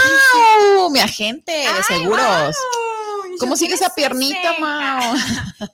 Mi 0.90 1.00
agente 1.00 1.50
de 1.50 1.66
¡Ay, 1.66 1.82
seguros. 1.82 2.20
Mau! 2.20 2.93
¿Cómo 3.38 3.56
sigue 3.56 3.74
esa 3.74 3.90
piernita. 3.94 4.58
Mau? 4.60 5.14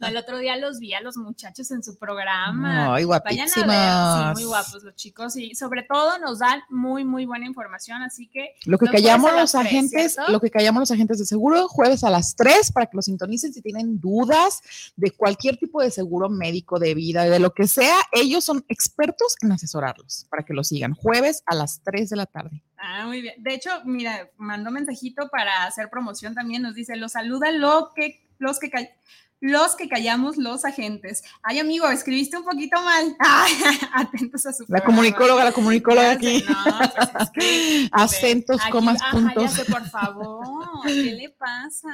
No, 0.00 0.06
el 0.08 0.16
otro 0.16 0.38
día 0.38 0.56
los 0.56 0.78
vi 0.78 0.94
a 0.94 1.00
los 1.00 1.16
muchachos 1.16 1.70
en 1.70 1.82
su 1.82 1.98
programa. 1.98 2.94
Ay, 2.94 3.04
Vayan 3.04 3.48
a 3.54 4.26
ver, 4.26 4.36
sí, 4.36 4.42
muy 4.42 4.48
guapos 4.48 4.82
los 4.82 4.94
chicos 4.94 5.36
y 5.36 5.54
sobre 5.54 5.82
todo 5.82 6.18
nos 6.18 6.38
dan 6.38 6.62
muy, 6.68 7.04
muy 7.04 7.26
buena 7.26 7.46
información, 7.46 8.02
así 8.02 8.28
que 8.28 8.54
Lo 8.64 8.78
que 8.78 8.86
callamos 8.86 9.32
los 9.32 9.54
agentes, 9.54 10.14
¿cierto? 10.14 10.32
lo 10.32 10.40
que 10.40 10.50
callamos 10.50 10.80
los 10.80 10.90
agentes 10.90 11.18
de 11.18 11.26
seguro, 11.26 11.68
jueves 11.68 12.04
a 12.04 12.10
las 12.10 12.36
3 12.36 12.72
para 12.72 12.86
que 12.86 12.96
los 12.96 13.06
sintonicen 13.06 13.52
si 13.52 13.62
tienen 13.62 14.00
dudas 14.00 14.60
de 14.96 15.10
cualquier 15.10 15.56
tipo 15.56 15.82
de 15.82 15.90
seguro 15.90 16.28
médico, 16.28 16.78
de 16.78 16.94
vida, 16.94 17.24
de 17.24 17.38
lo 17.38 17.52
que 17.52 17.66
sea, 17.66 17.96
ellos 18.12 18.44
son 18.44 18.64
expertos 18.68 19.36
en 19.42 19.52
asesorarlos 19.52 20.26
para 20.30 20.44
que 20.44 20.54
lo 20.54 20.64
sigan. 20.64 20.94
Jueves 20.94 21.42
a 21.46 21.54
las 21.54 21.80
3 21.82 22.10
de 22.10 22.16
la 22.16 22.26
tarde. 22.26 22.62
Ah, 22.82 23.06
muy 23.06 23.20
bien. 23.20 23.34
De 23.38 23.54
hecho, 23.54 23.70
mira, 23.84 24.30
mandó 24.38 24.70
mensajito 24.70 25.28
para 25.28 25.64
hacer 25.64 25.90
promoción 25.90 26.34
también. 26.34 26.62
Nos 26.62 26.74
dice, 26.74 26.96
los 26.96 27.12
saluda 27.12 27.50
lo 27.50 27.92
que, 27.94 28.26
los 28.38 28.58
que 28.58 28.70
los 29.42 29.74
que 29.74 29.88
callamos 29.88 30.36
los 30.36 30.66
agentes. 30.66 31.22
Ay, 31.42 31.60
amigo, 31.60 31.88
escribiste 31.88 32.36
un 32.36 32.44
poquito 32.44 32.78
mal. 32.82 33.16
Ay, 33.20 33.52
atentos 33.94 34.44
a 34.44 34.52
su 34.52 34.64
La 34.64 34.66
programa. 34.66 34.86
comunicóloga, 34.86 35.44
la 35.44 35.52
comunicóloga 35.52 36.10
aquí. 36.12 36.44
no, 36.46 36.78
pues 36.78 37.08
es 37.22 37.30
que, 37.30 37.88
Acentos, 37.92 38.60
aquí- 38.60 38.70
comas, 38.70 39.00
ajá, 39.00 39.12
puntos. 39.12 39.52
sé, 39.52 39.64
por 39.64 39.88
favor. 39.88 40.44
¿Qué 40.84 40.92
le 40.92 41.30
pasa? 41.30 41.88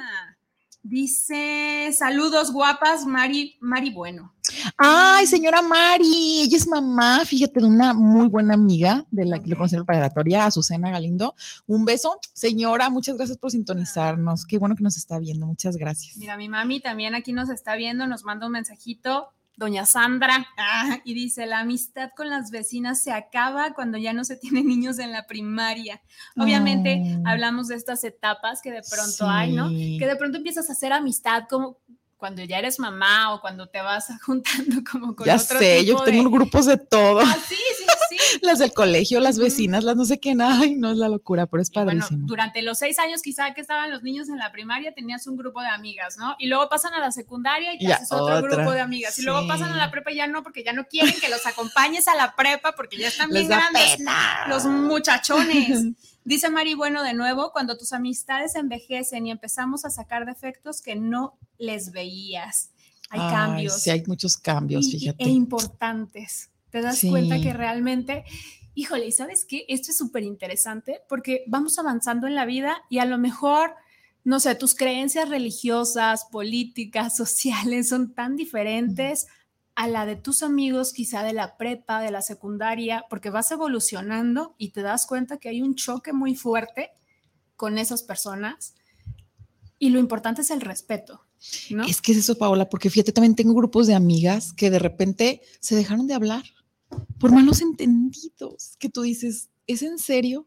Dice, 0.83 1.91
saludos 1.93 2.53
guapas, 2.53 3.05
Mari, 3.07 3.57
Mari 3.61 3.91
Bueno. 3.91 4.35
Ay, 4.77 5.27
señora 5.27 5.63
Mari, 5.63 6.43
ella 6.43 6.57
es 6.57 6.67
mamá, 6.67 7.25
fíjate, 7.25 7.61
de 7.61 7.67
una 7.67 7.95
muy 7.95 8.29
buena 8.29 8.55
amiga 8.55 9.05
de 9.11 9.25
la 9.25 9.43
que 9.43 9.51
en 9.51 9.59
la 9.59 9.85
preparatoria, 9.85 10.47
Azucena 10.47 10.91
Galindo. 10.91 11.35
Un 11.67 11.85
beso, 11.85 12.19
señora, 12.33 12.91
muchas 12.91 13.17
gracias 13.17 13.39
por 13.39 13.51
sintonizarnos. 13.51 14.45
Qué 14.45 14.59
bueno 14.59 14.77
que 14.77 14.83
nos 14.83 14.97
está 14.97 15.19
viendo, 15.19 15.47
muchas 15.47 15.77
gracias. 15.77 16.17
Mira, 16.17 16.37
mi 16.37 16.49
mami 16.49 16.81
también 16.81 17.15
aquí 17.15 17.33
nos 17.33 17.49
está 17.49 17.77
viendo, 17.77 18.07
nos 18.07 18.25
manda 18.25 18.47
un 18.47 18.53
mensajito, 18.53 19.29
doña 19.57 19.87
Sandra, 19.87 20.47
ah, 20.59 20.99
y 21.05 21.15
dice, 21.15 21.47
la 21.47 21.61
amistad 21.61 22.11
con 22.15 22.29
las 22.29 22.51
vecinas 22.51 23.03
se 23.03 23.13
acaba 23.13 23.73
cuando 23.73 23.97
ya 23.97 24.13
no 24.13 24.25
se 24.25 24.37
tienen 24.37 24.67
niños 24.67 24.99
en 24.99 25.13
la 25.13 25.27
primaria. 25.27 26.03
Obviamente 26.37 27.03
Oh. 27.17 27.23
hablamos 27.27 27.69
de 27.69 27.77
estas 27.77 28.05
etapas 28.05 28.61
que 28.63 28.71
de 28.71 28.83
pronto 28.83 29.29
hay, 29.29 29.53
¿no? 29.53 29.71
Que 29.71 30.07
de 30.07 30.17
pronto 30.17 30.37
empiezas 30.39 30.69
a 30.69 30.73
hacer 30.73 30.93
amistad 30.93 31.45
como 31.49 31.79
cuando 32.17 32.43
ya 32.45 32.59
eres 32.59 32.79
mamá 32.79 33.35
o 33.35 33.41
cuando 33.41 33.69
te 33.69 33.81
vas 33.81 34.07
juntando 34.25 34.77
como 34.91 35.15
con 35.15 35.27
Ya 35.27 35.37
otro 35.37 35.59
sé, 35.59 35.79
tipo 35.81 35.99
yo 35.99 36.05
tengo 36.05 36.25
de... 36.31 36.31
grupos 36.37 36.67
de 36.67 36.77
todo. 36.79 37.21
Ah, 37.21 37.37
sí, 37.49 37.55
sí, 37.55 37.85
sí. 38.09 38.17
Las 38.43 38.59
del 38.59 38.73
colegio, 38.73 39.21
las 39.21 39.39
vecinas, 39.39 39.85
las 39.85 39.97
no 39.97 40.05
sé 40.05 40.19
qué, 40.21 40.35
ay, 40.41 40.75
no 40.75 40.91
es 40.91 40.97
la 40.99 41.09
locura, 41.09 41.47
pero 41.47 41.63
es 41.63 41.69
Y 41.71 41.75
bueno, 41.75 42.01
padrísimo. 42.01 42.27
durante 42.27 42.63
los 42.63 42.79
seis 42.79 42.99
años 42.99 43.21
quizá 43.23 43.53
que 43.55 43.61
estaban 43.61 43.91
los 43.91 44.03
niños 44.03 44.29
en 44.29 44.39
la 44.39 44.53
primaria 44.53 44.93
tenías 44.95 45.27
un 45.27 45.37
grupo 45.37 45.61
de 45.61 45.69
amigas, 45.69 46.17
¿no? 46.19 46.35
Y 46.39 46.47
luego 46.47 46.69
pasan 46.69 46.95
a 46.95 46.99
la 47.01 47.11
secundaria 47.13 47.73
y 47.75 47.79
te 47.79 47.85
Ya, 47.87 47.97
haces 47.97 48.13
otro 48.13 48.37
otra, 48.37 48.41
grupo 48.41 48.73
de 48.73 48.81
amigas. 48.81 49.19
Y 49.19 49.23
luego 49.23 49.47
pasan 49.47 49.73
a 49.73 49.77
la 49.77 49.91
prepa 49.91 50.11
y 50.13 50.17
ya 50.17 50.27
no, 50.27 50.43
porque 50.43 50.65
ya 50.65 50.73
no 50.73 50.85
quieren 50.87 51.15
que 51.21 51.29
los 51.29 51.45
acompañes 51.47 52.09
a 52.09 52.15
la 52.15 52.35
prepa 52.35 52.73
porque 52.73 52.97
ya 52.99 53.09
están 53.09 53.31
Les 53.31 53.47
bien 53.49 53.59
grandes. 53.59 53.97
pena. 53.97 54.45
Los 54.49 54.65
muchachones. 54.65 55.85
Dice 56.27 56.51
Mari 56.51 56.75
Bueno 56.75 57.05
de 57.05 57.15
nuevo, 57.15 57.53
cuando 57.53 57.79
tus 57.79 57.93
amistades 57.93 58.57
envejecen 58.57 59.29
y 59.29 59.31
empezamos 59.31 59.85
a 59.85 59.91
sacar 59.91 60.27
defectos 60.27 60.83
que 60.83 60.97
no 60.97 61.39
les 61.57 61.93
veías. 61.93 62.71
Hay 63.11 63.21
Ay, 63.23 63.31
cambios 63.31 63.81
Sí, 63.81 63.91
hay 63.91 64.03
muchos 64.09 64.37
cambios, 64.37 64.87
y- 64.89 64.99
fíjate. 64.99 65.23
e 65.23 65.29
importantes. 65.29 66.51
Te 66.71 66.81
das 66.83 66.99
Sí. 66.99 67.11
cuenta 67.11 67.41
que 67.41 67.53
realmente, 67.53 68.25
híjole, 68.75 69.07
¿y 69.07 69.13
sabes 69.13 69.45
qué? 69.45 69.65
Esto 69.69 69.93
es 69.93 69.97
súper 69.99 70.25
interesante 70.25 71.01
porque 71.09 71.45
vamos 71.47 71.79
avanzando 71.79 72.27
en 72.27 72.35
la 72.35 72.45
vida 72.45 72.83
y 72.91 72.99
a 72.99 73.05
lo 73.05 73.19
mejor, 73.19 73.77
no 74.25 74.41
sé, 74.41 74.57
tus 74.57 74.75
creencias 74.75 75.29
religiosas, 75.29 76.25
políticas, 76.33 77.17
sociales 77.77 77.89
son 77.89 78.15
tan 78.15 78.35
diferentes 78.35 79.29
a 79.77 79.89
la 79.89 80.07
de 80.07 80.17
tus 80.17 80.43
amigos, 80.43 80.93
quizá 80.95 81.23
de 81.23 81.35
la 81.35 81.59
prepa, 81.59 82.01
de 82.01 82.11
la 82.11 82.23
secundaria, 82.23 83.05
porque 83.11 83.29
vas 83.29 83.51
evolucionando 83.53 84.55
y 84.57 84.71
te 84.71 84.81
das 84.81 85.07
cuenta 85.07 85.37
que 85.37 85.51
hay 85.51 85.61
un 85.61 85.75
choque 85.75 86.15
muy 86.15 86.35
fuerte 86.35 86.91
con 87.57 87.77
esas 87.77 88.03
personas. 88.03 88.75
Y 89.79 89.91
lo 89.91 89.99
importante 89.99 90.41
es 90.41 90.51
el 90.51 90.63
respeto, 90.63 91.21
¿no? 91.69 91.85
Es 91.85 92.01
que 92.01 92.13
es 92.13 92.19
eso, 92.19 92.39
Paola, 92.39 92.71
porque 92.71 92.89
fíjate, 92.89 93.13
también 93.13 93.37
tengo 93.37 93.53
grupos 93.53 93.87
de 93.87 93.95
amigas 93.95 94.55
que 94.55 94.71
de 94.71 94.79
repente 94.79 95.43
se 95.61 95.77
dejaron 95.77 96.07
de 96.07 96.15
hablar 96.15 96.45
por 97.19 97.33
malos 97.33 97.61
entendidos, 97.61 98.77
que 98.79 98.89
tú 98.89 99.03
dices, 99.03 99.51
¿es 99.67 99.83
en 99.83 99.99
serio? 99.99 100.47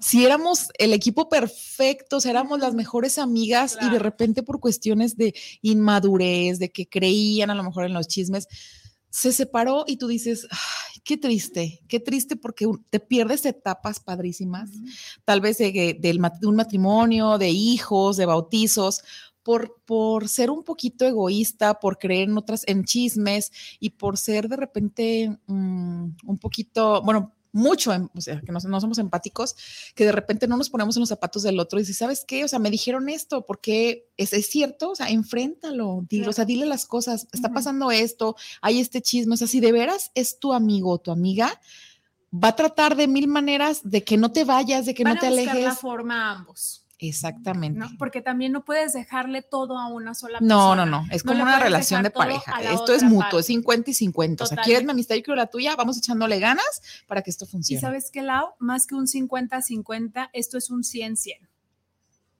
Si 0.00 0.24
éramos 0.24 0.68
el 0.78 0.94
equipo 0.94 1.28
perfecto, 1.28 2.20
sea, 2.20 2.30
éramos 2.30 2.58
las 2.58 2.74
mejores 2.74 3.18
amigas 3.18 3.76
y 3.82 3.90
de 3.90 3.98
repente 3.98 4.42
por 4.42 4.58
cuestiones 4.58 5.16
de 5.16 5.34
inmadurez, 5.60 6.58
de 6.58 6.72
que 6.72 6.88
creían 6.88 7.50
a 7.50 7.54
lo 7.54 7.62
mejor 7.62 7.84
en 7.84 7.92
los 7.92 8.08
chismes, 8.08 8.48
se 9.10 9.32
separó 9.32 9.84
y 9.86 9.98
tú 9.98 10.06
dices, 10.06 10.46
ay, 10.50 11.02
qué 11.04 11.18
triste, 11.18 11.80
qué 11.86 12.00
triste 12.00 12.36
porque 12.36 12.66
te 12.88 12.98
pierdes 13.00 13.44
etapas 13.44 14.00
padrísimas, 14.00 14.70
tal 15.24 15.40
vez 15.42 15.58
de 15.58 16.18
un 16.44 16.56
matrimonio, 16.56 17.36
de 17.36 17.50
hijos, 17.50 18.16
de 18.16 18.26
bautizos, 18.26 19.02
por, 19.42 19.80
por 19.84 20.28
ser 20.28 20.50
un 20.50 20.64
poquito 20.64 21.06
egoísta, 21.06 21.80
por 21.80 21.98
creer 21.98 22.28
en 22.28 22.38
otras, 22.38 22.62
en 22.66 22.84
chismes 22.84 23.52
y 23.80 23.90
por 23.90 24.16
ser 24.16 24.48
de 24.48 24.56
repente 24.56 25.38
mm, 25.46 26.04
un 26.24 26.38
poquito, 26.38 27.02
bueno, 27.02 27.34
mucho, 27.52 27.92
em- 27.92 28.08
o 28.14 28.20
sea, 28.20 28.40
que 28.40 28.52
no, 28.52 28.58
no 28.60 28.80
somos 28.80 28.98
empáticos, 28.98 29.56
que 29.94 30.04
de 30.04 30.12
repente 30.12 30.46
no 30.46 30.56
nos 30.56 30.70
ponemos 30.70 30.96
en 30.96 31.00
los 31.00 31.08
zapatos 31.08 31.42
del 31.42 31.58
otro 31.58 31.78
y 31.78 31.82
dices, 31.82 31.96
¿sabes 31.98 32.24
qué? 32.26 32.44
O 32.44 32.48
sea, 32.48 32.58
me 32.58 32.70
dijeron 32.70 33.08
esto, 33.08 33.44
porque 33.46 34.08
es, 34.16 34.32
es 34.32 34.46
cierto, 34.48 34.90
o 34.90 34.94
sea, 34.94 35.08
enfréntalo, 35.10 36.04
dile, 36.08 36.28
o 36.28 36.32
sea, 36.32 36.44
dile 36.44 36.66
las 36.66 36.86
cosas, 36.86 37.26
está 37.32 37.52
pasando 37.52 37.90
esto, 37.90 38.36
hay 38.60 38.80
este 38.80 39.02
chisme, 39.02 39.34
o 39.34 39.36
sea, 39.36 39.46
si 39.48 39.60
de 39.60 39.72
veras 39.72 40.10
es 40.14 40.38
tu 40.38 40.52
amigo 40.52 40.90
o 40.92 40.98
tu 40.98 41.10
amiga, 41.10 41.60
va 42.32 42.48
a 42.48 42.56
tratar 42.56 42.94
de 42.96 43.08
mil 43.08 43.26
maneras 43.26 43.80
de 43.82 44.04
que 44.04 44.16
no 44.16 44.30
te 44.30 44.44
vayas, 44.44 44.86
de 44.86 44.94
que 44.94 45.02
Van 45.02 45.14
no 45.14 45.20
te 45.20 45.26
a 45.26 45.30
buscar 45.30 45.46
la 45.46 45.52
alejes. 45.52 45.78
forma 45.80 46.28
a 46.30 46.36
ambos, 46.36 46.79
Exactamente. 47.02 47.78
¿no? 47.78 47.88
Porque 47.98 48.20
también 48.20 48.52
no 48.52 48.64
puedes 48.64 48.92
dejarle 48.92 49.40
todo 49.42 49.78
a 49.78 49.88
una 49.88 50.14
sola 50.14 50.38
No, 50.40 50.70
persona. 50.70 50.84
no, 50.86 51.02
no. 51.02 51.06
Es 51.10 51.24
No 51.24 51.32
como 51.32 51.44
le 51.44 51.50
una 51.50 51.58
relación 51.58 52.02
de 52.02 52.10
pareja. 52.10 52.60
la 52.60 52.72
Esto 52.72 52.92
es 52.92 53.02
mutuo, 53.02 53.38
es 53.40 53.46
50 53.46 53.90
y 53.90 53.94
50. 53.94 54.44
O 54.44 54.46
sea, 54.46 54.58
quieres 54.62 54.84
mi 54.84 54.90
amistad, 54.90 55.14
yo 55.16 55.22
quiero 55.22 55.36
la 55.36 55.46
tuya, 55.46 55.74
vamos 55.76 55.96
echándole 55.98 56.38
ganas 56.38 56.82
para 57.06 57.22
que 57.22 57.30
esto 57.30 57.46
Y 57.46 57.48
funcione. 57.48 57.80
sabes 57.80 58.10
que, 58.10 58.22
Lau, 58.22 58.50
más 58.58 58.86
que 58.86 58.94
un 58.94 59.06
50-50, 59.06 60.28
esto 60.34 60.58
es 60.58 60.70
un 60.70 60.82
100-100. 60.82 61.48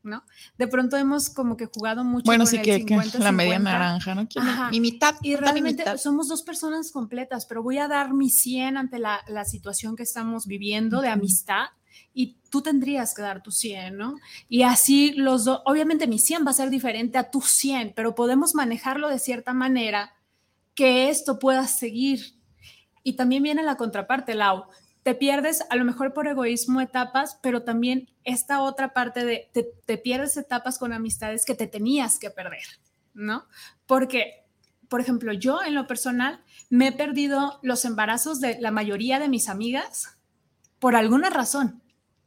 ¿No? 0.03 0.25
De 0.57 0.67
pronto 0.67 0.97
hemos 0.97 1.29
como 1.29 1.59
que 1.59 1.67
jugado 1.67 2.05
mucho 2.05 2.25
Bueno, 2.25 2.45
con 2.45 2.51
sí 2.51 2.57
el 2.57 2.63
que, 2.63 2.71
que 2.73 2.79
50, 2.89 3.19
la 3.19 3.33
media 3.33 3.57
50. 3.59 3.71
naranja, 3.79 4.15
¿no? 4.15 4.27
Ajá. 4.37 4.71
Mi 4.71 4.81
mitad, 4.81 5.15
Y 5.21 5.37
realmente 5.37 5.83
mitad. 5.83 5.99
somos 5.99 6.27
dos 6.29 6.43
personas 6.43 6.91
completas, 6.91 7.45
pero 7.45 7.63
voy 7.63 7.77
a 7.77 7.87
dar 7.87 8.15
mi 8.15 8.31
100 8.31 8.79
ante 8.79 8.99
la, 8.99 9.21
la 9.29 9.45
situación 9.45 9.97
que 9.97 10.03
estamos 10.03 10.47
viviendo 10.47 11.03
de 11.03 11.09
Ujú. 11.09 11.15
amistad 11.19 11.67
y 12.13 12.37
tú 12.51 12.63
tendrías 12.63 13.15
que 13.15 13.23
dar 13.23 13.43
tu 13.43 13.51
100, 13.51 13.97
¿no? 13.97 14.17
Y 14.49 14.63
así 14.63 15.13
los 15.13 15.45
dos, 15.45 15.63
obviamente 15.65 16.07
mi 16.07 16.19
100 16.19 16.47
va 16.47 16.51
a 16.51 16.55
ser 16.55 16.71
diferente 16.71 17.19
a 17.19 17.31
tu 17.31 17.41
100, 17.41 17.93
pero 17.95 18.15
podemos 18.15 18.55
manejarlo 18.55 19.09
de 19.09 19.19
cierta 19.19 19.53
manera 19.53 20.15
que 20.75 21.09
esto 21.09 21.39
pueda 21.39 21.67
seguir. 21.67 22.35
Y 23.03 23.15
también 23.15 23.43
viene 23.43 23.63
la 23.63 23.77
contraparte, 23.77 24.35
Lau. 24.35 24.65
Te 25.03 25.15
pierdes 25.15 25.65
a 25.71 25.77
lo 25.77 25.85
mejor 25.85 26.13
por 26.13 26.27
egoísmo 26.27 26.81
etapas, 26.81 27.39
pero 27.43 27.63
también 27.63 28.11
esta 28.25 28.61
otra 28.61 28.93
parte 28.93 29.25
de 29.25 29.49
te, 29.53 29.67
te 29.87 29.97
pierdes 29.97 30.37
etapas 30.37 30.79
con 30.79 30.93
amistades 30.93 31.47
que 31.47 31.55
te 31.55 31.67
tenías 31.67 32.19
que 32.19 32.31
perder, 32.31 32.65
¿no? 33.15 33.47
Porque, 33.87 34.45
por 34.89 35.01
ejemplo, 35.01 35.33
yo 35.33 35.63
en 35.63 35.75
lo 35.75 35.87
personal 35.87 36.45
me 36.69 36.89
he 36.89 36.93
perdido 36.93 37.61
los 37.63 37.87
embarazos 37.87 38.41
de 38.41 38.61
la 38.61 38.71
mayoría 38.71 39.19
de 39.19 39.31
mis 39.31 39.49
amigas 39.49 40.19
por 40.81 40.97
alguna 40.97 41.29
razón, 41.29 41.80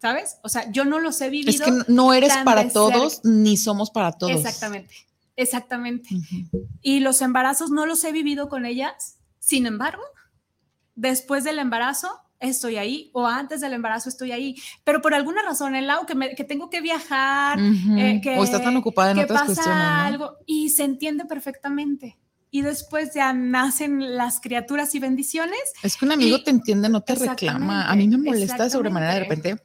¿sabes? 0.03 0.35
O 0.43 0.49
sea, 0.49 0.69
yo 0.69 0.83
no 0.83 0.99
los 0.99 1.21
he 1.21 1.29
vivido. 1.29 1.49
Es 1.49 1.61
que 1.61 1.71
no 1.87 2.11
eres 2.13 2.33
para 2.43 2.67
todos, 2.67 3.21
ni 3.23 3.55
somos 3.55 3.89
para 3.89 4.11
todos. 4.11 4.33
Exactamente, 4.33 4.93
exactamente. 5.37 6.09
Ujú. 6.13 6.67
Y 6.81 6.99
los 6.99 7.21
embarazos 7.21 7.71
no 7.71 7.85
los 7.85 8.03
he 8.03 8.11
vivido 8.11 8.49
con 8.49 8.65
ellas. 8.65 9.15
Sin 9.39 9.65
embargo, 9.65 10.03
después 10.95 11.45
del 11.45 11.57
embarazo 11.59 12.09
estoy 12.41 12.75
ahí 12.75 13.11
o 13.13 13.25
antes 13.27 13.61
del 13.61 13.71
embarazo 13.71 14.09
estoy 14.09 14.33
ahí, 14.33 14.55
pero 14.83 15.01
por 15.01 15.13
alguna 15.13 15.41
razón 15.41 15.73
el 15.73 15.87
lado 15.87 16.05
que, 16.05 16.15
me- 16.15 16.35
que 16.35 16.43
tengo 16.43 16.69
que 16.69 16.81
viajar, 16.81 17.57
Ujú. 17.61 17.97
eh, 17.97 18.19
que, 18.21 18.37
o 18.37 18.43
estás 18.43 18.61
tan 18.61 18.75
ocupada 18.75 19.11
en 19.11 19.17
que 19.19 19.23
otras 19.23 19.39
pasa 19.39 19.53
cuestiones. 19.53 19.83
¿no? 19.85 19.99
algo 20.01 20.37
y 20.45 20.69
se 20.71 20.83
entiende 20.83 21.23
perfectamente. 21.23 22.17
Y 22.51 22.61
después 22.61 23.13
ya 23.15 23.31
nacen 23.33 24.15
las 24.15 24.39
criaturas 24.39 24.93
y 24.93 24.99
bendiciones. 24.99 25.57
Es 25.81 25.97
que 25.97 26.05
un 26.05 26.11
amigo 26.11 26.37
Y- 26.37 26.43
te 26.43 26.51
entiende, 26.51 26.87
no 26.89 27.01
te 27.01 27.15
reclama. 27.15 27.89
A 27.89 27.95
mí 27.95 28.07
me 28.07 28.17
molesta 28.17 28.65
de 28.65 28.69
sobremanera 28.69 29.13
de 29.15 29.19
repente. 29.21 29.55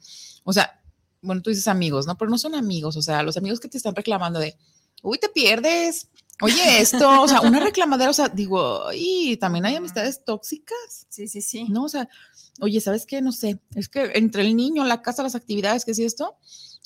O 0.43 0.53
sea, 0.53 0.81
bueno, 1.21 1.41
tú 1.41 1.49
dices 1.49 1.67
amigos, 1.67 2.07
¿no? 2.07 2.17
Pero 2.17 2.31
no 2.31 2.37
son 2.37 2.55
amigos. 2.55 2.95
O 2.97 3.01
sea, 3.01 3.23
los 3.23 3.37
amigos 3.37 3.59
que 3.59 3.67
te 3.67 3.77
están 3.77 3.95
reclamando 3.95 4.39
de, 4.39 4.55
uy, 5.03 5.17
te 5.17 5.29
pierdes. 5.29 6.07
Oye, 6.41 6.79
esto, 6.79 7.21
o 7.21 7.27
sea, 7.27 7.41
una 7.41 7.59
reclamadera, 7.59 8.09
o 8.11 8.13
sea, 8.13 8.29
digo, 8.29 8.83
y 8.95 9.35
también 9.37 9.65
hay 9.65 9.75
amistades 9.75 10.23
tóxicas, 10.23 11.05
Sí, 11.09 11.27
sí, 11.27 11.41
sí. 11.41 11.65
¿no? 11.65 11.83
O 11.83 11.89
sea, 11.89 12.07
oye, 12.61 12.79
¿sabes 12.79 13.05
qué? 13.05 13.21
No 13.21 13.33
sé, 13.33 13.59
es 13.75 13.89
que 13.89 14.11
entre 14.15 14.43
el 14.43 14.55
niño, 14.55 14.85
la 14.85 15.01
casa, 15.01 15.21
las 15.21 15.35
actividades, 15.35 15.83
¿qué 15.83 15.91
es 15.91 15.99
esto? 15.99 16.37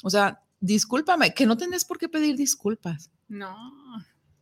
O 0.01 0.09
sea, 0.09 0.41
discúlpame, 0.59 1.35
que 1.35 1.45
no 1.45 1.55
tenés 1.55 1.85
por 1.85 1.99
qué 1.99 2.09
pedir 2.09 2.35
disculpas. 2.35 3.11
No. 3.27 3.55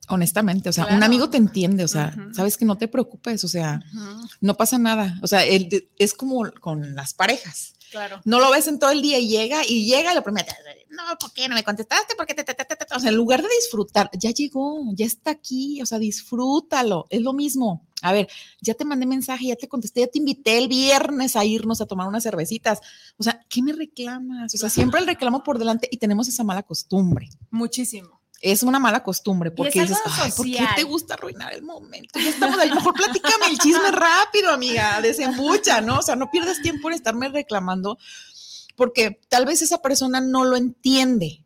Honestamente, 0.08 0.70
o 0.70 0.74
sea, 0.74 0.86
un 0.96 1.04
amigo 1.04 1.30
te 1.30 1.38
entiende, 1.38 1.84
o 1.84 1.88
sea, 1.90 2.16
sabes 2.34 2.56
que 2.58 2.66
no 2.66 2.78
te 2.78 2.88
preocupes, 2.88 3.44
o 3.44 3.48
sea, 3.50 3.82
no 4.42 4.56
pasa 4.56 4.78
nada. 4.78 5.20
O 5.22 5.28
sea, 5.28 5.46
el- 5.46 5.90
es 5.98 6.14
como 6.14 6.50
con 6.62 6.96
las 6.96 7.14
parejas. 7.14 7.74
Claro. 7.92 8.22
No 8.24 8.40
lo 8.40 8.50
ves 8.50 8.68
en 8.68 8.80
todo 8.80 8.90
el 8.90 9.02
día 9.02 9.20
y 9.20 9.28
llega 9.28 9.64
y 9.68 9.86
llega 9.86 10.14
y 10.14 10.16
lo 10.16 10.24
primero, 10.24 10.48
no, 10.90 11.04
¿por 11.20 11.34
qué 11.34 11.50
no 11.50 11.56
me 11.56 11.64
contestaste? 11.64 12.16
¿Por 12.16 12.26
qué 12.26 12.34
te, 12.34 12.46
te, 12.46 12.54
te, 12.54 12.64
te, 12.64 12.76
te?". 12.78 12.96
O 12.96 13.00
sea, 13.00 13.10
en 13.10 13.18
lugar 13.18 13.42
de 13.42 13.50
disfrutar, 13.62 14.10
ya 14.14 14.32
llegó, 14.32 14.82
ya 14.94 15.06
está 15.06 15.32
aquí, 15.32 15.82
o 15.82 15.86
sea, 15.86 16.00
disfrútalo, 16.00 17.06
es 17.10 17.22
lo 17.22 17.34
mismo. 17.34 17.86
A 18.02 18.14
ver, 18.14 18.30
ya 18.62 18.74
te 18.74 18.86
mandé 18.86 19.06
mensaje, 19.06 19.48
ya 19.48 19.56
te 19.56 19.68
contesté, 19.68 20.00
ya 20.02 20.08
te 20.08 20.20
invité 20.20 20.58
el 20.58 20.70
viernes 20.70 21.36
a 21.36 21.44
irnos 21.44 21.82
a 21.82 21.86
tomar 21.86 22.08
unas 22.08 22.24
cervecitas. 22.24 22.80
O 23.18 23.24
sea, 23.24 23.46
¿qué 23.50 23.62
me 23.62 23.74
reclamas? 23.74 24.56
O 24.56 24.58
sea, 24.58 24.70
siempre 24.70 25.02
el 25.02 25.06
reclamo 25.06 25.44
por 25.44 25.60
delante 25.60 25.88
y 25.92 25.98
tenemos 25.98 26.28
esa 26.30 26.44
mala 26.44 26.64
costumbre. 26.64 27.30
Muchísimo. 27.52 28.21
Es 28.42 28.64
una 28.64 28.80
mala 28.80 29.04
costumbre 29.04 29.52
porque 29.52 29.82
es 29.82 29.90
dices, 29.90 30.04
ay, 30.20 30.32
¿por 30.36 30.46
qué 30.46 30.68
te 30.76 30.84
gusta 30.84 31.14
arruinar 31.14 31.54
el 31.54 31.62
momento? 31.62 32.20
Ya 32.20 32.30
estamos 32.30 32.58
ahí, 32.58 32.72
mejor 32.72 32.94
platícame 32.96 33.46
el 33.52 33.58
chisme 33.60 33.92
rápido, 33.92 34.50
amiga, 34.52 35.00
desembucha, 35.02 35.80
¿no? 35.82 36.00
O 36.00 36.02
sea, 36.02 36.16
no 36.16 36.32
pierdas 36.32 36.62
tiempo 36.62 36.90
en 36.90 36.96
estarme 36.96 37.30
reclamando 37.30 37.98
porque 38.76 39.20
tal 39.30 39.46
vez 39.46 39.62
esa 39.62 39.82
persona 39.82 40.22
no 40.22 40.44
lo 40.44 40.56
entiende, 40.58 41.44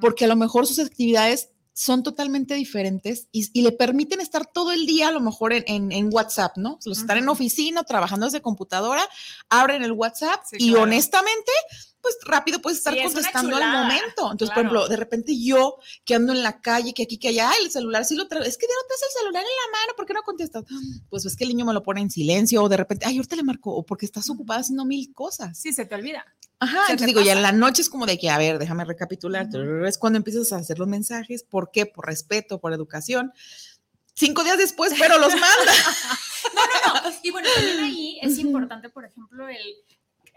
porque 0.00 0.24
a 0.24 0.28
lo 0.28 0.36
mejor 0.36 0.66
sus 0.66 0.78
actividades 0.78 1.48
son 1.72 2.02
totalmente 2.02 2.54
diferentes 2.54 3.26
y, 3.32 3.50
y 3.52 3.62
le 3.62 3.72
permiten 3.72 4.20
estar 4.20 4.46
todo 4.46 4.72
el 4.72 4.86
día 4.86 5.08
a 5.08 5.10
lo 5.12 5.20
mejor 5.20 5.52
en, 5.52 5.64
en- 5.66 5.92
en 5.92 6.08
WhatsApp, 6.14 6.56
¿no? 6.56 6.78
Los 6.86 6.98
están 6.98 7.18
en 7.18 7.28
oficina, 7.28 7.82
trabajando 7.84 8.24
desde 8.26 8.40
computadora, 8.40 9.02
abren 9.50 9.82
el 9.82 9.92
WhatsApp 9.92 10.40
Sí, 10.48 10.56
y 10.58 10.68
claro. 10.70 10.84
honestamente, 10.84 11.52
pues 12.06 12.18
rápido 12.24 12.60
puedes 12.60 12.78
estar 12.78 12.92
Sí, 12.92 13.00
es 13.00 13.06
una 13.06 13.14
contestando 13.14 13.56
al 13.56 13.72
momento. 13.72 14.30
Entonces, 14.30 14.50
por 14.50 14.58
ejemplo, 14.58 14.86
de 14.86 14.96
repente 14.96 15.36
yo 15.36 15.76
que 16.04 16.14
ando 16.14 16.32
en 16.32 16.44
la 16.44 16.60
calle, 16.60 16.94
que 16.94 17.02
aquí, 17.02 17.18
que 17.18 17.28
allá, 17.28 17.50
el 17.60 17.68
celular 17.72 18.04
sí 18.04 18.14
lo 18.14 18.28
traigo, 18.28 18.46
es 18.46 18.56
que 18.56 18.66
ya 18.66 18.74
no 18.74 18.86
traes 18.86 19.02
el 19.02 19.18
celular 19.20 19.42
en 19.42 19.48
la 19.48 19.78
mano, 19.78 19.92
¿por 19.96 20.06
qué 20.06 20.14
no 20.14 20.22
contestas? 20.22 20.64
Pues 21.10 21.24
es 21.26 21.36
que 21.36 21.44
el 21.44 21.50
niño 21.50 21.64
me 21.64 21.72
lo 21.72 21.82
pone 21.82 22.00
en 22.00 22.10
silencio 22.10 22.62
o 22.62 22.68
de 22.68 22.76
repente, 22.76 23.06
ay, 23.06 23.16
ahorita 23.16 23.34
le 23.34 23.42
marco, 23.42 23.72
o 23.74 23.84
porque 23.84 24.06
estás 24.06 24.30
ocupada 24.30 24.60
haciendo 24.60 24.84
mil 24.84 25.12
cosas. 25.12 25.58
Sí, 25.58 25.72
se 25.72 25.84
te 25.84 25.94
olvida. 25.96 26.24
Ajá, 26.60 26.78
entonces 26.82 27.00
te 27.00 27.06
digo, 27.06 27.20
ya 27.22 27.32
en 27.32 27.42
la 27.42 27.52
noche 27.52 27.82
es 27.82 27.90
como 27.90 28.06
de 28.06 28.18
que, 28.18 28.30
a 28.30 28.38
ver, 28.38 28.58
déjame 28.58 28.84
recapitular, 28.84 29.48
es 29.84 29.98
cuando 29.98 30.16
empiezas 30.18 30.52
a 30.52 30.56
hacer 30.56 30.78
los 30.78 30.88
mensajes, 30.88 31.42
¿por 31.42 31.70
qué? 31.72 31.86
Por 31.86 32.06
respeto, 32.06 32.60
por 32.60 32.72
educación. 32.72 33.32
Cinco 34.14 34.44
días 34.44 34.56
después, 34.56 34.94
pero 34.98 35.18
los 35.18 35.32
manda. 35.32 35.72
Y 37.22 37.30
bueno, 37.30 37.48
también 37.54 37.80
ahí 37.80 38.18
es 38.22 38.38
importante, 38.38 38.88
por 38.88 39.04
ejemplo, 39.04 39.48
el 39.48 39.74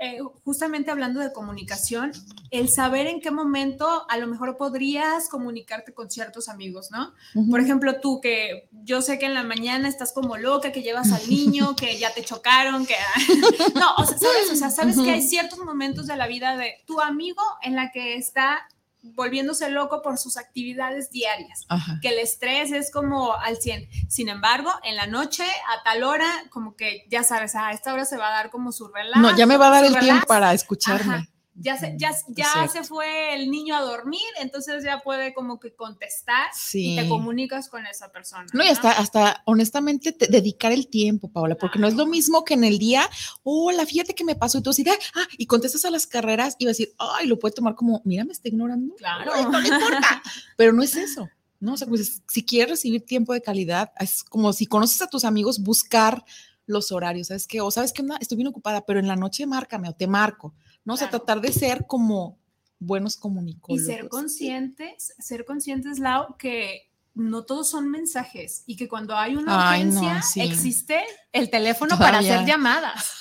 eh, 0.01 0.19
justamente 0.45 0.91
hablando 0.91 1.19
de 1.19 1.33
comunicación, 1.33 2.13
el 2.51 2.69
saber 2.69 3.07
en 3.07 3.19
qué 3.19 3.31
momento 3.31 4.05
a 4.09 4.17
lo 4.17 4.27
mejor 4.27 4.55
podrías 4.55 5.27
comunicarte 5.27 5.93
con 5.93 6.09
ciertos 6.09 6.47
amigos, 6.47 6.89
¿no? 6.89 7.13
Por 7.49 7.59
ejemplo, 7.59 7.99
tú 7.99 8.21
que 8.21 8.69
yo 8.71 9.01
sé 9.01 9.19
que 9.19 9.25
en 9.25 9.33
la 9.33 9.43
mañana 9.43 9.89
estás 9.89 10.13
como 10.13 10.37
loca, 10.37 10.71
que 10.71 10.83
llevas 10.83 11.11
al 11.11 11.29
niño, 11.29 11.75
que 11.77 11.97
ya 11.97 12.13
te 12.13 12.23
chocaron, 12.23 12.85
que 12.85 12.95
no, 13.75 13.95
o 13.97 14.05
sea, 14.05 14.17
sabes, 14.17 14.51
o 14.51 14.55
sea, 14.55 14.69
sabes 14.69 14.97
que 14.97 15.11
hay 15.11 15.21
ciertos 15.21 15.59
momentos 15.59 16.07
de 16.07 16.15
la 16.15 16.27
vida 16.27 16.55
de 16.55 16.75
tu 16.85 17.01
amigo 17.01 17.41
en 17.61 17.75
la 17.75 17.91
que 17.91 18.15
está 18.15 18.67
volviéndose 19.01 19.69
loco 19.69 20.01
por 20.01 20.17
sus 20.17 20.37
actividades 20.37 21.09
diarias 21.11 21.65
Ajá. 21.69 21.99
que 22.01 22.09
el 22.09 22.19
estrés 22.19 22.71
es 22.71 22.91
como 22.91 23.33
al 23.33 23.57
100. 23.57 23.87
Sin 24.09 24.29
embargo, 24.29 24.71
en 24.83 24.95
la 24.95 25.07
noche, 25.07 25.43
a 25.43 25.83
tal 25.83 26.03
hora, 26.03 26.29
como 26.49 26.75
que 26.75 27.05
ya 27.09 27.23
sabes, 27.23 27.55
a 27.55 27.71
esta 27.71 27.93
hora 27.93 28.05
se 28.05 28.17
va 28.17 28.29
a 28.29 28.31
dar 28.31 28.49
como 28.49 28.71
su 28.71 28.87
relax. 28.87 29.21
No, 29.21 29.35
ya 29.35 29.45
me 29.45 29.57
va 29.57 29.67
a 29.67 29.71
dar 29.71 29.85
el 29.85 29.93
relax. 29.93 30.05
tiempo 30.05 30.27
para 30.27 30.53
escucharme. 30.53 31.13
Ajá. 31.15 31.27
Ya, 31.61 31.77
se, 31.77 31.93
ya, 31.97 32.11
ya 32.29 32.67
se 32.69 32.83
fue 32.85 33.35
el 33.35 33.51
niño 33.51 33.75
a 33.75 33.81
dormir, 33.81 34.21
entonces 34.39 34.83
ya 34.83 35.01
puede 35.01 35.33
como 35.33 35.59
que 35.59 35.73
contestar 35.75 36.47
Sí. 36.53 36.93
y 36.93 36.95
te 36.95 37.09
comunicas 37.09 37.67
con 37.67 37.85
esa 37.85 38.11
persona. 38.11 38.45
No, 38.53 38.63
y 38.63 38.67
hasta, 38.69 38.91
hasta 38.91 39.41
honestamente 39.45 40.13
te- 40.13 40.27
dedicar 40.27 40.71
el 40.71 40.87
tiempo, 40.87 41.29
Paola, 41.31 41.55
porque 41.55 41.77
no 41.77 41.87
es 41.87 41.95
lo 41.95 42.05
mismo 42.05 42.45
que 42.45 42.53
en 42.53 42.63
el 42.63 42.79
día, 42.79 43.09
hola, 43.43 43.85
fíjate 43.85 44.15
que 44.15 44.23
me 44.23 44.35
pasó 44.35 44.59
y 44.59 44.61
tú 44.61 44.69
así, 44.69 44.83
de, 44.83 44.91
ah, 44.91 45.27
y 45.37 45.47
contestas 45.47 45.83
a 45.83 45.89
las 45.91 46.07
carreras 46.07 46.55
y 46.59 46.65
vas 46.65 46.69
a 46.69 46.75
decir, 46.77 46.93
ay, 46.97 47.27
lo 47.27 47.37
puede 47.37 47.53
tomar 47.55 47.75
como, 47.75 48.01
mira, 48.05 48.23
me 48.23 48.31
está 48.31 48.47
ignorando. 48.47 48.95
Claro. 48.95 49.31
Ay, 49.33 49.43
no 49.51 49.59
le 49.59 49.67
importa. 49.67 50.21
Pero 50.57 50.71
no 50.71 50.81
es 50.81 50.95
eso, 50.95 51.27
¿no? 51.59 51.73
O 51.73 51.77
sea, 51.77 51.87
pues, 51.87 52.21
si 52.29 52.45
quieres 52.45 52.69
recibir 52.69 53.05
tiempo 53.05 53.33
de 53.33 53.41
calidad, 53.41 53.91
es 53.99 54.23
como 54.23 54.53
si 54.53 54.65
conoces 54.65 55.01
a 55.01 55.07
tus 55.07 55.25
amigos, 55.25 55.59
buscar 55.59 56.23
los 56.65 56.91
horarios, 56.91 57.27
¿sabes 57.27 57.47
qué? 57.47 57.61
O 57.61 57.71
sabes 57.71 57.91
que 57.91 58.03
estoy 58.21 58.37
bien 58.37 58.47
ocupada, 58.47 58.85
pero 58.85 58.99
en 58.99 59.07
la 59.07 59.15
noche 59.15 59.45
márcame 59.47 59.89
o 59.89 59.93
te 59.93 60.05
marco, 60.07 60.53
¿no? 60.85 60.93
O 60.93 60.97
sea, 60.97 61.09
Claro. 61.09 61.23
tratar 61.25 61.41
de 61.41 61.51
ser 61.51 61.85
como 61.87 62.37
buenos 62.79 63.17
Y 63.17 63.19
comunicólogos. 63.19 63.85
ser 63.85 64.07
conscientes, 64.09 65.13
ser 65.19 65.45
conscientes, 65.45 65.99
Lau, 65.99 66.37
que 66.37 66.89
no 67.15 67.43
todos 67.43 67.69
son 67.69 67.89
mensajes 67.89 68.63
y 68.65 68.75
que 68.77 68.87
cuando 68.87 69.15
hay 69.17 69.35
una 69.35 69.71
Ay, 69.71 69.83
no, 69.85 69.99
urgencia 69.99 70.21
sí. 70.21 70.41
existe 70.41 71.03
el 71.33 71.49
teléfono 71.49 71.97
para 71.97 72.19
hacer 72.19 72.45
llamadas. 72.45 73.13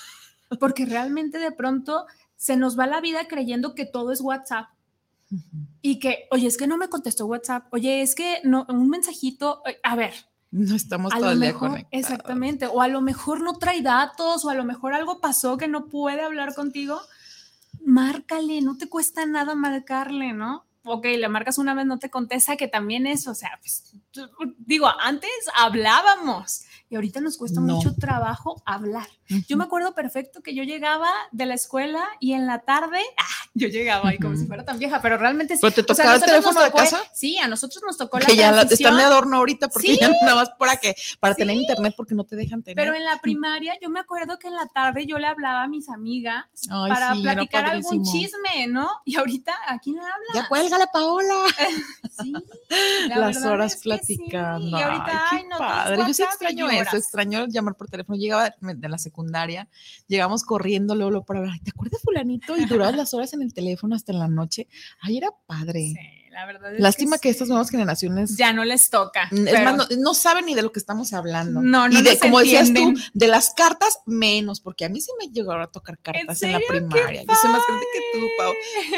Porque 0.60 0.86
realmente 0.86 1.38
de 1.38 1.50
pronto 1.52 2.06
se 2.36 2.56
nos 2.56 2.78
va 2.78 2.86
la 2.86 3.00
vida 3.00 3.26
creyendo 3.28 3.74
que 3.74 3.84
todo 3.86 4.12
es 4.12 4.20
WhatsApp. 4.20 4.68
y 5.82 5.98
que, 5.98 6.26
oye, 6.30 6.46
es 6.46 6.56
que 6.56 6.66
no 6.66 6.78
me 6.78 6.88
contestó 6.88 7.26
WhatsApp, 7.26 7.66
oye, 7.74 8.00
es 8.00 8.14
que 8.14 8.40
no, 8.44 8.64
un 8.70 8.88
mensajito, 8.88 9.60
eh, 9.66 9.78
a 9.82 9.94
ver. 9.94 10.14
No 10.50 10.74
estamos 10.74 11.12
a 11.12 11.18
todo 11.18 11.32
el 11.32 11.40
día 11.40 11.48
mejor, 11.48 11.68
conectados. 11.70 11.88
exactamente, 12.02 12.66
o 12.66 12.80
a 12.80 12.88
lo 12.88 13.02
mejor 13.02 13.42
no 13.42 13.58
trae 13.58 13.82
datos, 13.82 14.46
o 14.46 14.48
a 14.48 14.54
lo 14.54 14.64
mejor 14.64 14.94
algo 14.94 15.20
pasó 15.20 15.58
que 15.58 15.68
no 15.68 15.88
puede 15.88 16.22
hablar 16.22 16.54
contigo, 16.54 16.98
márcale, 17.84 18.60
no 18.60 18.76
te 18.76 18.88
cuesta 18.88 19.26
nada 19.26 19.54
marcarle, 19.54 20.32
¿no? 20.32 20.64
Ok, 20.84 21.04
le 21.04 21.28
marcas 21.28 21.58
una 21.58 21.74
vez, 21.74 21.86
no 21.86 21.98
te 21.98 22.10
contesta, 22.10 22.56
que 22.56 22.68
también 22.68 23.06
es, 23.06 23.26
o 23.28 23.34
sea, 23.34 23.58
pues, 23.60 23.94
digo, 24.58 24.88
antes 25.00 25.30
hablábamos 25.54 26.64
y 26.90 26.94
ahorita 26.96 27.20
nos 27.20 27.36
cuesta 27.36 27.60
No. 27.60 27.76
mucho 27.76 27.94
trabajo 27.94 28.62
hablar. 28.64 29.06
Yo 29.46 29.56
me 29.58 29.64
acuerdo 29.64 29.94
perfecto 29.94 30.42
que 30.42 30.54
yo 30.54 30.62
llegaba 30.64 31.10
de 31.32 31.44
la 31.46 31.54
escuela 31.54 32.02
y 32.18 32.32
en 32.32 32.46
la 32.46 32.60
tarde, 32.60 32.98
ah, 33.18 33.24
yo 33.54 33.68
llegaba 33.68 34.08
ahí 34.08 34.18
como 34.18 34.36
si 34.36 34.46
fuera 34.46 34.64
tan 34.64 34.78
vieja, 34.78 35.02
pero 35.02 35.18
realmente 35.18 35.54
sí. 35.56 35.60
¿Pero 35.60 35.74
te 35.74 35.80
O 35.80 35.94
sea, 35.94 36.04
tocaba 36.04 36.14
el 36.16 36.22
teléfono 36.22 36.60
de 36.60 36.66
tocó- 36.70 36.78
casa? 36.78 37.00
Sí, 37.12 37.36
a 37.38 37.46
nosotros 37.48 37.82
nos 37.86 37.98
tocó 37.98 38.18
la 38.18 38.26
que 38.26 38.36
ya 38.36 38.52
la- 38.52 38.62
están 38.62 38.96
de 38.96 39.02
adorno 39.02 39.36
ahorita 39.38 39.68
porque 39.68 39.88
Sí. 39.94 39.98
ya 40.00 40.08
nada 40.22 40.34
más 40.36 40.50
para 40.58 40.76
que 40.76 40.94
para 41.20 41.34
Sí. 41.34 41.40
tener 41.40 41.56
internet 41.56 41.94
porque 41.96 42.14
no 42.14 42.24
te 42.24 42.36
dejan 42.36 42.62
tener. 42.62 42.76
Pero 42.76 42.94
en 42.96 43.04
la 43.04 43.18
primaria, 43.20 43.74
yo 43.82 43.90
me 43.90 44.00
acuerdo 44.00 44.38
que 44.38 44.48
en 44.48 44.54
la 44.54 44.66
tarde 44.66 45.04
yo 45.06 45.18
le 45.18 45.26
hablaba 45.26 45.64
a 45.64 45.68
mis 45.68 45.88
amigas 45.90 46.46
Ay, 46.70 46.90
para 46.90 47.14
sí, 47.14 47.22
platicar 47.22 47.66
algún 47.66 48.04
chisme, 48.04 48.66
¿no? 48.68 48.88
Y 49.04 49.16
ahorita, 49.16 49.54
¿a 49.66 49.78
quién 49.78 49.96
le 49.96 50.02
habla? 50.02 50.14
ya 50.34 50.48
cuélgale, 50.48 50.84
Paola. 50.92 51.34
Sí, 52.20 52.32
la 53.08 53.16
Las 53.18 53.44
horas 53.44 53.76
platicando. 53.76 54.76
Y 54.78 54.82
ahorita, 54.82 55.06
Ay, 55.06 55.18
ay, 55.30 55.42
qué 55.42 55.48
no, 55.48 55.58
padre. 55.58 55.96
Yo 56.06 56.14
sí 56.14 56.22
extraño 56.22 56.66
eso, 56.82 56.96
extraño 56.96 57.46
llamar 57.48 57.74
por 57.76 57.88
teléfono. 57.88 58.16
Llegaba 58.18 58.54
de 58.60 58.88
la 58.88 58.98
secundaria, 58.98 59.68
llegamos 60.06 60.44
corriendo 60.44 60.94
luego, 60.94 61.10
luego 61.10 61.26
para 61.26 61.40
hablar. 61.40 61.54
"Ay, 61.54 61.60
¿Te 61.60 61.70
acuerdas 61.70 62.00
fulanito? 62.02 62.56
Y 62.56 62.64
durabas 62.66 62.96
las 62.96 63.14
horas 63.14 63.32
en 63.32 63.42
el 63.42 63.52
teléfono 63.54 63.94
hasta 63.94 64.12
en 64.12 64.18
la 64.18 64.28
noche. 64.28 64.68
Ay, 65.00 65.18
era 65.18 65.28
padre. 65.46 65.80
Sí, 65.80 66.30
la 66.30 66.46
verdad 66.46 66.74
es 66.74 66.80
Lástima 66.80 67.18
que, 67.18 67.28
sí. 67.28 67.32
estas 67.32 67.48
nuevas 67.48 67.70
generaciones 67.70 68.36
ya 68.36 68.52
no 68.52 68.64
les 68.64 68.90
toca. 68.90 69.28
Mm, 69.30 69.46
Es 69.48 69.52
pero- 69.54 69.64
más, 69.64 69.76
no, 69.90 69.96
no 69.98 70.14
saben 70.14 70.46
ni 70.46 70.54
de 70.54 70.62
lo 70.62 70.70
que 70.72 70.78
estamos 70.78 71.12
hablando. 71.12 71.60
No, 71.62 71.88
no 71.88 71.98
y 71.98 72.02
de, 72.02 72.18
como 72.18 72.38
decías 72.40 72.72
tú, 72.72 72.94
de 73.14 73.26
las 73.28 73.50
cartas, 73.54 73.98
menos, 74.06 74.60
porque 74.60 74.84
a 74.84 74.88
mí 74.88 75.00
sí 75.00 75.10
me 75.18 75.28
llegaron 75.32 75.62
a 75.62 75.66
tocar 75.66 75.98
cartas 75.98 76.42
en, 76.42 76.52
la 76.52 76.58
serio? 76.58 76.66
¡Qué 76.70 76.80
primaria. 76.80 77.22
Yo 77.24 77.34
soy 77.34 77.50
más 77.50 77.62
grande 77.66 77.86
que 77.92 78.18
tú, 78.20 78.26
Pau. 78.38 78.52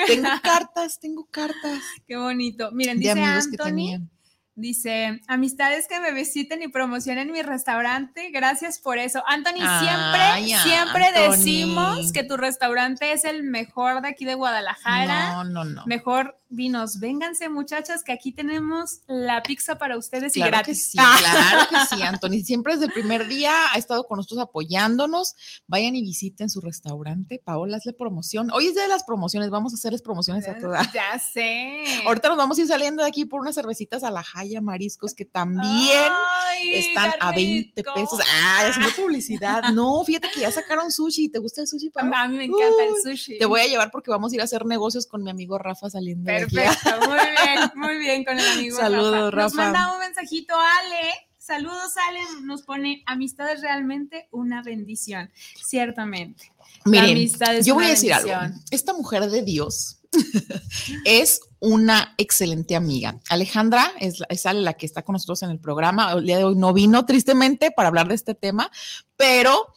Tengo 0.07 0.28
cartas, 0.43 0.99
tengo 1.01 1.24
cartas 1.31 1.81
Qué 2.07 2.16
bonito. 2.16 2.70
Miren, 2.72 2.97
de 2.99 3.01
dice 3.09 3.11
amigos 3.12 3.45
que 3.47 3.51
Anthony, 3.53 3.64
tenían. 3.66 4.11
Dice, 4.55 5.20
amistades 5.26 5.86
que 5.88 6.01
me 6.01 6.12
visiten 6.12 6.62
y 6.62 6.68
promocionen 6.68 7.32
mi 7.32 7.42
restaurante, 7.42 8.30
gracias 8.30 8.78
por 8.78 8.98
eso. 8.98 9.22
Anthony, 9.26 9.61
Ay, 9.61 10.46
siempre, 10.46 10.62
siempre 10.62 11.05
Anthony. 11.07 11.30
decimos 11.30 12.12
que 12.12 12.24
tu 12.24 12.36
restaurante 12.36 13.12
es 13.12 13.24
el 13.24 13.42
mejor 13.42 14.03
de 14.03 14.09
aquí 14.09 14.24
de 14.24 14.34
Guadalajara. 14.34 15.32
No, 15.32 15.44
no, 15.44 15.64
no. 15.64 15.86
Mejor 15.86 16.36
vinos, 16.51 16.98
vénganse 16.98 17.48
muchachas, 17.48 18.03
que 18.03 18.12
aquí 18.12 18.32
tenemos 18.32 19.01
la 19.07 19.40
pizza 19.42 19.78
para 19.78 19.96
ustedes 19.96 20.36
y 20.36 20.42
que 20.42 20.46
gratis. 20.48 20.90
sí, 20.90 20.98
claro 20.98 21.68
que 21.70 21.96
sí, 21.96 22.03
Anthony. 22.03 22.44
Siempre 22.44 22.74
desde 22.74 22.86
el 22.86 22.92
primer 22.92 23.28
día 23.28 23.53
ha 23.72 23.78
estado 23.78 24.05
con 24.05 24.16
nosotros 24.16 24.40
apoyándonos. 24.40 25.34
Vayan 25.68 25.94
y 25.94 26.03
visiten 26.03 26.51
su 26.51 26.61
restaurante. 26.61 27.40
Paola, 27.44 27.76
hazle 27.76 27.92
promoción. 27.92 28.51
Hoy 28.53 28.66
es 28.66 28.74
día 28.74 28.82
de 28.82 28.88
las 28.88 29.05
promociones. 29.05 29.51
Vamos 29.51 29.72
a 29.72 29.76
hacerles 29.76 30.03
promociones 30.03 30.48
a 30.48 30.59
todas. 30.59 30.92
Ya 30.92 31.18
sé. 31.18 31.84
Ahorita 32.05 32.28
nos 32.28 32.36
vamos 32.38 32.59
a 32.59 32.62
ir 32.62 32.66
saliendo 32.66 33.03
de 33.03 33.09
aquí 33.09 33.24
por 33.24 33.40
unas 33.40 33.55
cervecitas 33.55 34.03
a 34.03 34.11
la 34.11 34.24
Jaya 34.41 34.61
Mariscos 34.61 35.14
que 35.14 35.24
también 35.24 36.11
Ay, 36.49 36.74
están 36.74 37.12
a 37.20 37.32
20 37.32 37.72
rico. 37.76 37.95
pesos. 37.95 38.20
Ah, 38.32 38.66
haciendo 38.68 38.91
publicidad. 38.95 39.62
No, 39.72 40.03
fíjate 40.05 40.28
que 40.34 40.41
ya 40.41 40.51
sacaron 40.51 40.91
sushi. 40.91 41.28
¿Te 41.28 41.38
gusta 41.38 41.61
el 41.62 41.66
sushi, 41.68 41.91
Paola? 41.91 42.22
A 42.22 42.28
mí 42.28 42.36
me 42.36 42.45
encanta 42.45 42.84
el 42.88 42.95
sushi. 43.03 43.38
Te 43.38 43.45
voy 43.47 43.61
a 43.61 43.66
llevar 43.66 43.91
porque 43.91 44.11
vamos 44.11 44.32
a 44.32 44.34
ir 44.34 44.41
a 44.41 44.45
hacer 44.45 44.64
negocios 44.66 45.07
con 45.07 45.22
mi 45.22 45.30
amigo 45.30 45.59
Rafa 45.59 45.88
saliendo 45.91 46.30
de. 46.30 46.47
Perfecto, 46.47 46.91
muy 47.09 47.18
bien, 47.18 47.70
muy 47.74 47.99
bien 47.99 48.24
con 48.24 48.38
el 48.38 48.47
amigo 48.59 48.76
Saludos, 48.76 49.32
Rafa. 49.32 49.43
Nos 49.43 49.55
Rafa. 49.57 49.57
manda 49.72 49.93
un 49.95 50.01
mensajito 50.01 50.55
Ale. 50.55 51.11
Saludos, 51.38 51.93
Ale. 52.09 52.20
Nos 52.43 52.62
pone 52.62 53.03
amistad 53.07 53.51
es 53.51 53.61
realmente 53.62 54.28
una 54.30 54.62
bendición. 54.62 55.30
Ciertamente. 55.64 56.53
Miren, 56.84 57.28
yo 57.64 57.74
voy 57.74 57.86
a 57.86 57.88
decir 57.88 58.12
algo. 58.12 58.32
Esta 58.70 58.93
mujer 58.93 59.28
de 59.30 59.43
Dios 59.43 60.01
es 61.05 61.41
una 61.61 62.14
excelente 62.18 62.74
amiga. 62.74 63.20
Alejandra 63.28 63.92
es, 64.00 64.18
la- 64.54 64.72
que 64.74 64.86
está 64.86 65.02
con 65.02 65.12
nosotros 65.12 65.42
en 65.42 65.50
el 65.50 65.61
programa. 65.61 66.12
El 66.12 66.24
día 66.26 66.38
de 66.38 66.44
hoy 66.44 66.56
no 66.56 66.72
vino 66.72 67.04
tristemente 67.06 67.70
para 67.70 67.88
hablar 67.88 68.08
de 68.08 68.14
este 68.14 68.34
tema, 68.34 68.70
pero 69.16 69.72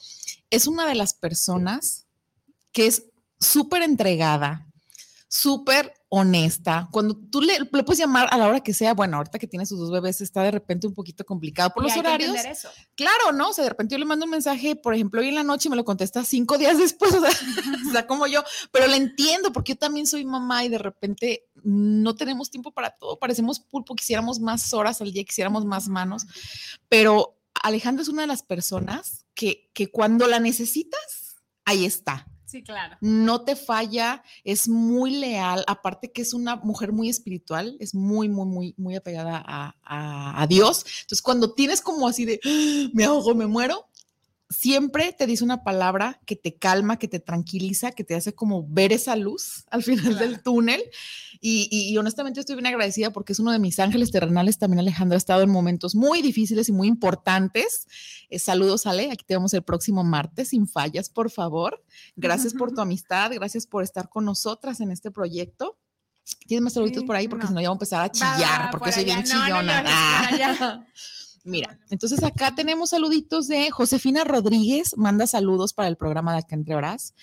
es 0.50 0.68
una 0.68 0.88
de 0.88 0.96
las 0.96 1.14
personas 1.14 2.06
que 2.72 2.88
es 2.88 3.04
súper 3.40 3.82
entregada, 3.84 4.68
súper 5.28 5.94
honesta. 6.16 6.88
Cuando 6.92 7.16
tú 7.16 7.42
le, 7.42 7.58
le 7.58 7.84
puedes 7.84 7.98
llamar 7.98 8.28
a 8.30 8.38
la 8.38 8.48
hora 8.48 8.60
que 8.60 8.72
sea, 8.72 8.94
bueno, 8.94 9.18
ahorita 9.18 9.40
que 9.40 9.48
tiene 9.48 9.66
sus 9.66 9.80
dos 9.80 9.90
bebés 9.90 10.22
está 10.22 10.44
de 10.44 10.52
repente 10.52 10.86
un 10.86 10.94
poquito 10.94 11.26
complicado 11.26 11.72
por 11.72 11.82
Y 11.82 11.88
los 11.88 11.94
hay 11.94 12.00
horarios. 12.02 12.36
eso. 12.46 12.70
Claro, 12.94 13.32
¿no? 13.34 13.50
O 13.50 13.54
sea, 13.54 13.64
de 13.64 13.72
repente 13.72 13.94
yo 13.96 13.98
le 13.98 14.06
mando 14.06 14.26
un 14.26 14.30
mensaje, 14.30 14.76
por 14.76 14.94
ejemplo, 14.94 15.22
hoy 15.22 15.30
en 15.30 15.36
la 15.36 15.44
noche 15.44 15.68
y 15.68 15.72
me 15.72 15.76
lo 15.76 15.84
contesta 15.84 16.24
cinco 16.24 16.60
días 16.60 16.78
después, 16.78 17.12
o 17.16 17.20
sea, 17.20 17.32
o 17.32 17.92
sea, 17.92 18.06
como 18.06 18.28
yo, 18.28 18.44
pero 18.72 18.86
le 18.86 18.96
entiendo 18.96 19.52
porque 19.52 19.74
yo 19.74 19.80
también 19.80 20.06
soy 20.06 20.24
mamá 20.24 20.64
y 20.64 20.70
de 20.70 20.78
repente 20.78 21.48
no 21.64 22.14
tenemos 22.14 22.52
tiempo 22.52 22.72
para 22.72 22.92
todo, 22.92 23.18
parecemos 23.18 23.60
pulpo, 23.60 23.96
quisiéramos 23.96 24.40
más 24.40 24.72
horas 24.76 25.02
al 25.02 25.12
día, 25.12 25.24
quisiéramos 25.24 25.66
más 25.66 25.88
manos, 25.88 26.28
pero 26.90 27.40
Alejandra 27.64 28.04
es 28.04 28.10
una 28.10 28.22
de 28.22 28.28
las 28.28 28.44
personas 28.44 29.26
que, 29.34 29.72
que 29.74 29.90
cuando 29.90 30.28
la 30.28 30.40
necesitas, 30.40 31.38
ahí 31.66 31.86
está 31.86 32.28
Sí, 32.54 32.62
claro. 32.62 32.98
no 33.02 33.42
te 33.42 33.56
falla, 33.56 34.22
es 34.44 34.70
muy 34.70 35.10
leal, 35.10 35.64
aparte 35.66 36.12
que 36.12 36.22
es 36.22 36.36
una 36.36 36.58
mujer 36.58 36.92
muy 36.92 37.10
espiritual, 37.10 37.76
es 37.80 37.96
muy, 37.96 38.30
muy, 38.30 38.46
muy, 38.46 38.76
muy 38.78 38.96
apegada 38.96 39.44
a, 39.44 40.46
Dios. 40.48 40.86
Entonces, 41.02 41.24
cuando 41.24 41.56
tienes 41.56 41.82
como 41.82 42.08
así 42.08 42.26
de, 42.26 42.40
"Ah, 42.46 42.90
me 42.94 43.06
ahogo, 43.06 43.34
me 43.34 43.48
muero, 43.48 43.88
siempre 44.54 45.14
te 45.14 45.26
dice 45.28 45.44
una 45.44 45.64
palabra 45.64 46.20
que 46.26 46.36
te 46.36 46.56
calma, 46.56 46.98
que 47.00 47.08
te 47.08 47.20
tranquiliza, 47.20 47.92
que 47.92 48.04
te 48.04 48.16
hace 48.16 48.34
como 48.34 48.66
ver 48.68 48.94
esa 48.94 49.16
luz 49.16 49.66
al 49.72 49.84
final 49.84 50.18
del 50.20 50.42
túnel. 50.44 50.82
Y, 51.42 51.68
y- 51.72 51.92
y 51.94 51.98
honestamente 51.98 52.40
estoy 52.40 52.56
bien 52.56 52.68
agradecida 52.68 53.12
porque 53.12 53.34
es 53.34 53.40
uno 53.40 53.52
de 53.52 53.60
mis 53.60 53.80
ángeles 53.80 54.12
terrenales. 54.12 54.58
También 54.60 54.80
Alejandra 54.80 55.16
ha 55.16 55.18
estado 55.18 55.42
en 55.42 55.50
momentos 55.50 55.96
muy 55.96 56.22
difíciles 56.22 56.70
y 56.70 56.72
muy 56.72 56.88
importantes. 56.88 57.88
Eh, 58.30 58.40
saludos, 58.40 58.86
Ale. 58.86 59.12
Aquí 59.12 59.26
te 59.26 59.34
vemos 59.36 59.54
el 59.54 59.64
próximo 59.64 60.04
martes, 60.04 60.50
sin 60.50 60.68
fallas, 60.68 61.10
por 61.10 61.30
favor. 61.32 61.84
Gracias 62.16 62.54
por 62.54 62.72
tu 62.74 62.80
amistad, 62.82 63.32
gracias 63.34 63.68
por 63.68 63.84
estar 63.84 64.08
con 64.10 64.24
nosotras 64.26 64.80
en 64.80 64.92
este 64.92 65.12
proyecto. 65.12 65.78
¿Tienes 66.48 66.64
más 66.64 66.74
saluditos 66.74 67.02
Sí, 67.02 67.08
por 67.08 67.18
ahí? 67.18 67.28
Porque 67.28 67.44
no. 67.44 67.50
si 67.50 67.54
no, 67.56 67.62
ya 67.62 67.68
voy 67.68 67.74
a 67.74 67.78
empezar 67.78 68.02
a 68.06 68.10
chillar, 68.12 68.62
va, 68.68 68.72
porque 68.72 68.86
por 68.86 68.94
soy 68.94 69.04
bien 69.04 69.18
allá. 69.18 69.34
No, 69.34 69.40
no 69.40 69.46
chillona. 69.46 69.84
Ah. 69.88 70.86
Mira, 71.46 71.78
entonces 71.90 72.24
acá 72.24 72.56
tenemos 72.56 72.92
saluditos 72.92 73.50
de 73.50 73.70
Josefina 73.70 74.24
Rodríguez, 74.24 74.96
manda 74.96 75.28
saludos 75.28 75.74
para 75.74 75.90
el 75.90 75.98
programa 75.98 76.32
de 76.32 76.40
acá 76.40 76.56
entre 76.56 76.74
horas. 76.74 77.14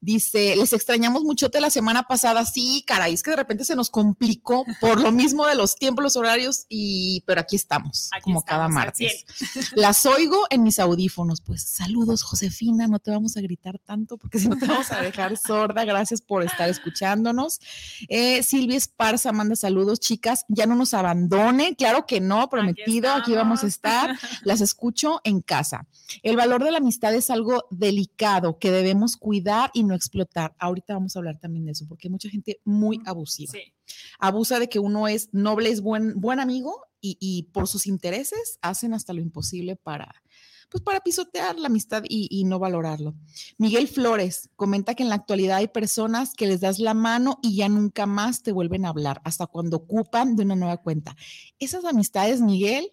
Dice, 0.00 0.56
les 0.56 0.72
extrañamos 0.72 1.22
muchote 1.22 1.60
la 1.60 1.70
semana 1.70 2.02
pasada. 2.02 2.44
Sí, 2.44 2.84
caray, 2.86 3.14
es 3.14 3.22
que 3.22 3.30
de 3.30 3.36
repente 3.36 3.64
se 3.64 3.76
nos 3.76 3.88
complicó 3.88 4.66
por 4.80 5.00
lo 5.00 5.10
mismo 5.12 5.46
de 5.46 5.54
los 5.54 5.76
tiempos, 5.76 6.02
los 6.02 6.16
horarios, 6.16 6.66
y 6.68 7.22
pero 7.24 7.40
aquí 7.40 7.56
estamos, 7.56 8.10
Aquí 8.12 8.24
como 8.24 8.42
cada 8.42 8.66
estamos, 8.66 8.74
martes. 8.74 9.24
Las 9.74 10.04
oigo 10.04 10.44
en 10.50 10.64
mis 10.64 10.78
audífonos. 10.78 11.40
Pues 11.40 11.62
saludos, 11.62 12.24
Josefina, 12.24 12.88
no 12.88 12.98
te 12.98 13.10
vamos 13.10 13.36
a 13.36 13.40
gritar 13.40 13.78
tanto 13.78 14.18
porque 14.18 14.38
si 14.38 14.48
no 14.48 14.56
te 14.56 14.66
vamos 14.66 14.90
a 14.90 15.00
dejar 15.00 15.36
sorda. 15.38 15.84
Gracias 15.84 16.20
por 16.20 16.42
estar 16.42 16.68
escuchándonos. 16.68 17.60
Eh, 18.08 18.42
Silvia 18.42 18.76
Esparza 18.76 19.32
manda 19.32 19.56
saludos, 19.56 20.00
chicas. 20.00 20.44
Ya 20.48 20.66
no 20.66 20.74
nos 20.74 20.92
abandonen, 20.94 21.74
claro 21.74 22.04
que 22.06 22.20
no, 22.20 22.50
prometido, 22.50 23.12
aquí, 23.12 23.32
vamos 23.34 23.61
estar. 23.66 24.18
Las 24.44 24.60
escucho 24.60 25.20
en 25.24 25.40
casa. 25.40 25.86
El 26.22 26.36
valor 26.36 26.64
de 26.64 26.70
la 26.70 26.78
amistad 26.78 27.14
es 27.14 27.30
algo 27.30 27.64
delicado 27.70 28.58
que 28.58 28.70
debemos 28.70 29.16
cuidar 29.16 29.70
y 29.74 29.84
no 29.84 29.94
explotar. 29.94 30.54
Ahorita 30.58 30.94
vamos 30.94 31.16
a 31.16 31.18
hablar 31.18 31.38
también 31.38 31.64
de 31.64 31.72
eso, 31.72 31.86
porque 31.88 32.08
hay 32.08 32.12
mucha 32.12 32.28
gente 32.28 32.60
muy 32.64 33.00
abusiva. 33.04 33.52
Sí. 33.52 33.72
Abusa 34.18 34.58
de 34.58 34.68
que 34.68 34.78
uno 34.78 35.08
es 35.08 35.28
noble, 35.32 35.70
es 35.70 35.80
buen, 35.80 36.20
buen 36.20 36.40
amigo 36.40 36.86
y, 37.00 37.16
y 37.20 37.44
por 37.52 37.68
sus 37.68 37.86
intereses 37.86 38.58
hacen 38.62 38.94
hasta 38.94 39.12
lo 39.12 39.20
imposible 39.20 39.76
para, 39.76 40.22
pues 40.70 40.82
para 40.82 41.00
pisotear 41.00 41.58
la 41.58 41.66
amistad 41.66 42.04
y, 42.08 42.28
y 42.30 42.44
no 42.44 42.58
valorarlo. 42.58 43.14
Miguel 43.58 43.88
Flores 43.88 44.48
comenta 44.56 44.94
que 44.94 45.02
en 45.02 45.10
la 45.10 45.16
actualidad 45.16 45.58
hay 45.58 45.68
personas 45.68 46.32
que 46.34 46.46
les 46.46 46.60
das 46.60 46.78
la 46.78 46.94
mano 46.94 47.38
y 47.42 47.56
ya 47.56 47.68
nunca 47.68 48.06
más 48.06 48.42
te 48.42 48.52
vuelven 48.52 48.86
a 48.86 48.88
hablar, 48.88 49.20
hasta 49.24 49.46
cuando 49.46 49.76
ocupan 49.76 50.36
de 50.36 50.44
una 50.44 50.56
nueva 50.56 50.78
cuenta. 50.78 51.14
Esas 51.58 51.84
amistades, 51.84 52.40
Miguel, 52.40 52.90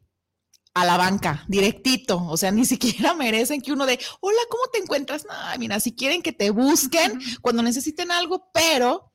a 0.81 0.85
la 0.85 0.97
banca, 0.97 1.45
directito, 1.47 2.23
o 2.27 2.37
sea, 2.37 2.51
ni 2.51 2.65
siquiera 2.65 3.13
merecen 3.13 3.61
que 3.61 3.71
uno 3.71 3.85
de, 3.85 3.99
hola, 4.21 4.39
¿cómo 4.49 4.63
te 4.71 4.79
encuentras? 4.79 5.25
No, 5.25 5.33
mira, 5.59 5.79
si 5.79 5.93
quieren 5.93 6.21
que 6.21 6.31
te 6.33 6.49
busquen 6.51 7.19
cuando 7.41 7.61
necesiten 7.63 8.11
algo, 8.11 8.49
pero 8.53 9.11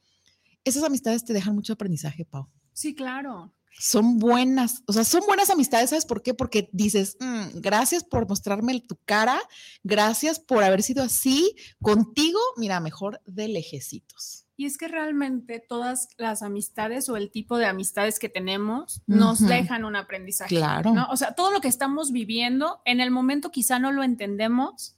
esas 0.65 0.83
amistades 0.85 1.25
te 1.25 1.33
dejan 1.33 1.55
mucho 1.55 1.73
aprendizaje, 1.75 2.25
Pau 2.25 2.49
Sí, 2.73 2.95
claro. 2.95 3.53
son 3.79 4.19
buenas, 4.19 4.83
o 4.87 4.93
sea, 4.93 5.05
son 5.05 5.23
buenas 5.27 5.51
amistades, 5.51 5.91
¿sabes 5.91 6.07
por 6.07 6.23
qué? 6.23 6.33
Porque 6.35 6.69
dices, 6.73 7.17
"Mm, 7.21 7.61
gracias 7.61 8.05
por 8.05 8.29
mostrarme 8.29 8.81
tu 8.81 8.97
cara, 9.05 9.41
gracias 9.83 10.39
por 10.41 10.63
haber 10.63 10.83
sido 10.83 11.03
así 11.03 11.55
contigo, 11.81 12.39
mira, 12.57 12.79
mejor 12.81 13.21
de 13.27 13.49
lejecitos. 13.49 14.44
Y 14.57 14.67
es 14.67 14.79
que 14.79 14.89
realmente 14.89 15.59
todas 15.61 16.09
las 16.17 16.43
amistades 16.43 17.09
o 17.09 17.17
el 17.17 17.31
tipo 17.31 17.59
de 17.59 17.67
amistades 17.67 18.19
que 18.19 18.29
tenemos 18.29 19.03
nos 19.07 19.41
dejan 19.41 19.85
un 19.85 19.97
aprendizaje. 19.97 20.55
Claro. 20.55 20.93
¿no? 20.93 21.09
O 21.11 21.17
sea, 21.17 21.35
todo 21.35 21.51
lo 21.51 21.61
que 21.61 21.69
estamos 21.69 22.13
viviendo, 22.13 22.81
en 22.85 23.01
el 23.01 23.11
momento 23.11 23.51
quizá 23.51 23.79
no 23.79 23.91
lo 23.91 24.05
entendemos, 24.05 24.97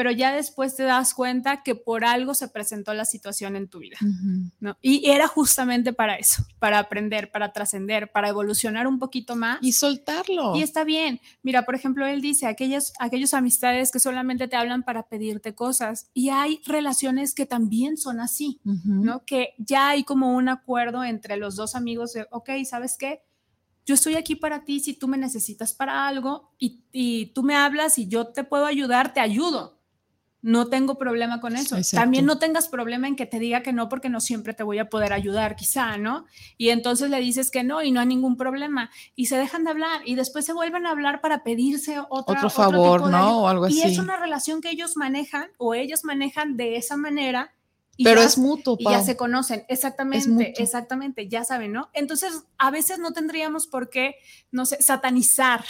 pero 0.00 0.12
ya 0.12 0.32
después 0.32 0.76
te 0.76 0.84
das 0.84 1.12
cuenta 1.12 1.62
que 1.62 1.74
por 1.74 2.06
algo 2.06 2.32
se 2.32 2.48
presentó 2.48 2.94
la 2.94 3.04
situación 3.04 3.54
en 3.54 3.68
tu 3.68 3.80
vida, 3.80 3.98
¿no? 4.58 4.78
Y 4.80 5.10
era 5.10 5.28
justamente 5.28 5.92
para 5.92 6.16
eso, 6.16 6.42
para 6.58 6.78
aprender, 6.78 7.30
para 7.30 7.52
trascender, 7.52 8.10
para 8.10 8.30
evolucionar 8.30 8.86
un 8.86 8.98
poquito 8.98 9.36
más. 9.36 9.58
Y 9.60 9.72
soltarlo. 9.72 10.56
Y 10.56 10.62
está 10.62 10.84
bien. 10.84 11.20
Mira, 11.42 11.66
por 11.66 11.74
ejemplo, 11.74 12.06
él 12.06 12.22
dice, 12.22 12.46
aquellas, 12.46 12.94
aquellos 12.98 13.34
amistades 13.34 13.92
que 13.92 14.00
solamente 14.00 14.48
te 14.48 14.56
hablan 14.56 14.84
para 14.84 15.02
pedirte 15.02 15.54
cosas. 15.54 16.08
Y 16.14 16.30
hay 16.30 16.62
relaciones 16.64 17.34
que 17.34 17.44
también 17.44 17.98
son 17.98 18.20
así, 18.20 18.58
¿no? 18.64 19.26
Que 19.26 19.50
ya 19.58 19.90
hay 19.90 20.04
como 20.04 20.34
un 20.34 20.48
acuerdo 20.48 21.04
entre 21.04 21.36
los 21.36 21.56
dos 21.56 21.74
amigos 21.74 22.14
de, 22.14 22.26
ok, 22.30 22.48
¿sabes 22.64 22.96
qué? 22.98 23.20
yo 23.86 23.94
estoy 23.94 24.14
aquí 24.14 24.36
para 24.36 24.64
ti 24.64 24.78
si 24.78 24.94
tú 24.94 25.08
me 25.08 25.18
necesitas 25.18 25.74
para 25.74 26.06
algo 26.06 26.52
y, 26.58 26.84
y, 26.92 27.26
tú 27.32 27.42
me 27.42 27.56
hablas 27.56 27.98
y 27.98 28.06
yo 28.06 28.28
te 28.28 28.44
puedo 28.44 28.66
ayudar, 28.66 29.12
te 29.12 29.18
ayudo 29.18 29.79
no 30.42 30.68
tengo 30.68 30.96
problema 30.96 31.40
con 31.40 31.56
eso. 31.56 31.76
También 31.92 32.24
no 32.24 32.38
tengas 32.38 32.68
problema 32.68 33.08
en 33.08 33.16
que 33.16 33.26
te 33.26 33.38
diga 33.38 33.62
que 33.62 33.72
no 33.72 33.88
porque 33.88 34.08
no 34.08 34.20
siempre 34.20 34.54
te 34.54 34.62
voy 34.62 34.78
a 34.78 34.88
poder 34.88 35.12
ayudar, 35.12 35.56
quizá, 35.56 35.98
¿no? 35.98 36.24
Y 36.56 36.70
entonces 36.70 37.10
le 37.10 37.20
dices 37.20 37.50
que 37.50 37.62
no 37.62 37.82
y 37.82 37.90
no 37.90 38.00
hay 38.00 38.06
ningún 38.06 38.36
problema 38.36 38.90
y 39.14 39.26
se 39.26 39.36
dejan 39.36 39.64
de 39.64 39.70
hablar 39.70 40.00
y 40.04 40.14
después 40.14 40.44
se 40.44 40.52
vuelven 40.52 40.86
a 40.86 40.90
hablar 40.90 41.20
para 41.20 41.42
pedirse 41.42 41.98
otro 42.08 42.48
favor, 42.48 43.10
¿no? 43.10 43.42
O 43.42 43.48
algo 43.48 43.66
así. 43.66 43.78
Y 43.78 43.82
es 43.82 43.98
una 43.98 44.16
relación 44.16 44.60
que 44.60 44.70
ellos 44.70 44.96
manejan 44.96 45.50
o 45.58 45.74
ellos 45.74 46.04
manejan 46.04 46.56
de 46.56 46.76
esa 46.76 46.96
manera. 46.96 47.54
Y 47.96 48.04
Pero 48.04 48.22
es 48.22 48.38
mutuo, 48.38 48.76
Y 48.78 48.84
ya 48.84 49.02
se 49.02 49.14
conocen, 49.14 49.64
exactamente, 49.68 50.54
exactamente, 50.56 51.28
ya 51.28 51.44
saben, 51.44 51.72
¿no? 51.72 51.90
Entonces, 51.92 52.44
a 52.56 52.70
veces 52.70 52.98
no 52.98 53.12
tendríamos 53.12 53.66
por 53.66 53.90
qué, 53.90 54.14
no 54.50 54.64
sé, 54.64 54.80
satanizar 54.80 55.64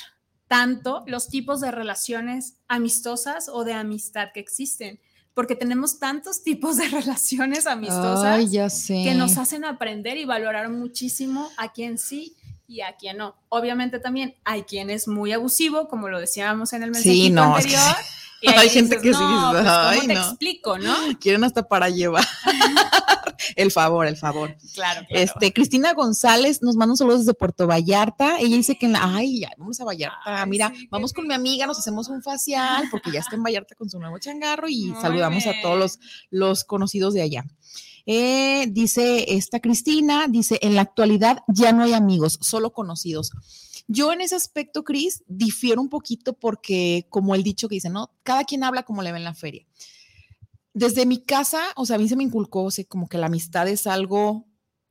tanto 0.50 1.04
los 1.06 1.28
tipos 1.28 1.60
de 1.60 1.70
relaciones 1.70 2.56
amistosas 2.66 3.48
o 3.48 3.62
de 3.62 3.72
amistad 3.72 4.30
que 4.34 4.40
existen, 4.40 4.98
porque 5.32 5.54
tenemos 5.54 6.00
tantos 6.00 6.42
tipos 6.44 6.76
de 6.76 6.88
relaciones 6.88 7.68
amistosas 7.68 8.50
que 8.88 9.14
nos 9.14 9.38
hacen 9.38 9.64
aprender 9.64 10.16
y 10.16 10.24
valorar 10.24 10.68
muchísimo 10.68 11.48
a 11.56 11.72
quien 11.72 11.98
sí 11.98 12.36
y 12.66 12.80
a 12.80 12.96
quien 12.96 13.18
no. 13.18 13.36
Obviamente 13.48 14.00
también 14.00 14.34
hay 14.42 14.64
quien 14.64 14.90
es 14.90 15.06
muy 15.06 15.30
abusivo, 15.30 15.86
como 15.86 16.08
lo 16.08 16.18
decíamos 16.18 16.72
en 16.72 16.82
el 16.82 16.90
mensaje 16.90 17.32
anterior. 17.38 17.80
Y 18.42 18.48
hay 18.48 18.70
gente 18.70 18.96
que 18.96 19.12
sí 19.12 19.20
pues, 19.50 19.66
¿cómo 19.66 20.06
te 20.06 20.12
explico, 20.12 20.78
no? 20.78 20.94
Quieren 21.20 21.44
hasta 21.44 21.66
para 21.66 21.88
llevar. 21.90 22.26
el 23.56 23.70
favor, 23.70 24.06
el 24.06 24.16
favor. 24.16 24.56
Claro, 24.74 25.06
Este, 25.10 25.52
Cristina 25.52 25.92
González 25.92 26.62
nos 26.62 26.76
manda 26.76 26.92
un 26.92 26.96
saludo 26.96 27.18
desde 27.18 27.34
Puerto 27.34 27.66
Vallarta. 27.66 28.38
Ella 28.38 28.56
dice 28.56 28.76
que 28.78 28.86
en 28.86 28.92
la, 28.92 29.00
ay, 29.02 29.40
ya, 29.40 29.50
vamos 29.58 29.80
a 29.80 29.84
Vallarta. 29.84 30.46
Mira, 30.46 30.72
vamos 30.90 31.12
con 31.12 31.26
mi 31.26 31.34
amiga, 31.34 31.66
nos 31.66 31.78
hacemos 31.78 32.08
un 32.08 32.22
facial 32.22 32.84
porque 32.90 33.10
ya 33.10 33.20
está 33.20 33.36
en 33.36 33.42
Vallarta 33.42 33.74
con 33.74 33.90
su 33.90 33.98
nuevo 33.98 34.18
changarro 34.18 34.68
y 34.68 34.92
saludamos 35.00 35.46
a 35.46 35.52
todos 35.62 35.78
los, 35.78 35.98
los 36.30 36.64
conocidos 36.64 37.14
de 37.14 37.22
allá. 37.22 37.44
Eh, 38.06 38.66
dice 38.70 39.36
esta 39.36 39.60
Cristina, 39.60 40.26
dice, 40.28 40.58
en 40.62 40.74
la 40.74 40.82
actualidad 40.82 41.44
ya 41.48 41.72
no 41.72 41.84
hay 41.84 41.92
amigos, 41.92 42.38
solo 42.40 42.72
conocidos. 42.72 43.32
Yo 43.92 44.12
en 44.12 44.20
ese 44.20 44.36
aspecto, 44.36 44.84
Cris, 44.84 45.24
difiero 45.26 45.80
un 45.80 45.88
poquito 45.88 46.32
porque, 46.34 47.06
como 47.10 47.34
el 47.34 47.42
dicho 47.42 47.68
que 47.68 47.74
dice, 47.74 47.90
¿no? 47.90 48.10
Cada 48.22 48.44
quien 48.44 48.62
habla 48.62 48.84
como 48.84 49.02
le 49.02 49.10
ve 49.10 49.18
en 49.18 49.24
la 49.24 49.34
feria 49.34 49.66
desde 50.72 51.06
mi 51.06 51.18
casa, 51.18 51.60
o 51.76 51.84
sea, 51.84 51.96
a 51.96 51.98
mí 51.98 52.08
se 52.08 52.16
me 52.16 52.24
inculcó, 52.24 52.64
o 52.64 52.70
sea, 52.70 52.84
como 52.84 53.08
que 53.08 53.18
la 53.18 53.26
amistad 53.26 53.68
es 53.68 53.86
algo 53.86 54.46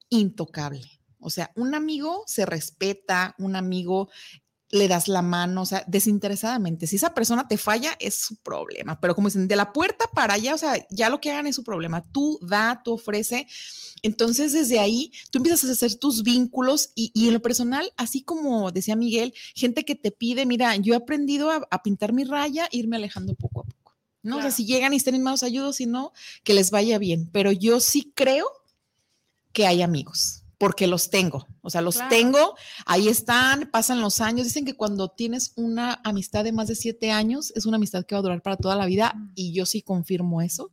intocable. 0.09 0.87
O 1.19 1.29
sea, 1.29 1.51
un 1.55 1.75
amigo 1.75 2.23
se 2.27 2.45
respeta, 2.45 3.35
un 3.37 3.55
amigo 3.55 4.09
le 4.72 4.88
das 4.88 5.07
la 5.07 5.22
mano, 5.22 5.63
o 5.63 5.65
sea, 5.65 5.84
desinteresadamente. 5.88 6.88
Si 6.88 6.97
esa 6.97 7.13
persona 7.13 7.47
te 7.47 7.57
falla, 7.57 7.95
es 7.99 8.15
su 8.15 8.36
problema. 8.38 8.99
Pero 8.99 9.15
como 9.15 9.28
dicen, 9.28 9.47
de 9.47 9.55
la 9.55 9.74
puerta 9.74 10.05
para 10.13 10.36
allá, 10.36 10.53
o 10.53 10.57
sea, 10.57 10.86
ya 10.89 11.09
lo 11.09 11.20
que 11.20 11.32
hagan 11.32 11.47
es 11.47 11.55
su 11.55 11.63
problema. 11.63 12.03
Tú 12.03 12.39
da, 12.41 12.82
tú 12.84 12.93
ofrece. 12.93 13.47
Entonces, 14.03 14.53
desde 14.53 14.80
ahí, 14.80 15.11
tú 15.32 15.39
empiezas 15.39 15.70
a 15.70 15.74
hacer 15.74 15.95
tus 15.95 16.24
vínculos 16.24 16.91
y, 16.95 17.11
en 17.28 17.34
lo 17.34 17.41
personal, 17.41 17.91
así 17.97 18.22
como 18.22 18.72
decía 18.72 18.95
Miguel, 18.95 19.34
gente 19.55 19.86
que 19.86 19.95
te 19.95 20.11
pide, 20.11 20.45
mira, 20.45 20.76
yo 20.76 20.93
he 20.93 20.97
aprendido 20.97 21.51
a, 21.51 21.67
a 21.72 21.84
pintar 21.84 22.13
mi 22.13 22.24
raya, 22.24 22.67
irme 22.72 22.97
alejando 22.97 23.34
poco 23.36 23.61
a 23.61 23.63
poco. 23.63 23.80
¿no? 24.22 24.38
O 24.38 24.41
sea, 24.41 24.51
si 24.51 24.65
llegan 24.65 24.93
y 24.93 24.97
están 24.97 25.15
en 25.15 25.24
malos 25.24 25.43
ayudos, 25.43 25.78
si 25.78 25.86
no, 25.86 26.11
que 26.43 26.53
les 26.53 26.72
vaya 26.72 26.97
bien. 26.97 27.30
Pero 27.32 27.51
yo 27.51 27.80
sí 27.80 28.11
creo 28.13 28.47
que 29.51 29.65
hay 29.65 29.82
amigos, 29.82 30.38
porque 30.60 30.88
los 30.88 31.10
tengo. 31.10 31.47
O 31.62 31.70
sea, 31.72 31.82
los 31.82 31.99
tengo, 32.10 32.55
ahí 32.86 33.07
están, 33.07 33.70
pasan 33.72 34.01
los 34.01 34.22
años. 34.22 34.45
Dicen 34.45 34.66
que 34.66 34.76
cuando 34.76 35.07
tienes 35.07 35.53
una 35.55 36.01
amistad 36.03 36.43
de 36.43 36.51
más 36.51 36.68
de 36.68 36.76
siete 36.76 37.12
años, 37.12 37.51
es 37.55 37.66
una 37.66 37.78
amistad 37.78 38.05
que 38.05 38.14
va 38.14 38.20
a 38.20 38.22
durar 38.22 38.41
para 38.41 38.57
toda 38.57 38.76
la 38.76 38.86
vida 38.86 39.16
y 39.36 39.53
yo 39.53 39.66
sí 39.66 39.82
confirmo 39.82 40.41
eso. 40.41 40.70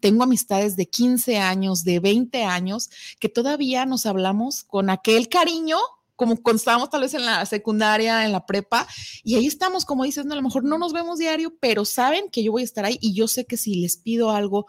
Tengo 0.00 0.22
amistades 0.22 0.76
de 0.76 0.88
15 0.88 1.38
años, 1.38 1.84
de 1.84 2.00
20 2.00 2.44
años, 2.44 2.90
que 3.18 3.30
todavía 3.30 3.86
nos 3.86 4.04
hablamos 4.04 4.62
con 4.62 4.90
aquel 4.90 5.28
cariño 5.28 5.78
como 6.16 6.36
cuando 6.36 6.58
estábamos 6.58 6.90
tal 6.90 7.00
vez 7.00 7.14
en 7.14 7.24
la 7.24 7.46
secundaria, 7.46 8.26
en 8.26 8.32
la 8.32 8.44
prepa, 8.44 8.86
y 9.24 9.36
ahí 9.36 9.46
estamos, 9.46 9.86
como 9.86 10.04
dices, 10.04 10.26
no, 10.26 10.34
a 10.34 10.36
lo 10.36 10.42
mejor 10.42 10.64
no 10.64 10.76
nos 10.76 10.92
vemos 10.92 11.18
diario, 11.18 11.54
pero 11.58 11.86
saben 11.86 12.28
que 12.28 12.42
yo 12.44 12.52
voy 12.52 12.60
a 12.60 12.66
estar 12.66 12.84
ahí 12.84 12.98
y 13.00 13.14
yo 13.14 13.26
sé 13.26 13.46
que 13.46 13.56
si 13.56 13.76
les 13.76 13.96
pido 13.96 14.30
algo 14.30 14.66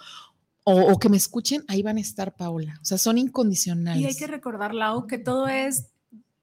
o, 0.63 0.99
que 0.99 1.09
me 1.09 1.17
escuchen, 1.17 1.63
ahí 1.67 1.81
van 1.81 1.97
a 1.97 2.01
estar, 2.01 2.35
Paula. 2.35 2.77
O 2.81 2.85
sea, 2.85 2.97
son 2.97 3.17
incondicionales. 3.17 4.01
Y 4.01 4.05
hay 4.05 4.15
que 4.15 4.27
recordar, 4.27 4.73
Lau, 4.73 5.07
que 5.07 5.17
todo 5.17 5.47
es 5.47 5.87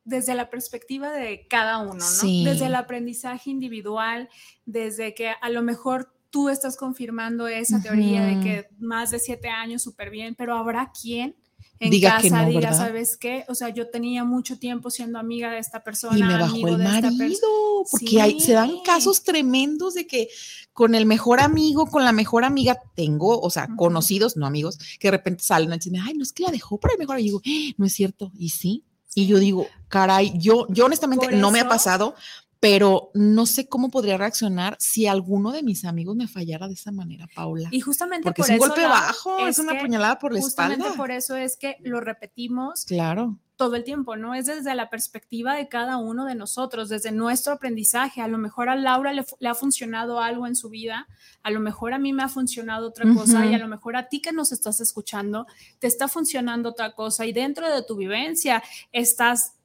desde 0.05 0.35
la 0.35 0.51
perspectiva 0.51 1.13
de 1.13 1.47
cada 1.49 1.79
uno, 1.79 1.95
¿no? 1.95 2.45
Desde 2.45 2.67
el 2.67 2.75
aprendizaje 2.75 3.51
individual, 3.51 4.29
desde 4.65 5.15
que 5.15 5.33
a 5.41 5.51
lo 5.51 5.63
mejor 5.63 6.13
tú 6.31 6.49
estás 6.49 6.77
confirmando 6.77 7.47
esa 7.47 7.81
teoría 7.81 8.25
de 8.25 8.41
que 8.41 8.69
más 8.79 9.11
de 9.11 9.19
siete 9.19 9.49
años, 9.49 9.83
súper 9.83 10.11
bien, 10.11 10.35
pero 10.35 10.57
habrá 10.57 10.93
quien 10.99 11.37
en 11.81 11.91
diga 11.91 12.11
casa 12.11 12.23
que 12.23 12.31
no, 12.31 12.49
diga, 12.49 12.73
¿sabes 12.73 13.17
qué? 13.17 13.45
O 13.49 13.55
sea, 13.55 13.69
yo 13.69 13.89
tenía 13.89 14.25
mucho 14.25 14.59
tiempo 14.59 14.91
siendo 14.91 15.19
amiga 15.19 15.51
de 15.51 15.59
esta 15.59 15.83
persona. 15.83 16.19
Y 16.19 16.23
me 16.23 16.39
bajó 16.39 16.69
el 16.69 16.79
marido, 16.79 17.85
porque 17.91 18.21
hay, 18.21 18.41
se 18.41 18.53
dan 18.53 18.81
casos 18.85 19.23
tremendos 19.23 19.95
de 19.95 20.07
que 20.07 20.29
con 20.73 20.95
el 20.95 21.07
mejor 21.07 21.41
amigo, 21.41 21.87
con 21.87 22.05
la 22.05 22.13
mejor 22.13 22.45
amiga, 22.45 22.81
tengo, 22.95 23.41
o 23.41 23.51
sea, 23.51 23.69
conocidos, 23.77 24.37
no 24.37 24.47
amigos, 24.47 24.79
que 24.99 25.09
de 25.09 25.13
repente 25.13 25.45
salen 25.45 25.73
y 25.73 25.77
dicen, 25.77 25.97
ay, 25.97 26.15
no 26.15 26.23
es 26.23 26.33
que 26.33 26.43
la 26.43 26.51
dejó 26.51 26.79
por 26.79 26.93
el 26.93 26.99
mejor 26.99 27.17
amigo. 27.17 27.41
¡Ah! 27.45 27.75
No 27.77 27.87
es 27.87 27.93
cierto. 27.93 28.33
Y 28.37 28.51
sí. 28.51 28.85
Y 29.15 29.27
yo 29.27 29.39
digo, 29.39 29.67
caray, 29.89 30.33
yo, 30.39 30.67
yo 30.69 30.87
honestamente 30.87 31.35
no 31.37 31.51
me 31.51 31.61
ha 31.61 31.69
pasado, 31.69 32.15
pero 32.61 33.11
no 33.15 33.47
sé 33.47 33.69
cómo 33.69 33.91
podría 33.91 34.17
reaccionar 34.17 34.77
si 34.81 35.07
alguno 35.07 35.53
de 35.53 35.63
mis 35.63 35.85
amigos 35.85 36.17
me 36.17 36.27
fallara 36.27 36.67
de 36.67 36.75
esa 36.75 36.91
manera, 36.91 37.29
Paula. 37.35 37.69
Y 37.71 37.81
justamente 37.81 38.25
Porque 38.25 38.43
por 38.43 38.51
es 38.51 38.61
un 38.61 38.69
golpe 38.69 38.83
bajo, 38.83 39.47
es, 39.47 39.59
una 39.59 39.81
puñalada 39.81 40.19
por 40.19 40.33
la 40.33 40.41
espalda. 40.41 40.75
Justamente 40.75 40.97
por 40.97 41.11
eso 41.13 41.37
es 41.37 41.57
que 41.57 41.77
lo 41.83 42.01
repetimos. 42.01 42.85
Claro. 42.85 43.39
Todo 43.55 43.75
el 43.75 43.83
tiempo, 43.83 44.17
¿no? 44.17 44.35
Es 44.35 44.47
desde 44.47 44.75
la 44.77 44.89
perspectiva 44.89 45.55
de 45.55 45.69
cada 45.69 45.97
uno 45.97 46.25
de 46.25 46.37
nosotros, 46.37 46.89
desde 46.89 47.11
nuestro 47.11 47.53
aprendizaje. 47.53 48.21
A 48.21 48.29
lo 48.29 48.39
mejor 48.39 48.69
a 48.69 48.77
Laura 48.77 49.13
le, 49.13 49.25
ha 49.49 49.55
funcionado 49.55 50.21
algo 50.21 50.47
en 50.47 50.55
su 50.55 50.69
vida, 50.69 51.09
a 51.43 51.51
lo 51.51 51.59
mejor 51.59 51.93
a 51.93 51.99
mí 51.99 52.13
me 52.13 52.23
ha 52.23 52.29
funcionado 52.29 52.89
otra 52.89 53.13
cosa 53.15 53.47
y 53.47 53.55
a 53.55 53.59
lo 53.59 53.67
mejor 53.67 53.97
a 53.97 54.09
ti 54.09 54.21
que 54.21 54.33
nos 54.33 54.53
estás 54.53 54.81
escuchando 54.81 55.47
te 55.81 55.89
está 55.89 56.07
funcionando 56.07 56.69
otra 56.69 56.93
cosa 56.93 57.27
y 57.27 57.33
dentro 57.33 57.69
de 57.69 57.83
tu 57.83 57.97
vivencia 57.97 58.63
estás 58.93 59.58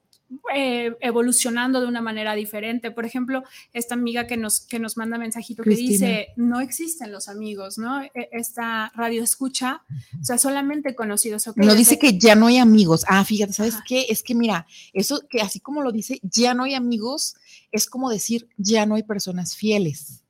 eh, 0.54 0.96
evolucionando 1.00 1.80
de 1.80 1.86
una 1.86 2.00
manera 2.00 2.34
diferente. 2.34 2.90
Por 2.90 3.04
ejemplo, 3.04 3.44
esta 3.72 3.94
amiga 3.94 4.26
que 4.26 4.36
nos, 4.36 4.60
que 4.60 4.78
nos 4.78 4.96
manda 4.96 5.18
mensajito 5.18 5.62
que 5.62 5.70
dice, 5.70 6.28
no 6.36 6.60
existen 6.60 7.12
los 7.12 7.28
amigos, 7.28 7.76
¿no? 7.78 8.02
E, 8.02 8.10
esta 8.32 8.90
radio 8.94 9.22
escucha, 9.22 9.82
o 10.20 10.24
sea, 10.24 10.38
solamente 10.38 10.94
conocidos. 10.94 11.44
no 11.56 11.74
dice 11.74 11.98
que 11.98 12.18
ya 12.18 12.34
no 12.34 12.46
hay 12.46 12.58
amigos. 12.58 13.04
Ah, 13.06 13.24
fíjate, 13.24 13.52
¿sabes 13.52 13.76
qué? 13.86 14.06
Es 14.08 14.22
que 14.22 14.34
mira, 14.34 14.66
eso 14.92 15.22
que 15.28 15.40
así 15.40 15.60
como 15.60 15.82
lo 15.82 15.92
dice, 15.92 16.20
ya 16.22 16.54
no 16.54 16.64
hay 16.64 16.74
amigos, 16.74 17.36
es 17.70 17.86
como 17.86 18.10
decir, 18.10 18.48
ya 18.56 18.86
no 18.86 18.94
hay 18.94 19.02
personas 19.02 19.54
fieles. 19.54 20.22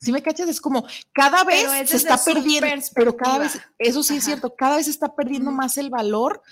Si 0.00 0.12
me 0.12 0.22
cachas, 0.22 0.48
es 0.48 0.60
como 0.60 0.86
cada 1.12 1.44
vez 1.44 1.90
se 1.90 1.96
está 1.96 2.22
perdiendo, 2.22 2.68
pero 2.94 3.16
cada 3.16 3.38
vez, 3.38 3.60
eso 3.78 4.02
sí 4.02 4.16
es 4.16 4.24
cierto, 4.24 4.54
cada 4.56 4.76
vez 4.76 4.86
se 4.86 4.92
está 4.92 5.14
perdiendo 5.14 5.50
más 5.50 5.76
el 5.76 5.90
valor 5.90 6.42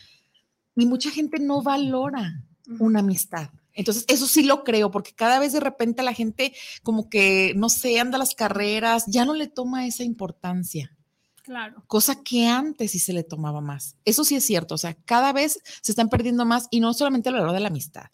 y 0.74 0.84
mucha 0.86 1.10
gente 1.10 1.38
no 1.38 1.62
valora 1.62 2.42
una 2.78 3.00
amistad. 3.00 3.50
Entonces, 3.72 4.04
eso 4.08 4.26
sí 4.26 4.42
lo 4.42 4.64
creo, 4.64 4.90
porque 4.90 5.12
cada 5.12 5.38
vez 5.38 5.52
de 5.52 5.60
repente 5.60 6.02
la 6.02 6.14
gente 6.14 6.54
como 6.82 7.08
que, 7.08 7.52
no 7.56 7.68
sé, 7.68 8.00
anda 8.00 8.18
las 8.18 8.34
carreras, 8.34 9.04
ya 9.06 9.24
no 9.24 9.34
le 9.34 9.48
toma 9.48 9.86
esa 9.86 10.02
importancia. 10.02 10.96
Claro. 11.42 11.84
Cosa 11.86 12.22
que 12.24 12.48
antes 12.48 12.90
sí 12.90 12.98
se 12.98 13.12
le 13.12 13.22
tomaba 13.22 13.60
más. 13.60 13.96
Eso 14.04 14.24
sí 14.24 14.34
es 14.34 14.44
cierto, 14.44 14.74
o 14.74 14.78
sea, 14.78 14.94
cada 15.04 15.32
vez 15.32 15.60
se 15.80 15.92
están 15.92 16.08
perdiendo 16.08 16.44
más 16.44 16.66
y 16.70 16.80
no 16.80 16.92
solamente 16.94 17.28
a 17.28 17.32
lo 17.32 17.38
largo 17.38 17.52
de 17.52 17.60
la 17.60 17.68
amistad, 17.68 18.06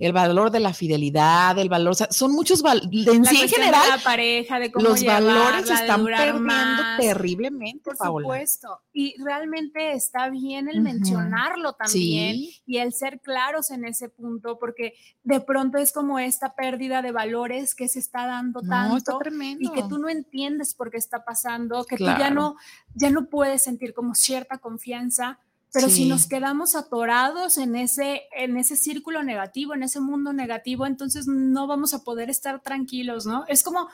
el 0.00 0.12
valor 0.12 0.50
de 0.50 0.58
la 0.58 0.72
fidelidad, 0.74 1.56
el 1.58 1.68
valor, 1.68 1.92
o 1.92 1.94
sea, 1.94 2.08
son 2.10 2.32
muchos 2.32 2.62
valores, 2.62 2.88
en 3.06 3.24
sí 3.24 3.42
en 3.42 3.48
general, 3.48 3.82
de 3.82 3.96
la 3.98 4.02
pareja, 4.02 4.58
de 4.58 4.72
cómo 4.72 4.88
los 4.88 5.04
valores 5.04 5.66
se 5.68 5.74
están 5.74 6.04
perdiendo 6.04 6.40
más. 6.40 6.98
terriblemente, 6.98 7.82
Por 7.84 7.96
Paola. 7.98 8.24
supuesto. 8.24 8.80
Y 8.92 9.14
realmente 9.22 9.92
está 9.92 10.28
bien 10.30 10.68
el 10.68 10.80
mencionarlo 10.80 11.74
también 11.74 12.36
Sí. 12.36 12.62
y 12.66 12.78
el 12.78 12.92
ser 12.92 13.20
claros 13.20 13.70
en 13.70 13.84
ese 13.84 14.08
punto, 14.08 14.58
porque 14.58 14.94
de 15.22 15.40
pronto 15.40 15.78
es 15.78 15.92
como 15.92 16.18
esta 16.18 16.54
pérdida 16.54 17.02
de 17.02 17.12
valores 17.12 17.74
que 17.74 17.86
se 17.88 17.98
está 17.98 18.26
dando 18.26 18.62
No, 18.62 18.96
está 18.96 19.12
tanto 19.12 19.18
tremendo. 19.18 19.70
y 19.70 19.72
que 19.72 19.86
tú 19.88 19.98
no 19.98 20.08
entiendes 20.08 20.74
por 20.74 20.90
qué 20.90 20.96
está 20.96 21.24
pasando, 21.24 21.84
que 21.84 21.96
tú 21.96 22.04
ya 22.04 22.30
no, 22.30 22.56
ya 22.94 23.10
no 23.10 23.26
puedes 23.28 23.62
sentir 23.62 23.92
como 23.94 24.14
cierta 24.14 24.58
confianza. 24.58 25.38
Pero 25.72 25.88
si 25.88 26.06
nos 26.06 26.26
quedamos 26.26 26.74
atorados 26.74 27.56
en 27.58 27.76
ese, 27.76 28.22
en 28.36 28.56
ese 28.56 28.76
círculo 28.76 29.22
negativo, 29.22 29.74
en 29.74 29.82
ese 29.84 30.00
mundo 30.00 30.32
negativo, 30.32 30.86
entonces 30.86 31.26
no 31.28 31.66
vamos 31.66 31.94
a 31.94 32.02
poder 32.02 32.28
estar 32.30 32.60
tranquilos, 32.60 33.24
¿no? 33.26 33.44
Es 33.46 33.62
como, 33.62 33.88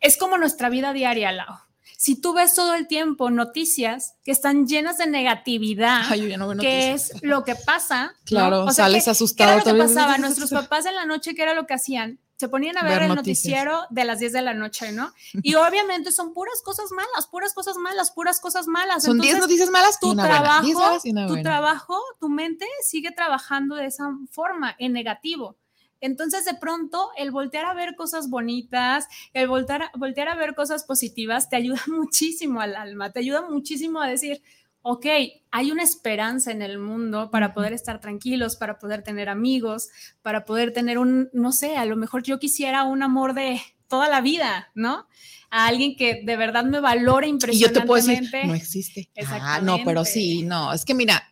es 0.00 0.16
como 0.16 0.36
nuestra 0.36 0.68
vida 0.68 0.92
diaria, 0.92 1.32
Lau. 1.32 1.54
Si 1.96 2.20
tú 2.20 2.32
ves 2.34 2.54
todo 2.54 2.74
el 2.74 2.88
tiempo 2.88 3.30
noticias 3.30 4.14
que 4.24 4.32
están 4.32 4.66
llenas 4.66 4.98
de 4.98 5.06
negatividad, 5.06 6.02
Ay, 6.08 6.22
yo 6.22 6.26
ya 6.28 6.36
no 6.36 6.48
veo 6.48 6.58
que 6.58 6.92
es 6.92 7.12
lo 7.22 7.44
que 7.44 7.54
pasa. 7.54 8.06
¿no? 8.06 8.12
Claro, 8.24 8.64
O 8.64 8.72
sea, 8.72 8.86
sales 8.86 9.04
¿qué- 9.04 9.10
asustado. 9.10 9.48
¿Qué 9.48 9.52
era 9.52 9.58
lo 9.58 9.64
que 9.64 9.70
todo 9.70 9.82
el- 9.82 9.94
pasaba? 9.94 10.18
Nuestros 10.18 10.50
papás 10.68 10.84
en 10.86 10.96
la 10.96 11.06
noche, 11.06 11.34
¿qué 11.34 11.42
era 11.42 11.54
lo 11.54 11.66
que 11.66 11.74
hacían? 11.74 12.18
Se 12.36 12.48
ponían 12.48 12.76
a 12.76 12.82
ver, 12.82 12.94
Ver 12.94 13.02
el 13.02 13.08
noticias. 13.14 13.44
noticiero 13.54 13.82
de 13.90 14.04
las 14.04 14.18
10 14.18 14.32
de 14.32 14.42
la 14.42 14.52
noche, 14.54 14.90
¿no? 14.90 15.12
Y 15.42 15.54
obviamente 15.54 16.10
son 16.10 16.34
puras 16.34 16.60
cosas 16.64 16.90
malas, 16.90 17.28
puras 17.30 17.54
cosas 17.54 17.76
malas, 17.76 18.10
puras 18.10 18.40
cosas 18.40 18.66
malas. 18.66 19.04
Son 19.04 19.18
10 19.18 19.34
Entonces, 19.34 19.40
noticias 19.40 19.70
malas 19.70 20.00
tu 20.00 20.10
una 20.10 20.24
buena. 20.24 20.38
10 20.62 20.72
trabajo, 20.76 20.88
malas 20.88 21.06
y 21.06 21.10
una 21.10 21.26
tu 21.26 21.32
buena. 21.34 21.42
trabajo, 21.50 22.00
tu 22.18 22.28
mente 22.28 22.66
sigue 22.84 23.12
trabajando 23.12 23.76
de 23.76 23.86
esa 23.86 24.10
forma, 24.30 24.74
en 24.78 24.92
negativo. 24.92 25.56
Entonces, 26.00 26.44
de 26.44 26.54
pronto, 26.54 27.10
el 27.16 27.30
voltear 27.30 27.64
a 27.64 27.74
ver 27.74 27.94
cosas 27.94 28.28
bonitas, 28.28 29.06
el 29.34 29.46
voltear, 29.46 29.82
a- 29.84 29.92
voltear 29.96 30.28
a 30.28 30.34
ver 30.34 30.56
cosas 30.56 30.82
positivas, 30.82 31.48
te 31.48 31.54
ayuda 31.54 31.80
muchísimo 31.86 32.60
al 32.60 32.74
alma, 32.74 33.12
te 33.12 33.20
ayuda 33.20 33.42
muchísimo 33.42 34.00
a 34.02 34.08
decir, 34.08 34.42
ok, 34.82 35.06
hay 35.50 35.70
una 35.70 35.82
esperanza 35.82 36.50
en 36.50 36.62
el 36.62 36.78
mundo 36.78 37.30
para 37.30 37.54
poder 37.54 37.72
estar 37.72 38.00
tranquilos, 38.00 38.56
para 38.56 38.78
poder 38.78 39.02
tener 39.02 39.28
amigos, 39.28 39.88
para 40.22 40.44
poder 40.44 40.72
tener 40.72 40.98
un, 40.98 41.28
no 41.32 41.52
sé, 41.52 41.76
a 41.76 41.84
lo 41.84 41.96
mejor 41.96 42.22
yo 42.22 42.38
quisiera 42.38 42.84
un 42.84 43.02
amor 43.02 43.34
de 43.34 43.60
toda 43.88 44.08
la 44.08 44.20
vida, 44.20 44.70
¿no? 44.74 45.06
A 45.50 45.66
alguien 45.66 45.96
que 45.96 46.22
de 46.24 46.36
verdad 46.36 46.64
me 46.64 46.80
valore 46.80 47.26
Y 47.26 47.30
yo 47.30 47.34
impresionantemente. 47.34 47.80
te 47.80 47.86
puedo 47.86 48.06
decir, 48.06 48.46
no 48.46 48.54
existe. 48.54 49.10
Ah, 49.28 49.60
no, 49.62 49.78
pero 49.84 50.04
sí, 50.04 50.42
no, 50.42 50.72
es 50.72 50.84
que 50.84 50.94
mira, 50.94 51.22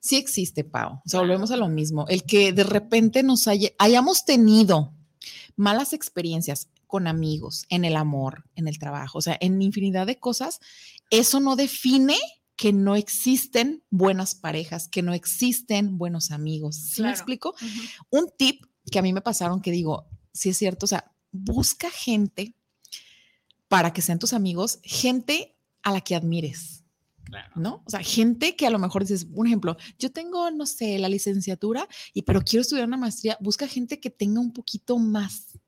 sí 0.00 0.16
existe, 0.16 0.64
Pau. 0.64 0.94
O 1.04 1.08
sea, 1.08 1.20
volvemos 1.20 1.50
a 1.50 1.56
lo 1.56 1.68
mismo. 1.68 2.06
El 2.08 2.24
que 2.24 2.52
de 2.52 2.64
repente 2.64 3.22
nos 3.22 3.46
haya- 3.48 3.70
hayamos 3.78 4.24
tenido 4.24 4.94
malas 5.56 5.92
experiencias 5.92 6.68
con 6.86 7.06
amigos, 7.06 7.66
en 7.68 7.84
el 7.84 7.96
amor, 7.96 8.44
en 8.54 8.66
el 8.68 8.78
trabajo, 8.78 9.18
o 9.18 9.22
sea, 9.22 9.36
en 9.40 9.60
infinidad 9.60 10.06
de 10.06 10.18
cosas, 10.18 10.60
eso 11.10 11.40
no 11.40 11.56
define 11.56 12.16
que 12.56 12.72
no 12.72 12.96
existen 12.96 13.84
buenas 13.90 14.34
parejas, 14.34 14.88
que 14.88 15.02
no 15.02 15.12
existen 15.12 15.98
buenos 15.98 16.30
amigos. 16.30 16.76
¿Sí 16.76 17.02
me 17.02 17.10
explico? 17.10 17.54
Un 18.10 18.30
tip 18.36 18.64
que 18.90 18.98
a 18.98 19.02
mí 19.02 19.12
me 19.12 19.20
pasaron 19.20 19.60
que 19.60 19.70
digo, 19.70 20.08
sí 20.32 20.50
es 20.50 20.56
cierto, 20.56 20.86
o 20.86 20.88
sea, 20.88 21.12
busca 21.30 21.90
gente 21.90 22.54
para 23.68 23.92
que 23.92 24.02
sean 24.02 24.18
tus 24.18 24.32
amigos, 24.32 24.78
gente 24.82 25.56
a 25.82 25.92
la 25.92 26.00
que 26.00 26.14
admires. 26.14 26.82
¿No? 27.56 27.82
O 27.84 27.90
sea, 27.90 28.00
gente 28.04 28.54
que 28.54 28.68
a 28.68 28.70
lo 28.70 28.78
mejor 28.78 29.02
dices, 29.02 29.26
un 29.32 29.48
ejemplo, 29.48 29.76
yo 29.98 30.12
tengo, 30.12 30.48
no 30.52 30.64
sé, 30.64 30.96
la 31.00 31.08
licenciatura, 31.08 31.88
y 32.14 32.22
pero 32.22 32.40
quiero 32.40 32.60
estudiar 32.60 32.86
una 32.86 32.96
maestría, 32.96 33.36
busca 33.40 33.66
gente 33.66 33.98
que 33.98 34.10
tenga 34.10 34.40
un 34.40 34.52
poquito 34.52 34.96
más, 34.96 35.58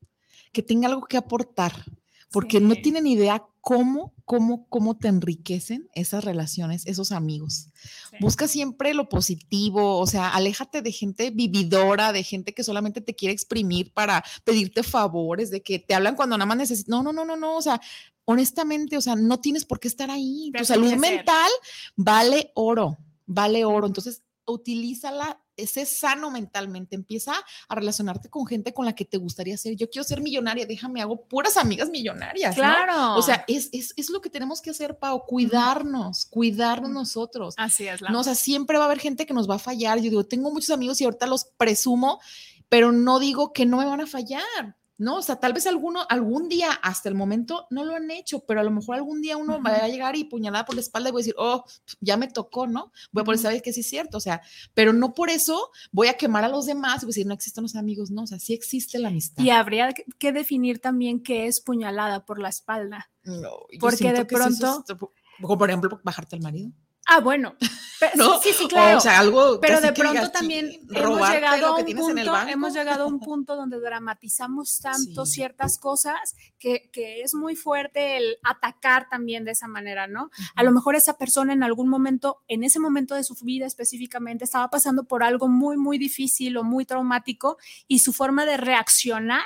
que 0.52 0.62
tenga 0.62 0.86
algo 0.86 1.04
que 1.06 1.16
aportar, 1.16 1.84
porque 2.30 2.60
no 2.60 2.74
Sí. 2.74 2.82
tienen 2.82 3.06
idea 3.06 3.44
cómo, 3.60 4.14
cómo, 4.24 4.66
cómo 4.68 4.96
te 4.96 5.08
enriquecen 5.08 5.88
esas 5.94 6.24
relaciones, 6.24 6.86
esos 6.86 7.12
amigos. 7.12 7.68
Sí. 8.10 8.16
Busca 8.20 8.48
siempre 8.48 8.94
lo 8.94 9.08
positivo, 9.08 9.98
o 9.98 10.06
sea, 10.06 10.28
aléjate 10.30 10.80
de 10.82 10.92
gente 10.92 11.30
vividora, 11.30 12.12
de 12.12 12.22
gente 12.22 12.54
que 12.54 12.64
solamente 12.64 13.00
te 13.00 13.14
quiere 13.14 13.32
exprimir 13.34 13.92
para 13.92 14.24
pedirte 14.44 14.82
favores, 14.82 15.50
de 15.50 15.62
que 15.62 15.78
te 15.78 15.94
hablan 15.94 16.16
cuando 16.16 16.36
nada 16.38 16.46
más 16.46 16.56
necesitas. 16.58 16.88
No, 16.88 17.02
no, 17.02 17.12
no, 17.12 17.24
no, 17.24 17.36
no, 17.36 17.56
o 17.56 17.62
sea, 17.62 17.80
honestamente, 18.24 18.96
o 18.96 19.00
sea, 19.00 19.16
no 19.16 19.40
tienes 19.40 19.64
por 19.64 19.80
qué 19.80 19.88
estar 19.88 20.10
ahí. 20.10 20.50
Te 20.52 20.58
Tu 20.60 20.64
salud 20.66 20.94
mental 20.94 21.50
vale 21.96 22.52
oro, 22.54 22.98
vale 23.26 23.64
oro. 23.64 23.86
Entonces, 23.86 24.22
utilízala, 24.46 25.40
ese 25.58 25.84
sano 25.84 26.30
mentalmente. 26.30 26.96
Empieza 26.96 27.34
a 27.68 27.74
relacionarte 27.74 28.30
con 28.30 28.46
gente 28.46 28.72
con 28.72 28.86
la 28.86 28.94
que 28.94 29.04
te 29.04 29.18
gustaría 29.18 29.56
ser. 29.58 29.76
Yo 29.76 29.90
quiero 29.90 30.04
ser 30.04 30.20
millonaria, 30.20 30.66
déjame, 30.66 31.02
hago 31.02 31.26
puras 31.26 31.56
amigas 31.56 31.90
millonarias. 31.90 32.56
¿no? 32.56 32.62
Claro. 32.62 33.16
O 33.16 33.22
sea, 33.22 33.44
es, 33.48 33.68
es, 33.72 33.92
es 33.96 34.10
lo 34.10 34.20
que 34.20 34.30
tenemos 34.30 34.62
que 34.62 34.70
hacer, 34.70 34.98
Pau, 34.98 35.24
cuidarnos, 35.26 36.26
cuidarnos 36.26 36.90
nosotros. 36.90 37.54
así 37.58 37.86
es 37.86 38.00
la 38.00 38.10
No, 38.10 38.20
o 38.20 38.24
sea, 38.24 38.34
siempre 38.34 38.78
va 38.78 38.84
a 38.84 38.86
haber 38.86 39.00
gente 39.00 39.26
que 39.26 39.34
nos 39.34 39.48
va 39.48 39.56
a 39.56 39.58
fallar. 39.58 39.98
Yo 39.98 40.10
digo, 40.10 40.26
tengo 40.26 40.50
muchos 40.50 40.70
amigos 40.70 41.00
y 41.00 41.04
ahorita 41.04 41.26
los 41.26 41.44
presumo, 41.44 42.20
pero 42.68 42.92
no 42.92 43.18
digo 43.18 43.52
que 43.52 43.66
no 43.66 43.78
me 43.78 43.84
van 43.84 44.00
a 44.00 44.06
fallar. 44.06 44.77
No, 44.98 45.18
o 45.18 45.22
sea, 45.22 45.36
tal 45.36 45.52
vez 45.52 45.64
alguno, 45.68 46.00
algún 46.08 46.48
día, 46.48 46.72
hasta 46.72 47.08
el 47.08 47.14
momento, 47.14 47.66
no 47.70 47.84
lo 47.84 47.94
han 47.94 48.10
hecho, 48.10 48.40
pero 48.40 48.58
a 48.60 48.64
lo 48.64 48.72
mejor 48.72 48.96
algún 48.96 49.22
día 49.22 49.36
uno 49.36 49.62
va 49.62 49.76
a 49.76 49.88
llegar 49.88 50.16
y 50.16 50.24
puñalada 50.24 50.64
por 50.64 50.74
la 50.74 50.80
espalda 50.80 51.08
y 51.08 51.12
voy 51.12 51.20
a 51.20 51.22
decir, 51.24 51.34
oh, 51.38 51.64
ya 52.00 52.16
me 52.16 52.26
tocó, 52.26 52.66
¿no? 52.66 52.92
Voy 53.12 53.22
a 53.22 53.24
poder 53.24 53.38
saber 53.40 53.62
que 53.62 53.72
sí 53.72 53.80
es 53.80 53.88
cierto, 53.88 54.16
o 54.16 54.20
sea, 54.20 54.42
pero 54.74 54.92
no 54.92 55.14
por 55.14 55.30
eso 55.30 55.70
voy 55.92 56.08
a 56.08 56.14
quemar 56.14 56.42
a 56.42 56.48
los 56.48 56.66
demás 56.66 56.96
y 57.02 57.06
voy 57.06 57.10
a 57.10 57.14
decir, 57.14 57.26
no 57.26 57.34
existen 57.34 57.62
los 57.62 57.76
amigos, 57.76 58.10
no, 58.10 58.22
o 58.22 58.26
sea, 58.26 58.40
sí 58.40 58.54
existe 58.54 58.98
la 58.98 59.08
amistad. 59.08 59.44
Y 59.44 59.50
habría 59.50 59.92
que- 59.92 60.32
definir 60.32 60.80
también 60.80 61.22
qué 61.22 61.46
es 61.46 61.60
puñalada 61.60 62.26
por 62.26 62.40
la 62.40 62.48
espalda. 62.48 63.08
No, 63.22 63.40
yo 63.70 63.78
porque 63.78 64.12
de 64.12 64.24
pronto- 64.24 64.84
es- 64.88 64.96
como 65.40 65.56
por 65.58 65.68
ejemplo, 65.70 66.00
bajarte 66.02 66.34
al 66.34 66.42
marido. 66.42 66.72
Ah, 67.10 67.20
bueno. 67.20 67.56
Pero, 67.98 68.12
¿no? 68.16 68.40
Sí, 68.40 68.50
sí, 68.52 68.68
claro. 68.68 68.98
O 68.98 69.00
sea, 69.00 69.18
algo 69.18 69.58
Pero 69.60 69.80
de 69.80 69.92
pronto 69.92 70.12
digas, 70.12 70.32
también 70.32 70.70
"Chin, 70.70 70.88
hemos 70.94 71.30
llegado, 71.30 71.66
a 71.66 71.74
un 71.76 71.84
punto, 71.96 72.30
banco". 72.32 72.50
hemos 72.52 72.72
llegado 72.74 73.02
a 73.04 73.06
un 73.06 73.18
punto 73.32 73.56
donde 73.56 73.80
dramatizamos 73.80 74.78
tanto 74.80 75.26
Sí. 75.26 75.32
ciertas 75.32 75.78
cosas 75.78 76.36
que, 76.58 76.90
que 76.92 77.22
es 77.22 77.34
muy 77.34 77.56
fuerte 77.56 78.18
el 78.18 78.36
atacar 78.44 79.08
también 79.08 79.44
de 79.44 79.52
esa 79.52 79.66
manera, 79.68 80.06
¿no? 80.06 80.30
A 80.54 80.62
lo 80.62 80.70
mejor 80.70 80.94
esa 80.96 81.16
persona 81.16 81.52
en 81.54 81.62
algún 81.62 81.88
momento, 81.88 82.42
en 82.46 82.62
ese 82.62 82.78
momento 82.78 83.14
de 83.14 83.24
su 83.24 83.34
vida 83.42 83.66
específicamente, 83.66 84.44
estaba 84.44 84.68
pasando 84.70 85.04
por 85.04 85.22
algo 85.24 85.48
muy, 85.48 85.76
muy 85.76 85.98
difícil 85.98 86.56
o 86.58 86.62
muy 86.64 86.84
traumático 86.84 87.56
y 87.88 88.00
su 88.00 88.12
forma 88.12 88.44
de 88.44 88.58
reaccionar, 88.58 89.42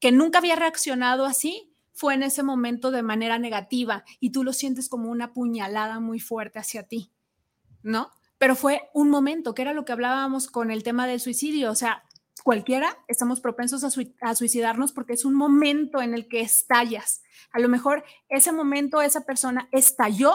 que 0.00 0.10
nunca 0.10 0.38
había 0.38 0.56
reaccionado 0.56 1.26
así, 1.26 1.73
fue 1.94 2.14
en 2.14 2.24
ese 2.24 2.42
momento 2.42 2.90
de 2.90 3.02
manera 3.02 3.38
negativa 3.38 4.04
y 4.20 4.30
tú 4.30 4.44
lo 4.44 4.52
sientes 4.52 4.88
como 4.88 5.10
una 5.10 5.32
puñalada 5.32 6.00
muy 6.00 6.20
fuerte 6.20 6.58
hacia 6.58 6.82
ti, 6.82 7.12
¿no? 7.82 8.10
Pero 8.36 8.56
fue 8.56 8.90
un 8.92 9.08
momento, 9.08 9.54
que 9.54 9.62
era 9.62 9.72
lo 9.72 9.84
que 9.84 9.92
hablábamos 9.92 10.48
con 10.48 10.70
el 10.70 10.82
tema 10.82 11.06
del 11.06 11.20
suicidio, 11.20 11.70
o 11.70 11.74
sea, 11.74 12.02
cualquiera 12.42 12.98
estamos 13.06 13.40
propensos 13.40 13.84
a, 13.84 13.88
a 14.20 14.34
suicidarnos 14.34 14.92
porque 14.92 15.14
es 15.14 15.24
un 15.24 15.34
momento 15.34 16.02
en 16.02 16.14
el 16.14 16.28
que 16.28 16.40
estallas. 16.40 17.22
A 17.52 17.60
lo 17.60 17.68
mejor 17.68 18.04
ese 18.28 18.52
momento 18.52 19.00
esa 19.00 19.22
persona 19.22 19.68
estalló 19.70 20.34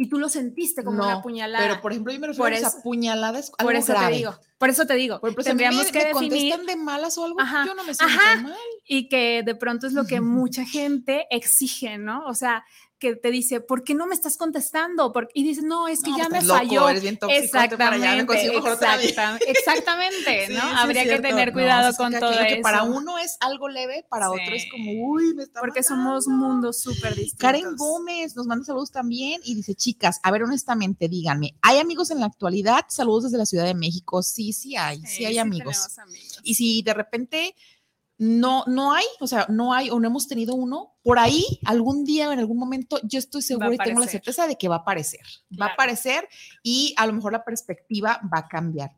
y 0.00 0.08
tú 0.08 0.18
lo 0.18 0.28
sentiste 0.28 0.84
como 0.84 1.02
una 1.04 1.20
puñalada. 1.20 1.66
Pero, 1.68 1.80
por 1.82 1.90
ejemplo, 1.92 2.12
yo 2.14 2.20
me 2.20 2.28
refiero 2.28 2.44
Por 2.44 2.52
a 2.52 2.56
esa 2.56 2.68
eso- 2.68 2.82
puñalada 2.82 3.38
es 3.40 3.50
por 3.50 3.74
eso 3.74 3.92
grave. 3.92 4.06
te 4.12 4.16
digo, 4.16 4.34
por 4.56 4.70
eso 4.70 4.86
te 4.86 4.94
digo, 4.94 5.18
Por 5.20 5.28
ejemplo, 5.30 5.42
si 5.42 5.48
a 5.48 5.50
tendríamos 5.50 5.84
me, 5.84 5.90
que 5.90 5.98
me 5.98 6.04
definir 6.04 6.30
contestan 6.52 6.66
de 6.66 6.76
malas 6.76 7.18
o 7.18 7.24
algo, 7.24 7.40
Ajá, 7.40 7.64
yo 7.66 7.74
no 7.74 7.82
me 7.84 7.92
siento 7.94 8.14
ajá. 8.16 8.36
mal. 8.40 8.54
y 8.86 9.08
que 9.08 9.42
de 9.44 9.54
pronto 9.56 9.86
es 9.88 9.92
lo 9.92 10.04
que 10.06 10.20
mucha 10.20 10.64
gente 10.64 11.26
exige, 11.30 11.98
¿no? 11.98 12.24
O 12.26 12.34
sea, 12.34 12.64
que 12.98 13.14
te 13.16 13.30
dice, 13.30 13.60
¿por 13.60 13.84
qué 13.84 13.94
no 13.94 14.06
me 14.06 14.14
estás 14.14 14.36
contestando? 14.36 15.12
Por- 15.12 15.28
y 15.34 15.44
dices, 15.44 15.62
no, 15.64 15.86
es 15.88 16.02
que 16.02 16.10
No, 16.10 16.18
ya 16.18 16.28
me 16.28 16.42
loco, 16.42 16.58
falló. 16.58 16.88
eres 16.88 17.02
bien 17.02 17.16
tóxico, 17.16 17.44
Exactamente, 17.44 18.06
exacta- 19.08 19.38
exactamente, 19.46 20.46
Sí, 20.48 20.52
¿no? 20.54 20.60
sí 20.60 20.66
Habría 20.76 21.04
que 21.04 21.18
tener 21.20 21.52
cuidado 21.52 21.94
con 21.96 22.12
que 22.12 22.18
todo 22.18 22.30
aquello 22.30 22.46
eso. 22.46 22.56
que 22.56 22.62
para 22.62 22.82
uno 22.82 23.18
es 23.18 23.36
algo 23.40 23.68
leve, 23.68 24.04
para 24.08 24.30
otro 24.30 24.54
es 24.54 24.66
como, 24.70 24.90
uy, 24.92 25.34
me 25.34 25.44
está 25.44 25.60
porque 25.60 25.80
matando". 25.80 26.02
somos 26.20 26.26
mundos 26.28 26.80
súper 26.80 27.14
distintos. 27.14 27.38
Karen 27.38 27.76
Gómez 27.76 28.36
nos 28.36 28.46
manda 28.46 28.64
saludos 28.64 28.90
también 28.90 29.40
y 29.44 29.54
dice, 29.54 29.74
chicas, 29.74 30.20
a 30.22 30.30
ver, 30.30 30.42
honestamente, 30.42 31.08
díganme, 31.08 31.54
¿hay 31.62 31.78
amigos 31.78 32.10
en 32.10 32.20
la 32.20 32.26
actualidad? 32.26 32.84
Saludos 32.88 33.24
desde 33.24 33.38
la 33.38 33.46
Ciudad 33.46 33.64
de 33.64 33.74
México. 33.74 34.22
Sí, 34.22 34.52
sí 34.52 34.76
hay, 34.76 35.00
sí, 35.02 35.24
hay 35.24 35.38
amigos. 35.38 35.88
Y 36.42 36.54
si 36.54 36.82
de 36.82 36.94
repente 36.94 37.54
no, 38.18 38.64
no 38.66 38.92
hay, 38.92 39.04
o 39.20 39.26
sea, 39.26 39.46
no 39.48 39.72
hay 39.72 39.90
o 39.90 40.00
no 40.00 40.08
hemos 40.08 40.26
tenido 40.26 40.54
uno, 40.54 40.96
por 41.02 41.18
ahí 41.18 41.44
algún 41.64 42.04
día 42.04 42.28
o 42.28 42.32
en 42.32 42.40
algún 42.40 42.58
momento 42.58 42.98
yo 43.04 43.18
estoy 43.18 43.42
segura 43.42 43.72
y 43.72 43.78
tengo 43.78 44.00
la 44.00 44.08
certeza 44.08 44.46
de 44.46 44.56
que 44.56 44.68
va 44.68 44.76
a 44.76 44.78
aparecer. 44.80 45.20
Va 45.60 45.66
a 45.66 45.72
aparecer 45.74 46.28
y 46.62 46.94
a 46.96 47.06
lo 47.06 47.12
mejor 47.12 47.32
la 47.32 47.44
perspectiva 47.44 48.20
va 48.32 48.40
a 48.40 48.48
cambiar. 48.48 48.90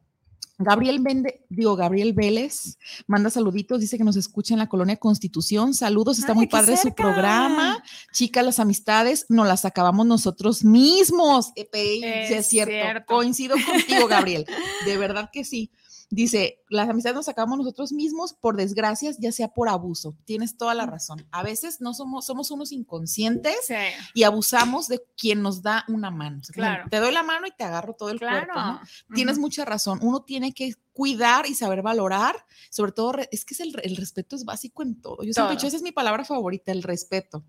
Gabriel 0.63 0.99
Vende, 1.01 1.47
digo, 1.49 1.75
Gabriel 1.75 2.13
Vélez 2.13 2.77
manda 3.07 3.31
saluditos, 3.31 3.81
dice 3.81 3.97
que 3.97 4.05
nos 4.05 4.17
escucha 4.17 4.53
en 4.53 4.59
la 4.59 4.69
colonia 4.69 4.97
Constitución. 4.99 5.73
Saludos, 5.73 6.19
está 6.19 6.33
Ay, 6.33 6.37
muy 6.37 6.47
padre 6.49 6.77
su 6.77 6.83
cerca. 6.83 7.03
programa. 7.03 7.83
Chicas, 8.13 8.45
las 8.45 8.59
amistades 8.59 9.25
nos 9.31 9.47
las 9.47 9.65
acabamos 9.65 10.05
nosotros 10.07 10.63
mismos. 10.63 11.53
Sí 11.57 11.67
Es 12.03 12.31
es 12.31 12.49
cierto. 12.49 12.73
cierto. 12.73 13.07
Coincido 13.07 13.57
contigo, 13.65 14.07
Gabriel. 14.07 14.45
De 14.87 14.99
verdad 14.99 15.31
que 15.33 15.45
sí. 15.45 15.71
Dice, 16.13 16.59
las 16.69 16.89
amistades 16.89 17.15
nos 17.15 17.27
sacamos 17.27 17.57
nosotros 17.57 17.93
mismos 17.93 18.33
por 18.35 18.57
desgracias, 18.57 19.17
ya 19.21 19.31
sea 19.31 19.47
por 19.49 19.69
abuso. 19.69 20.17
Tienes 20.25 20.57
toda 20.57 20.75
la 20.75 20.85
razón. 20.85 21.25
A 21.31 21.45
veces 21.45 21.81
no 21.81 21.95
somos, 21.95 22.27
somos 22.27 22.51
unos 22.51 22.73
inconscientes 22.73 23.55
Sí. 23.69 23.75
y 24.15 24.25
abusamos 24.25 24.89
de 24.89 25.01
quien 25.17 25.41
nos 25.41 25.63
da 25.63 25.85
una 25.87 26.11
mano. 26.11 26.41
Claro. 26.53 26.85
Te 26.91 26.99
doy 26.99 27.13
la 27.13 27.23
mano 27.23 27.47
y 27.47 27.53
te 27.57 27.63
agarro 27.63 27.95
todo 27.95 28.11
el 28.11 28.19
Claro. 28.19 28.53
cuerpo. 28.53 28.61
¿no? 28.61 28.81
Tienes 29.15 29.39
mucha 29.39 29.65
razón. 29.65 30.01
Uno 30.03 30.23
tiene 30.25 30.53
que 30.53 30.75
cuidar 30.93 31.47
y 31.47 31.55
saber 31.55 31.81
valorar, 31.81 32.35
sobre 32.71 32.91
todo, 32.91 33.13
es 33.31 33.45
que 33.45 33.55
es 33.55 33.61
el, 33.61 33.81
el 33.85 33.97
respeto 33.97 34.35
es 34.35 34.45
básico 34.45 34.83
en 34.83 35.01
todo. 35.01 35.23
Yo 35.23 35.33
siempre 35.33 35.53
he 35.53 35.57
dicho, 35.57 35.61
Todo. 35.63 35.69
esa 35.69 35.77
es 35.77 35.83
mi 35.85 35.93
palabra 35.93 36.25
favorita, 36.25 36.73
el 36.73 36.83
respeto. 36.83 37.45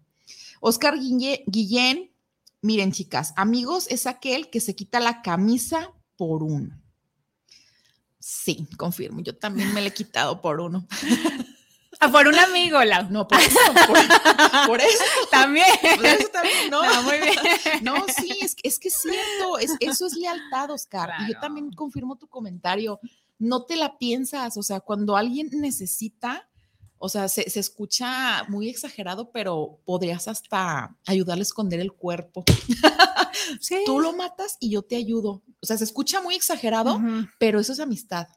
Oscar 0.62 0.96
Guille- 1.00 1.44
Guillén, 1.48 2.12
miren 2.62 2.92
chicas, 2.92 3.34
amigos 3.36 3.88
es 3.90 4.06
aquel 4.06 4.50
que 4.52 4.62
se 4.62 4.76
quita 4.76 5.00
la 5.00 5.24
camisa 5.24 5.92
por 6.16 6.44
uno. 6.44 6.80
Sí, 8.22 8.68
confirmo, 8.78 9.20
yo 9.22 9.36
también 9.36 9.74
me 9.74 9.82
la 9.82 9.88
he 9.88 9.94
quitado 9.94 10.42
por 10.42 10.60
uno. 10.62 10.88
Ah, 12.04 12.10
por 12.12 12.26
un 12.28 12.34
amigo, 12.40 12.84
Lau. 12.84 13.12
No, 13.12 13.28
por 13.28 13.40
eso, 13.40 13.60
por, 13.86 14.66
por 14.66 14.80
eso. 14.82 15.04
También. 15.30 15.68
Por 15.98 16.06
eso 16.06 16.30
también, 16.30 16.72
no. 16.72 16.84
No, 16.84 17.04
muy 17.04 17.18
bien. 17.20 17.36
No, 17.84 18.06
sí, 18.08 18.40
es, 18.42 18.56
que- 18.56 18.68
es 18.68 18.80
que 18.80 18.88
es 18.88 18.96
cierto, 19.00 19.60
es, 19.60 19.74
eso 19.80 20.08
es 20.08 20.14
lealtad, 20.16 20.72
Oscar. 20.72 21.12
Y 21.20 21.34
yo 21.34 21.40
también 21.40 21.72
confirmo 21.74 22.16
tu 22.16 22.28
comentario. 22.28 23.00
No 23.38 23.66
te 23.66 23.76
la 23.76 24.00
piensas, 24.00 24.58
o 24.58 24.64
sea, 24.64 24.80
cuando 24.80 25.16
alguien 25.16 25.50
necesita, 25.54 26.50
o 27.02 27.10
sea, 27.10 27.28
se, 27.28 27.50
se 27.50 27.60
escucha 27.60 28.44
muy 28.48 28.70
exagerado, 28.70 29.32
pero 29.32 29.80
podrías 29.86 30.28
hasta 30.28 30.96
ayudarle 31.06 31.42
a 31.42 31.44
esconder 31.44 31.80
el 31.80 31.92
cuerpo. 31.94 32.44
Sí. 33.60 33.84
Tú 33.86 34.00
lo 34.00 34.14
matas 34.14 34.58
y 34.60 34.70
yo 34.70 34.82
te 34.82 34.96
ayudo. 34.96 35.42
O 35.62 35.66
sea, 35.66 35.78
se 35.78 35.84
escucha 35.84 36.22
muy 36.22 36.36
exagerado, 36.36 37.02
pero 37.40 37.60
eso 37.60 37.74
es 37.74 37.80
amistad. 37.80 38.28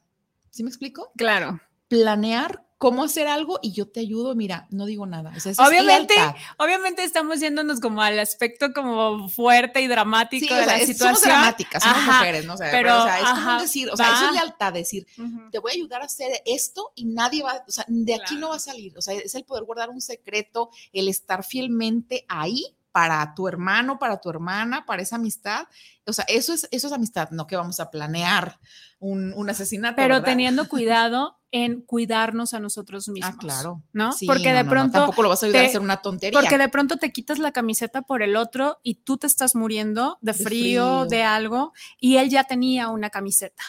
¿Sí 0.49 0.63
me 0.63 0.69
explico? 0.69 1.11
Claro. 1.15 1.59
Planear 1.87 2.64
cómo 2.77 3.05
hacer 3.05 3.27
algo 3.27 3.57
y 3.61 3.71
yo 3.71 3.87
te 3.87 4.01
ayudo, 4.01 4.35
mira, 4.35 4.67
no 4.69 4.85
digo 4.85 5.05
nada. 5.05 5.31
O 5.35 5.39
sea, 5.39 5.53
es 5.53 5.59
Obviamente, 5.59 6.13
obviamente 6.57 7.03
estamos 7.03 7.39
yéndonos 7.39 7.79
como 7.79 8.01
al 8.01 8.19
aspecto 8.19 8.73
como 8.73 9.29
fuerte 9.29 9.81
y 9.81 9.87
dramático 9.87 10.45
Sí, 10.47 10.51
o 10.53 10.55
de 10.57 10.63
sea, 10.65 10.73
la 10.73 10.79
es- 10.79 10.87
situación. 10.87 11.15
somos 11.15 11.23
dramáticas, 11.23 11.81
somos 11.83 11.97
Ajá, 11.97 12.17
mujeres, 12.19 12.45
¿no? 12.45 12.53
O 12.53 12.57
sea, 12.57 12.71
pero, 12.71 12.89
pero, 12.89 12.99
o 13.01 13.05
sea, 13.05 13.19
es 13.19 13.39
como 13.45 13.61
decir, 13.61 13.89
o 13.89 13.97
sea, 13.97 14.13
eso 14.13 14.25
es 14.25 14.31
lealtad, 14.33 14.73
decir, 14.73 15.07
te 15.51 15.59
voy 15.59 15.71
a 15.71 15.75
ayudar 15.75 16.01
a 16.01 16.05
hacer 16.05 16.41
esto 16.45 16.91
y 16.95 17.05
nadie 17.05 17.43
va, 17.43 17.63
o 17.67 17.71
sea, 17.71 17.85
de 17.87 18.13
aquí 18.13 18.23
Claro. 18.35 18.39
no 18.41 18.49
va 18.49 18.55
a 18.57 18.59
salir. 18.59 18.97
O 18.97 19.01
sea, 19.01 19.13
es 19.13 19.33
el 19.35 19.45
poder 19.45 19.63
guardar 19.63 19.89
un 19.89 20.01
secreto, 20.01 20.69
el 20.91 21.07
estar 21.07 21.43
fielmente 21.45 22.25
ahí 22.27 22.75
para 22.95 23.33
tu 23.35 23.49
hermano, 23.49 23.99
para 23.99 24.21
tu 24.21 24.29
hermana, 24.29 24.85
para 24.85 25.01
esa 25.01 25.17
amistad. 25.17 25.67
O 26.05 26.13
sea, 26.13 26.23
eso 26.29 26.53
es, 26.53 26.65
eso 26.71 26.87
es 26.87 26.93
amistad, 26.93 27.29
no 27.31 27.45
que 27.45 27.57
vamos 27.57 27.81
a 27.81 27.91
planear 27.91 28.57
un, 28.99 29.33
un 29.35 29.49
asesinato. 29.49 29.97
Pero 29.97 30.13
¿verdad? 30.15 30.23
teniendo 30.29 30.69
cuidado 30.69 31.37
en 31.51 31.81
cuidarnos 31.81 32.53
a 32.53 32.61
nosotros 32.61 33.09
mismos. 33.09 33.33
Ah, 33.35 33.37
claro. 33.37 33.83
¿No? 33.91 34.13
Sí, 34.13 34.25
porque 34.25 34.51
no, 34.51 34.57
de 34.59 34.63
no, 34.63 34.69
pronto. 34.69 34.97
tampoco 34.99 35.23
lo 35.23 35.27
vas 35.29 35.43
a 35.43 35.45
ayudar 35.47 35.63
te- 35.63 35.65
a 35.65 35.69
hacer 35.71 35.81
una 35.81 35.97
tontería. 36.01 36.39
Porque 36.39 36.57
de 36.57 36.69
pronto 36.69 36.95
te 36.95 37.11
quitas 37.11 37.37
la 37.37 37.51
camiseta 37.51 38.01
por 38.03 38.21
el 38.23 38.37
otro 38.37 38.79
y 38.81 38.95
tú 39.03 39.17
te 39.17 39.27
estás 39.27 39.55
muriendo 39.55 40.17
de, 40.21 40.31
De 40.31 40.37
frío, 40.45 40.99
frío. 41.01 41.05
de 41.07 41.23
algo, 41.23 41.73
y 41.99 42.15
él 42.15 42.29
ya 42.29 42.45
tenía 42.45 42.87
una 42.87 43.09
camiseta. 43.09 43.61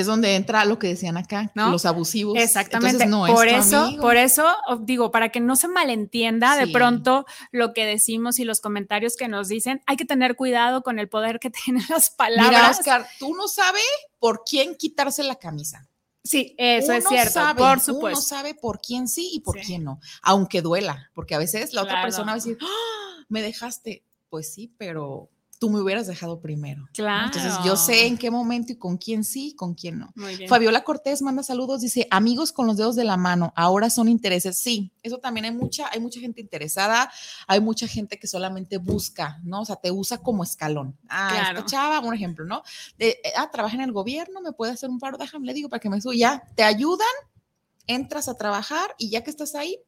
Es 0.00 0.06
donde 0.06 0.34
entra 0.36 0.64
lo 0.64 0.78
que 0.78 0.88
decían 0.88 1.16
acá, 1.16 1.50
¿No? 1.54 1.70
los 1.70 1.84
abusivos. 1.86 2.36
Exactamente. 2.38 3.02
Entonces, 3.04 3.10
no 3.10 3.26
es 3.26 3.32
por 3.32 3.46
tu 3.48 3.54
eso, 3.54 3.76
amigo. 3.84 4.02
por 4.02 4.16
eso 4.16 4.46
digo, 4.80 5.10
para 5.10 5.30
que 5.30 5.40
no 5.40 5.56
se 5.56 5.68
malentienda 5.68 6.56
de 6.56 6.66
Sí. 6.66 6.72
pronto 6.72 7.26
lo 7.52 7.72
que 7.74 7.86
decimos 7.86 8.38
y 8.38 8.44
los 8.44 8.60
comentarios 8.60 9.16
que 9.16 9.28
nos 9.28 9.48
dicen, 9.48 9.82
hay 9.86 9.96
que 9.96 10.04
tener 10.04 10.36
cuidado 10.36 10.82
con 10.82 10.98
el 10.98 11.08
poder 11.08 11.38
que 11.40 11.50
tienen 11.64 11.84
las 11.88 12.10
palabras. 12.10 12.48
Mira, 12.50 12.70
Oscar, 12.70 13.06
tú 13.18 13.34
no 13.34 13.48
sabes 13.48 13.82
por 14.18 14.42
quién 14.44 14.74
quitarse 14.76 15.22
la 15.22 15.36
camisa. 15.36 15.88
sí, 16.24 16.54
eso 16.58 16.92
es 16.92 17.00
Uno 17.06 17.10
cierto, 17.10 17.32
sabe, 17.32 17.58
por 17.58 17.72
Uno 17.72 17.80
supuesto. 17.80 18.20
sabe 18.20 18.54
por 18.54 18.80
quién 18.82 19.08
sí 19.08 19.30
y 19.32 19.40
por 19.40 19.58
Sí. 19.60 19.66
quién 19.66 19.84
no, 19.84 19.98
aunque 20.22 20.60
duela, 20.60 21.10
porque 21.14 21.34
a 21.34 21.38
veces 21.38 21.72
la 21.72 21.82
otra 21.82 22.02
persona 22.02 22.26
va 22.26 22.32
a 22.32 22.34
decir, 22.34 22.58
"Ah, 22.60 23.24
me 23.30 23.40
dejaste. 23.40 24.04
Pues 24.28 24.52
sí, 24.52 24.70
pero 24.76 25.30
tú 25.58 25.70
me 25.70 25.80
hubieras 25.80 26.06
dejado 26.06 26.40
primero. 26.40 26.82
¿no? 26.82 26.88
Claro. 26.92 27.26
Entonces 27.26 27.52
yo 27.64 27.76
sé 27.76 28.06
en 28.06 28.16
qué 28.16 28.30
momento 28.30 28.72
y 28.72 28.76
con 28.76 28.96
quién 28.96 29.24
sí 29.24 29.48
y 29.48 29.54
con 29.54 29.74
quién 29.74 29.98
no. 29.98 30.12
Muy 30.14 30.36
bien. 30.36 30.48
Fabiola 30.48 30.84
Cortés 30.84 31.20
manda 31.22 31.42
saludos, 31.42 31.80
dice, 31.80 32.06
amigos 32.10 32.52
con 32.52 32.66
los 32.66 32.76
dedos 32.76 32.96
de 32.96 33.04
la 33.04 33.16
mano, 33.16 33.52
ahora 33.56 33.90
son 33.90 34.08
intereses. 34.08 34.56
Sí, 34.58 34.92
eso 35.02 35.18
también 35.18 35.46
hay 35.46 35.52
mucha, 35.52 35.88
hay 35.90 36.00
mucha 36.00 36.20
gente 36.20 36.40
interesada, 36.40 37.10
hay 37.46 37.60
mucha 37.60 37.86
gente 37.88 38.18
que 38.18 38.26
solamente 38.26 38.78
busca, 38.78 39.40
¿no? 39.42 39.62
O 39.62 39.64
sea, 39.64 39.76
te 39.76 39.90
usa 39.90 40.18
como 40.18 40.42
escalón. 40.42 40.96
Ah, 41.08 41.28
Claro. 41.32 41.58
esta 41.60 41.70
chava, 41.70 42.00
un 42.00 42.14
ejemplo, 42.14 42.44
¿no? 42.44 42.62
De, 42.96 43.08
eh, 43.08 43.32
ah, 43.36 43.50
trabaja 43.50 43.74
en 43.74 43.82
el 43.82 43.92
gobierno, 43.92 44.40
me 44.40 44.52
puede 44.52 44.72
hacer 44.72 44.88
un 44.90 44.98
paro, 44.98 45.18
déjame, 45.18 45.46
le 45.46 45.54
digo 45.54 45.68
para 45.68 45.80
que 45.80 45.90
me 45.90 46.00
suba. 46.00 46.14
Ya, 46.14 46.42
te 46.54 46.62
ayudan, 46.62 47.06
entras 47.86 48.28
a 48.28 48.34
trabajar 48.34 48.94
y 48.98 49.10
ya 49.10 49.24
que 49.24 49.30
estás 49.30 49.54
ahí, 49.54 49.78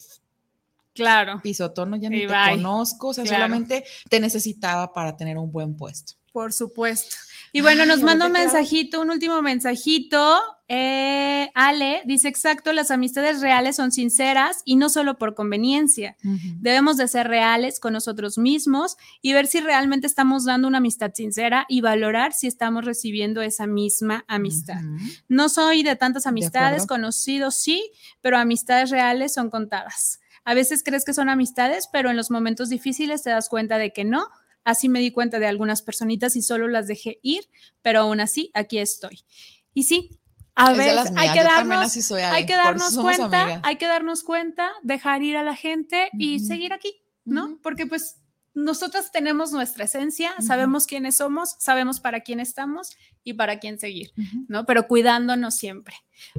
Claro, 0.95 1.41
pisotono, 1.43 1.97
ya 1.97 2.11
ni 2.11 2.19
Y 2.19 2.27
te 2.27 2.33
bye. 2.33 2.51
conozco, 2.57 3.09
o 3.09 3.15
sea, 3.15 3.25
Claro. 3.25 3.37
solamente 3.45 3.85
te 4.09 4.21
necesitaba 4.21 4.93
para 4.93 5.17
tener 5.17 5.39
un 5.39 5.51
buen 5.53 5.77
puesto. 5.77 6.15
por 6.33 6.53
supuesto. 6.53 7.17
Y 7.53 7.61
bueno, 7.61 7.83
Ay, 7.83 7.89
nos 7.89 8.03
manda 8.03 8.27
un 8.27 8.31
mensajito, 8.33 9.01
un 9.01 9.11
último 9.11 9.43
mensajito. 9.43 10.41
Eh, 10.69 11.51
Ale 11.57 12.03
dice, 12.05 12.29
exacto, 12.29 12.73
las 12.73 12.93
amistades 12.93 13.41
reales 13.41 13.75
son 13.75 13.91
sinceras 13.91 14.63
y 14.65 14.77
no 14.77 14.89
solo 14.91 15.19
por 15.19 15.35
conveniencia. 15.35 16.17
Debemos 16.61 16.97
de 16.99 17.09
ser 17.09 17.27
reales 17.27 17.81
con 17.81 17.93
nosotros 17.95 18.39
mismos 18.39 18.97
y 19.21 19.33
ver 19.33 19.49
si 19.49 19.59
realmente 19.59 20.07
estamos 20.07 20.45
dando 20.45 20.69
una 20.69 20.79
amistad 20.79 21.11
sincera 21.13 21.67
y 21.69 21.81
valorar 21.81 22.33
si 22.33 22.47
estamos 22.47 22.85
recibiendo 22.85 23.43
esa 23.43 23.67
misma 23.67 24.25
amistad. 24.29 24.81
No 25.27 25.49
soy 25.49 25.83
de 25.83 25.97
tantas 25.97 26.29
amistades, 26.29 26.85
acuerdo. 26.85 27.03
conocidos 27.03 27.57
sí, 27.57 27.91
pero 28.21 28.39
amistades 28.39 28.91
reales 28.91 29.35
son 29.35 29.51
contadas. 29.51 30.20
A 30.45 30.55
veces 30.55 30.83
crees 30.83 31.05
que 31.05 31.15
son 31.15 31.29
amistades, 31.29 31.89
pero 31.93 32.11
en 32.11 32.17
los 32.17 32.31
momentos 32.31 32.69
difíciles 32.69 33.23
te 33.23 33.31
das 33.31 33.49
cuenta 33.49 33.79
de 33.79 33.93
que 33.93 34.05
no. 34.05 34.27
Así 34.65 34.89
me 34.89 35.01
di 35.01 35.11
cuenta 35.11 35.39
de 35.39 35.47
algunas 35.47 35.83
personitas 35.83 36.37
y 36.37 36.43
solo 36.43 36.69
las 36.69 36.87
dejé 36.87 37.19
ir, 37.23 37.49
pero 37.83 38.01
aún 38.01 38.21
así 38.21 38.51
aquí 38.55 38.79
estoy. 38.79 39.25
Y 39.73 39.85
sí, 39.85 40.21
a 40.55 40.73
las 40.73 41.13
hay 41.17 41.33
que 41.33 41.43
darnos, 41.43 41.93
soy, 41.93 42.21
hay 42.23 42.47
que 42.47 42.55
darnos 42.55 42.97
cuenta, 42.97 43.43
amigas. 43.43 43.61
hay 43.65 43.77
que 43.77 43.87
darnos 43.87 44.23
cuenta, 44.23 44.73
dejar 44.83 45.23
ir 45.23 45.37
a 45.37 45.43
la 45.43 45.57
gente 45.57 46.11
y 46.19 46.41
seguir 46.41 46.73
aquí, 46.73 47.03
¿no? 47.25 47.59
Porque 47.63 47.87
pues 47.87 48.17
nosotras 48.55 49.13
tenemos 49.13 49.53
nuestra 49.53 49.85
esencia, 49.85 50.33
Ujú. 50.39 50.47
sabemos 50.47 50.87
quiénes 50.87 51.17
somos, 51.17 51.55
sabemos 51.59 52.01
para 52.01 52.21
quién 52.21 52.41
estamos 52.41 52.97
y 53.23 53.35
para 53.35 53.59
quién 53.59 53.79
seguir. 53.79 54.13
Ujú. 54.19 54.45
¿no? 54.49 54.65
Pero 54.67 54.87
cuidándonos 54.89 55.55
siempre. 55.55 55.95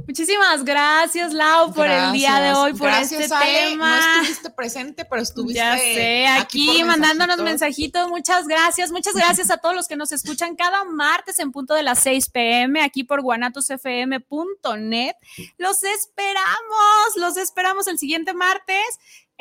Muchísimas 0.07 0.63
gracias, 0.63 1.33
Lau, 1.33 1.73
por 1.73 1.87
el 1.87 2.11
día 2.11 2.35
de 2.35 2.41
Gracias, 2.49 2.57
hoy, 2.57 2.73
por 2.73 2.87
gracias, 2.87 3.21
este 3.21 3.33
Ale. 3.35 3.69
tema. 3.71 3.97
No 3.97 4.21
estuviste 4.21 4.49
presente, 4.51 5.05
pero 5.05 5.21
estuviste 5.21 5.57
ya 5.57 5.75
sé, 5.77 6.27
aquí, 6.27 6.67
por 6.77 6.85
mandándonos 6.87 7.37
mensajito. 7.37 7.99
mensajitos. 7.99 8.09
Muchas 8.09 8.47
gracias. 8.47 8.91
Muchas 8.91 9.13
gracias 9.15 9.49
a 9.49 9.57
todos 9.57 9.73
los 9.75 9.87
que 9.87 9.95
nos 9.95 10.11
escuchan 10.11 10.55
cada 10.55 10.83
martes 10.83 11.39
en 11.39 11.51
punto 11.51 11.73
de 11.73 11.81
las 11.81 11.97
6 11.99 12.29
pm 12.29 12.81
aquí 12.83 13.03
por 13.03 13.21
guanatosfm.net. 13.21 15.15
Los 15.57 15.83
esperamos, 15.83 17.15
los 17.15 17.37
esperamos 17.37 17.87
el 17.87 17.97
siguiente 17.97 18.33
martes. 18.33 18.85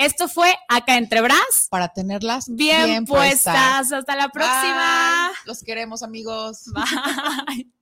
Esto 0.01 0.29
fue 0.29 0.57
Acá 0.67 0.97
Entre 0.97 1.21
Bras. 1.21 1.69
Para 1.69 1.93
tenerlas 1.93 2.47
Bien, 2.49 3.05
puestas. 3.05 3.93
Hasta 3.93 4.17
la 4.17 4.31
próxima. 4.31 5.29
Bye. 5.29 5.37
Los 5.45 5.63
queremos, 5.63 6.03
amigos. 6.03 6.71
Bye. 6.73 7.71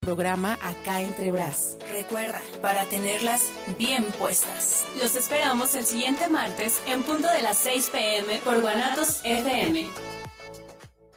Programa 0.00 0.58
Acá 0.60 1.00
Entre 1.00 1.30
Bras. 1.30 1.76
Recuerda, 1.88 2.42
para 2.60 2.84
tenerlas 2.86 3.52
bien 3.78 4.02
puestas. 4.18 4.84
Los 5.00 5.14
esperamos 5.14 5.76
el 5.76 5.86
siguiente 5.86 6.28
martes 6.28 6.82
en 6.88 7.04
punto 7.04 7.28
de 7.28 7.42
las 7.42 7.58
6 7.58 7.90
pm 7.90 8.38
por 8.38 8.60
Guanatos 8.60 9.20
FM. 9.22 9.88